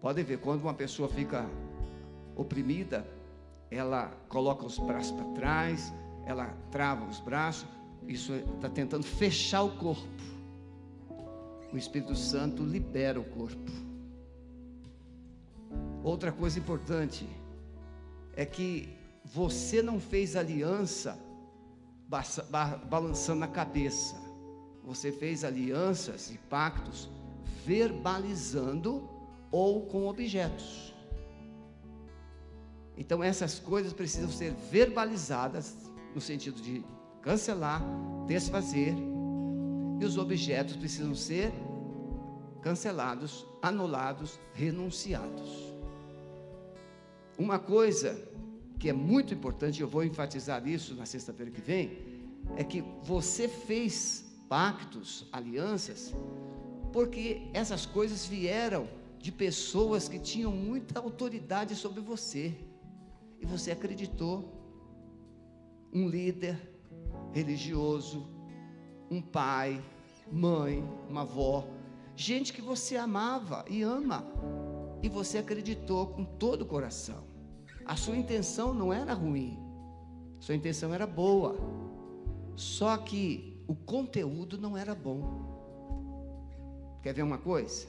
Podem 0.00 0.24
ver, 0.24 0.38
quando 0.38 0.62
uma 0.62 0.74
pessoa 0.74 1.08
fica 1.08 1.48
oprimida, 2.36 3.06
ela 3.70 4.08
coloca 4.28 4.64
os 4.64 4.78
braços 4.78 5.12
para 5.12 5.24
trás, 5.32 5.92
ela 6.26 6.46
trava 6.70 7.04
os 7.04 7.20
braços, 7.20 7.66
isso 8.06 8.32
está 8.34 8.68
tentando 8.68 9.04
fechar 9.04 9.62
o 9.62 9.76
corpo. 9.76 10.02
O 11.72 11.76
Espírito 11.76 12.14
Santo 12.14 12.62
libera 12.62 13.20
o 13.20 13.24
corpo. 13.24 13.70
Outra 16.02 16.30
coisa 16.30 16.58
importante 16.58 17.26
é 18.36 18.44
que 18.44 18.88
você 19.24 19.82
não 19.82 19.98
fez 19.98 20.36
aliança 20.36 21.18
balançando 22.88 23.44
a 23.44 23.48
cabeça. 23.48 24.14
Você 24.84 25.10
fez 25.10 25.44
alianças 25.44 26.30
e 26.30 26.38
pactos 26.38 27.08
verbalizando 27.64 29.08
ou 29.50 29.86
com 29.86 30.06
objetos. 30.06 30.94
Então 32.96 33.22
essas 33.22 33.58
coisas 33.58 33.92
precisam 33.92 34.30
ser 34.30 34.52
verbalizadas 34.70 35.74
no 36.14 36.20
sentido 36.20 36.60
de 36.60 36.84
cancelar, 37.20 37.82
desfazer, 38.26 38.94
e 40.00 40.04
os 40.04 40.16
objetos 40.16 40.76
precisam 40.76 41.14
ser 41.14 41.52
cancelados, 42.62 43.46
anulados, 43.60 44.38
renunciados. 44.54 45.72
Uma 47.38 47.58
coisa 47.58 48.20
que 48.78 48.88
é 48.88 48.92
muito 48.92 49.34
importante, 49.34 49.80
eu 49.80 49.88
vou 49.88 50.04
enfatizar 50.04 50.66
isso 50.68 50.94
na 50.94 51.06
sexta-feira 51.06 51.50
que 51.50 51.60
vem, 51.60 51.98
é 52.56 52.64
que 52.64 52.82
você 53.02 53.48
fez 53.48 54.24
pactos, 54.48 55.26
alianças, 55.32 56.14
porque 56.92 57.48
essas 57.52 57.86
coisas 57.86 58.26
vieram 58.26 58.86
de 59.18 59.32
pessoas 59.32 60.08
que 60.08 60.18
tinham 60.18 60.52
muita 60.52 61.00
autoridade 61.00 61.74
sobre 61.74 62.00
você, 62.00 62.54
e 63.40 63.46
você 63.46 63.70
acreditou 63.70 64.63
um 65.94 66.08
líder 66.08 66.58
religioso, 67.32 68.26
um 69.08 69.22
pai, 69.22 69.82
mãe, 70.30 70.82
uma 71.08 71.22
avó, 71.22 71.64
gente 72.16 72.52
que 72.52 72.60
você 72.60 72.96
amava 72.96 73.64
e 73.70 73.82
ama, 73.82 74.24
e 75.02 75.08
você 75.08 75.38
acreditou 75.38 76.08
com 76.08 76.24
todo 76.24 76.62
o 76.62 76.66
coração. 76.66 77.24
A 77.86 77.94
sua 77.94 78.16
intenção 78.16 78.74
não 78.74 78.92
era 78.92 79.14
ruim, 79.14 79.56
sua 80.40 80.54
intenção 80.54 80.92
era 80.92 81.06
boa, 81.06 81.56
só 82.56 82.96
que 82.96 83.62
o 83.68 83.74
conteúdo 83.74 84.58
não 84.58 84.76
era 84.76 84.94
bom. 84.94 85.54
Quer 87.02 87.14
ver 87.14 87.22
uma 87.22 87.38
coisa? 87.38 87.86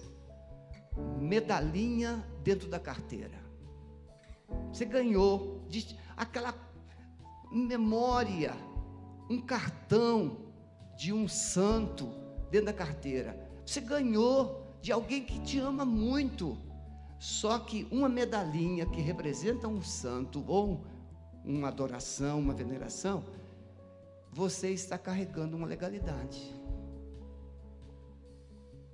Medalhinha 1.20 2.24
dentro 2.44 2.70
da 2.70 2.80
carteira. 2.80 3.44
Você 4.72 4.86
ganhou 4.86 5.66
de, 5.68 5.98
aquela 6.16 6.54
memória, 7.58 8.54
um 9.30 9.42
cartão 9.42 10.38
de 10.98 11.14
um 11.14 11.28
santo 11.28 12.08
dentro 12.52 12.68
da 12.68 12.74
carteira. 12.74 13.50
Você 13.66 13.82
ganhou 13.82 14.78
de 14.82 14.92
alguém 14.92 15.24
que 15.24 15.40
te 15.40 15.60
ama 15.60 15.86
muito. 15.86 16.58
Só 17.18 17.60
que 17.60 17.88
uma 17.90 18.10
medalhinha 18.10 18.86
que 18.86 19.02
representa 19.02 19.68
um 19.68 19.82
santo 19.82 20.44
ou 20.48 20.86
uma 21.44 21.70
adoração, 21.70 22.40
uma 22.40 22.54
veneração, 22.54 23.24
você 24.32 24.72
está 24.72 24.98
carregando 24.98 25.56
uma 25.56 25.66
legalidade. 25.66 26.54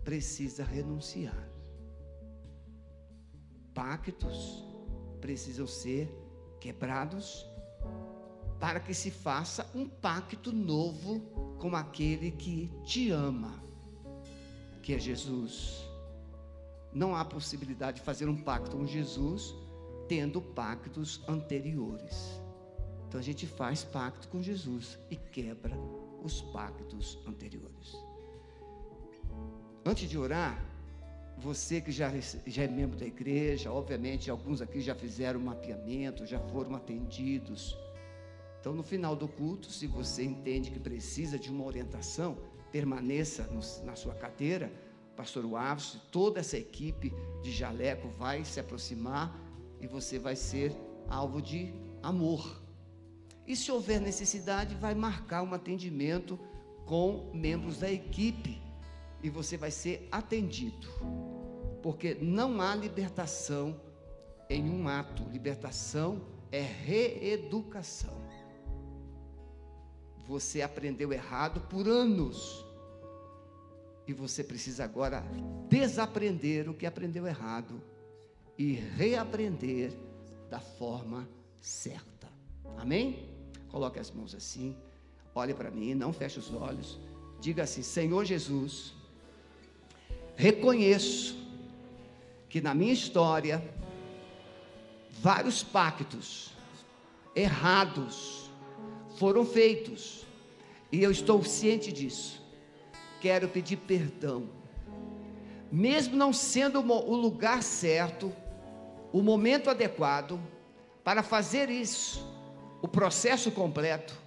Precisa 0.03 0.63
renunciar. 0.63 1.49
Pactos 3.73 4.63
precisam 5.19 5.65
ser 5.65 6.09
quebrados 6.59 7.45
para 8.61 8.79
que 8.79 8.93
se 8.93 9.09
faça 9.09 9.67
um 9.73 9.89
pacto 9.89 10.53
novo 10.53 11.19
com 11.59 11.75
aquele 11.75 12.29
que 12.29 12.71
te 12.85 13.09
ama, 13.09 13.61
que 14.83 14.93
é 14.93 14.99
Jesus. 14.99 15.83
Não 16.93 17.15
há 17.15 17.25
possibilidade 17.25 17.97
de 17.97 18.03
fazer 18.03 18.29
um 18.29 18.37
pacto 18.37 18.77
com 18.77 18.85
Jesus 18.85 19.55
tendo 20.07 20.39
pactos 20.39 21.23
anteriores. 21.27 22.39
Então 23.07 23.19
a 23.19 23.23
gente 23.23 23.47
faz 23.47 23.83
pacto 23.83 24.27
com 24.27 24.43
Jesus 24.43 24.99
e 25.09 25.15
quebra 25.15 25.75
os 26.23 26.41
pactos 26.41 27.17
anteriores. 27.27 27.97
Antes 29.83 30.07
de 30.07 30.19
orar, 30.19 30.63
você 31.35 31.81
que 31.81 31.91
já, 31.91 32.11
já 32.45 32.63
é 32.63 32.67
membro 32.67 32.99
da 32.99 33.07
igreja, 33.07 33.71
obviamente 33.71 34.29
alguns 34.29 34.61
aqui 34.61 34.79
já 34.81 34.93
fizeram 34.93 35.39
mapeamento, 35.39 36.27
já 36.27 36.39
foram 36.39 36.75
atendidos. 36.75 37.75
Então, 38.61 38.73
no 38.73 38.83
final 38.83 39.15
do 39.15 39.27
culto, 39.27 39.71
se 39.71 39.87
você 39.87 40.23
entende 40.23 40.69
que 40.69 40.79
precisa 40.79 41.39
de 41.39 41.49
uma 41.49 41.65
orientação, 41.65 42.37
permaneça 42.71 43.47
no, 43.47 43.59
na 43.83 43.95
sua 43.95 44.13
cadeira. 44.13 44.71
Pastor 45.17 45.43
Waves, 45.45 45.97
toda 46.11 46.39
essa 46.39 46.57
equipe 46.57 47.11
de 47.41 47.51
jaleco 47.51 48.07
vai 48.19 48.45
se 48.45 48.59
aproximar 48.59 49.35
e 49.79 49.87
você 49.87 50.19
vai 50.19 50.35
ser 50.35 50.75
alvo 51.09 51.41
de 51.41 51.73
amor. 52.03 52.61
E 53.47 53.55
se 53.55 53.71
houver 53.71 53.99
necessidade, 53.99 54.75
vai 54.75 54.93
marcar 54.93 55.41
um 55.41 55.55
atendimento 55.55 56.39
com 56.85 57.31
membros 57.33 57.79
da 57.79 57.91
equipe 57.91 58.61
e 59.23 59.29
você 59.29 59.57
vai 59.57 59.71
ser 59.71 60.07
atendido. 60.11 60.87
Porque 61.81 62.13
não 62.21 62.61
há 62.61 62.75
libertação 62.75 63.81
em 64.47 64.69
um 64.69 64.87
ato, 64.87 65.23
libertação 65.31 66.21
é 66.51 66.61
reeducação. 66.61 68.20
Você 70.27 70.61
aprendeu 70.61 71.11
errado 71.11 71.61
por 71.69 71.87
anos. 71.87 72.65
E 74.07 74.13
você 74.13 74.43
precisa 74.43 74.83
agora 74.83 75.23
desaprender 75.69 76.69
o 76.69 76.73
que 76.73 76.85
aprendeu 76.85 77.27
errado 77.27 77.81
e 78.57 78.73
reaprender 78.73 79.93
da 80.49 80.59
forma 80.59 81.27
certa. 81.59 82.27
Amém? 82.77 83.29
Coloque 83.69 83.99
as 83.99 84.11
mãos 84.11 84.35
assim. 84.35 84.75
Olhe 85.33 85.53
para 85.53 85.71
mim, 85.71 85.93
não 85.93 86.11
feche 86.11 86.39
os 86.39 86.53
olhos. 86.53 86.99
Diga 87.39 87.63
assim: 87.63 87.81
Senhor 87.81 88.25
Jesus, 88.25 88.93
reconheço 90.35 91.37
que 92.49 92.59
na 92.59 92.75
minha 92.75 92.91
história 92.91 93.63
vários 95.21 95.63
pactos 95.63 96.51
errados 97.35 98.40
foram 99.21 99.45
feitos 99.45 100.25
e 100.91 101.03
eu 101.03 101.11
estou 101.11 101.43
ciente 101.43 101.91
disso. 101.91 102.41
Quero 103.19 103.47
pedir 103.47 103.77
perdão, 103.77 104.49
mesmo 105.71 106.17
não 106.17 106.33
sendo 106.33 106.79
o 106.79 107.15
lugar 107.15 107.61
certo, 107.61 108.33
o 109.13 109.21
momento 109.21 109.69
adequado 109.69 110.39
para 111.03 111.21
fazer 111.21 111.69
isso, 111.69 112.27
o 112.81 112.87
processo 112.87 113.51
completo. 113.51 114.19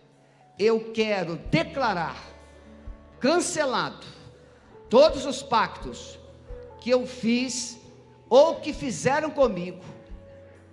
Eu 0.57 0.93
quero 0.93 1.39
declarar 1.51 2.25
cancelado 3.19 4.07
todos 4.89 5.27
os 5.27 5.43
pactos 5.43 6.21
que 6.81 6.89
eu 6.89 7.05
fiz 7.05 7.81
ou 8.31 8.61
que 8.61 8.73
fizeram 8.73 9.29
comigo, 9.29 9.83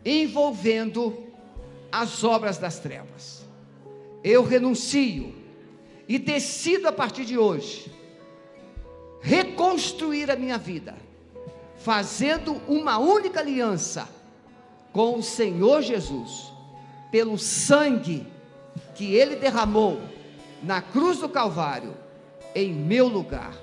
envolvendo 0.05 1.25
as 1.91 2.23
obras 2.23 2.59
das 2.59 2.77
trevas. 2.77 3.40
Eu 4.23 4.43
renuncio 4.43 5.33
e 6.07 6.19
decido 6.19 6.87
a 6.87 6.91
partir 6.91 7.25
de 7.25 7.37
hoje 7.37 7.91
reconstruir 9.21 10.31
a 10.31 10.35
minha 10.35 10.57
vida, 10.57 10.95
fazendo 11.77 12.59
uma 12.67 12.97
única 12.97 13.39
aliança 13.39 14.09
com 14.91 15.19
o 15.19 15.23
Senhor 15.23 15.81
Jesus, 15.81 16.51
pelo 17.11 17.37
sangue 17.37 18.25
que 18.95 19.15
Ele 19.15 19.35
derramou 19.35 20.01
na 20.63 20.81
cruz 20.81 21.19
do 21.19 21.29
Calvário, 21.29 21.95
em 22.53 22.73
meu 22.73 23.07
lugar. 23.07 23.55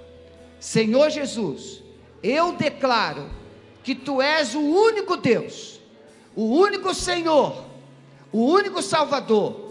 Senhor 0.58 1.10
Jesus, 1.10 1.82
eu 2.22 2.52
declaro 2.52 3.28
que 3.82 3.94
tu 3.94 4.22
és 4.22 4.54
o 4.54 4.60
único 4.60 5.16
Deus, 5.16 5.80
o 6.34 6.44
único 6.44 6.94
Senhor, 6.94 7.64
o 8.32 8.44
único 8.44 8.80
Salvador, 8.80 9.67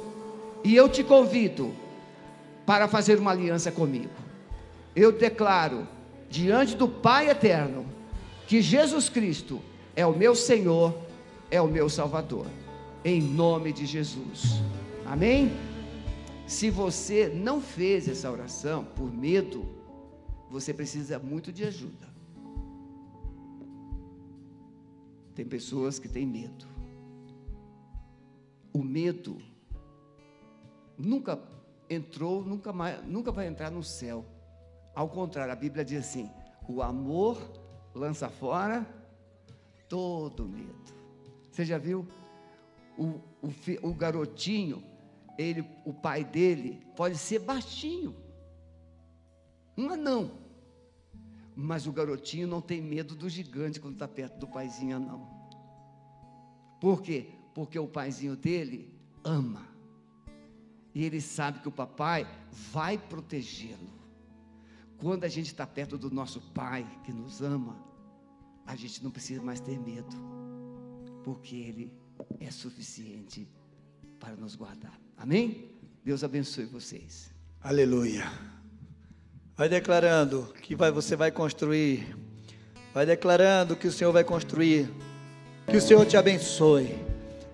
e 0.67 0.75
eu 0.75 0.89
te 0.89 1.01
convido 1.01 1.73
para 2.65 2.89
fazer 2.89 3.17
uma 3.17 3.31
aliança 3.31 3.71
comigo. 3.71 4.11
Eu 4.93 5.13
declaro 5.13 5.87
diante 6.29 6.75
do 6.75 6.89
Pai 6.89 7.29
eterno 7.29 7.85
que 8.45 8.61
Jesus 8.61 9.07
Cristo 9.07 9.61
é 9.95 10.05
o 10.05 10.13
meu 10.13 10.35
Senhor, 10.35 10.93
é 11.49 11.61
o 11.61 11.69
meu 11.69 11.87
Salvador, 11.87 12.47
em 13.05 13.21
nome 13.21 13.71
de 13.71 13.85
Jesus. 13.85 14.61
Amém? 15.05 15.53
Se 16.45 16.69
você 16.69 17.31
não 17.33 17.61
fez 17.61 18.09
essa 18.09 18.29
oração 18.29 18.83
por 18.83 19.09
medo, 19.09 19.65
você 20.51 20.73
precisa 20.73 21.17
muito 21.17 21.49
de 21.49 21.63
ajuda. 21.63 22.07
Tem 25.33 25.45
pessoas 25.45 25.97
que 25.97 26.09
têm 26.09 26.25
medo. 26.25 26.65
O 28.73 28.83
medo 28.83 29.46
nunca 30.97 31.39
entrou, 31.89 32.43
nunca, 32.43 32.73
mais, 32.73 33.05
nunca 33.05 33.31
vai 33.31 33.47
entrar 33.47 33.69
no 33.69 33.83
céu. 33.83 34.25
Ao 34.95 35.07
contrário, 35.07 35.53
a 35.53 35.55
Bíblia 35.55 35.85
diz 35.85 35.99
assim: 35.99 36.29
o 36.67 36.81
amor 36.81 37.37
lança 37.93 38.29
fora 38.29 38.85
todo 39.87 40.47
medo. 40.47 40.93
Você 41.51 41.63
já 41.65 41.77
viu? 41.77 42.07
O, 42.97 43.21
o, 43.41 43.53
o 43.83 43.93
garotinho, 43.93 44.83
ele, 45.37 45.63
o 45.85 45.93
pai 45.93 46.23
dele, 46.23 46.83
pode 46.95 47.17
ser 47.17 47.39
baixinho, 47.39 48.15
um 49.77 49.89
anão. 49.89 50.31
Mas 51.55 51.87
o 51.87 51.91
garotinho 51.91 52.47
não 52.47 52.61
tem 52.61 52.81
medo 52.81 53.15
do 53.15 53.29
gigante 53.29 53.79
quando 53.79 53.93
está 53.93 54.07
perto 54.07 54.37
do 54.37 54.47
paizinho 54.47 54.99
não. 54.99 55.27
Por 56.79 57.01
quê? 57.01 57.31
Porque 57.53 57.79
o 57.79 57.87
paizinho 57.87 58.35
dele 58.35 58.93
ama. 59.23 59.76
E 60.97 61.03
ele 61.03 61.21
sabe 61.21 61.59
que 61.59 61.67
o 61.67 61.71
papai 61.71 62.27
vai 62.73 62.97
protegê-lo. 62.97 63.87
Quando 64.97 65.25
a 65.25 65.27
gente 65.27 65.45
está 65.45 65.63
perto 65.67 65.95
do 65.95 66.09
nosso 66.09 66.41
pai 66.55 66.87
que 67.03 67.13
nos 67.13 67.39
ama, 67.39 67.77
a 68.65 68.75
gente 68.75 69.03
não 69.03 69.11
precisa 69.11 69.39
mais 69.39 69.59
ter 69.59 69.77
medo. 69.77 70.09
Porque 71.23 71.55
ele 71.55 71.93
é 72.39 72.49
suficiente 72.49 73.47
para 74.19 74.35
nos 74.35 74.55
guardar. 74.55 74.99
Amém? 75.15 75.69
Deus 76.03 76.23
abençoe 76.23 76.65
vocês. 76.65 77.29
Aleluia. 77.61 78.25
Vai 79.55 79.69
declarando 79.69 80.51
que 80.63 80.75
vai, 80.75 80.91
você 80.91 81.15
vai 81.15 81.31
construir. 81.31 82.17
Vai 82.91 83.05
declarando 83.05 83.75
que 83.75 83.85
o 83.85 83.91
Senhor 83.91 84.11
vai 84.11 84.23
construir. 84.23 84.91
Que 85.67 85.77
o 85.77 85.81
Senhor 85.81 86.07
te 86.07 86.17
abençoe. 86.17 86.97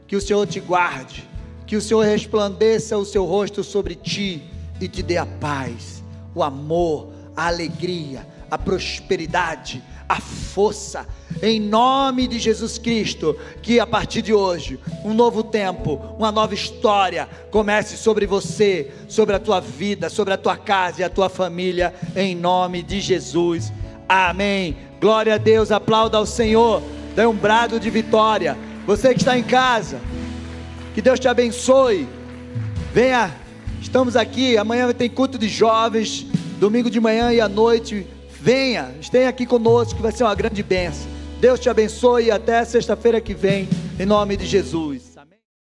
Que 0.07 0.15
o 0.15 0.21
Senhor 0.21 0.47
te 0.47 0.61
guarde. 0.61 1.32
Que 1.73 1.77
o 1.77 1.81
Senhor 1.81 2.05
resplandeça 2.05 2.95
o 2.99 3.03
seu 3.03 3.25
rosto 3.25 3.63
sobre 3.63 3.95
ti 3.95 4.43
e 4.79 4.87
te 4.87 5.01
dê 5.01 5.17
a 5.17 5.25
paz, 5.25 6.03
o 6.35 6.43
amor, 6.43 7.09
a 7.35 7.47
alegria, 7.47 8.27
a 8.51 8.59
prosperidade, 8.59 9.81
a 10.07 10.21
força. 10.21 11.07
Em 11.41 11.59
nome 11.59 12.27
de 12.27 12.37
Jesus 12.37 12.77
Cristo, 12.77 13.35
que 13.63 13.79
a 13.79 13.87
partir 13.87 14.21
de 14.21 14.31
hoje, 14.31 14.79
um 15.03 15.15
novo 15.15 15.41
tempo, 15.41 15.99
uma 16.15 16.31
nova 16.31 16.53
história 16.53 17.27
comece 17.49 17.97
sobre 17.97 18.27
você, 18.27 18.91
sobre 19.07 19.33
a 19.33 19.39
tua 19.39 19.59
vida, 19.59 20.11
sobre 20.11 20.35
a 20.35 20.37
tua 20.37 20.55
casa 20.55 21.01
e 21.01 21.03
a 21.03 21.09
tua 21.09 21.27
família, 21.27 21.91
em 22.15 22.35
nome 22.35 22.83
de 22.83 23.01
Jesus. 23.01 23.73
Amém. 24.07 24.77
Glória 25.01 25.33
a 25.33 25.39
Deus, 25.39 25.71
aplauda 25.71 26.19
ao 26.19 26.25
Senhor, 26.27 26.83
dê 27.15 27.25
um 27.25 27.35
brado 27.35 27.79
de 27.79 27.89
vitória. 27.89 28.55
Você 28.85 29.15
que 29.15 29.21
está 29.21 29.35
em 29.35 29.43
casa, 29.43 29.99
que 30.93 31.01
Deus 31.01 31.19
te 31.19 31.27
abençoe. 31.27 32.07
Venha, 32.93 33.33
estamos 33.81 34.15
aqui. 34.15 34.57
Amanhã 34.57 34.91
tem 34.93 35.09
culto 35.09 35.37
de 35.37 35.47
jovens, 35.49 36.25
domingo 36.59 36.89
de 36.89 36.99
manhã 36.99 37.33
e 37.33 37.41
à 37.41 37.49
noite. 37.49 38.07
Venha, 38.39 38.93
esteja 38.99 39.29
aqui 39.29 39.45
conosco, 39.45 39.95
que 39.95 40.01
vai 40.01 40.11
ser 40.11 40.23
uma 40.23 40.35
grande 40.35 40.61
bênção. 40.61 41.07
Deus 41.39 41.59
te 41.59 41.69
abençoe 41.69 42.25
e 42.25 42.31
até 42.31 42.63
sexta-feira 42.63 43.19
que 43.19 43.33
vem, 43.33 43.67
em 43.99 44.05
nome 44.05 44.37
de 44.37 44.45
Jesus. 44.45 45.02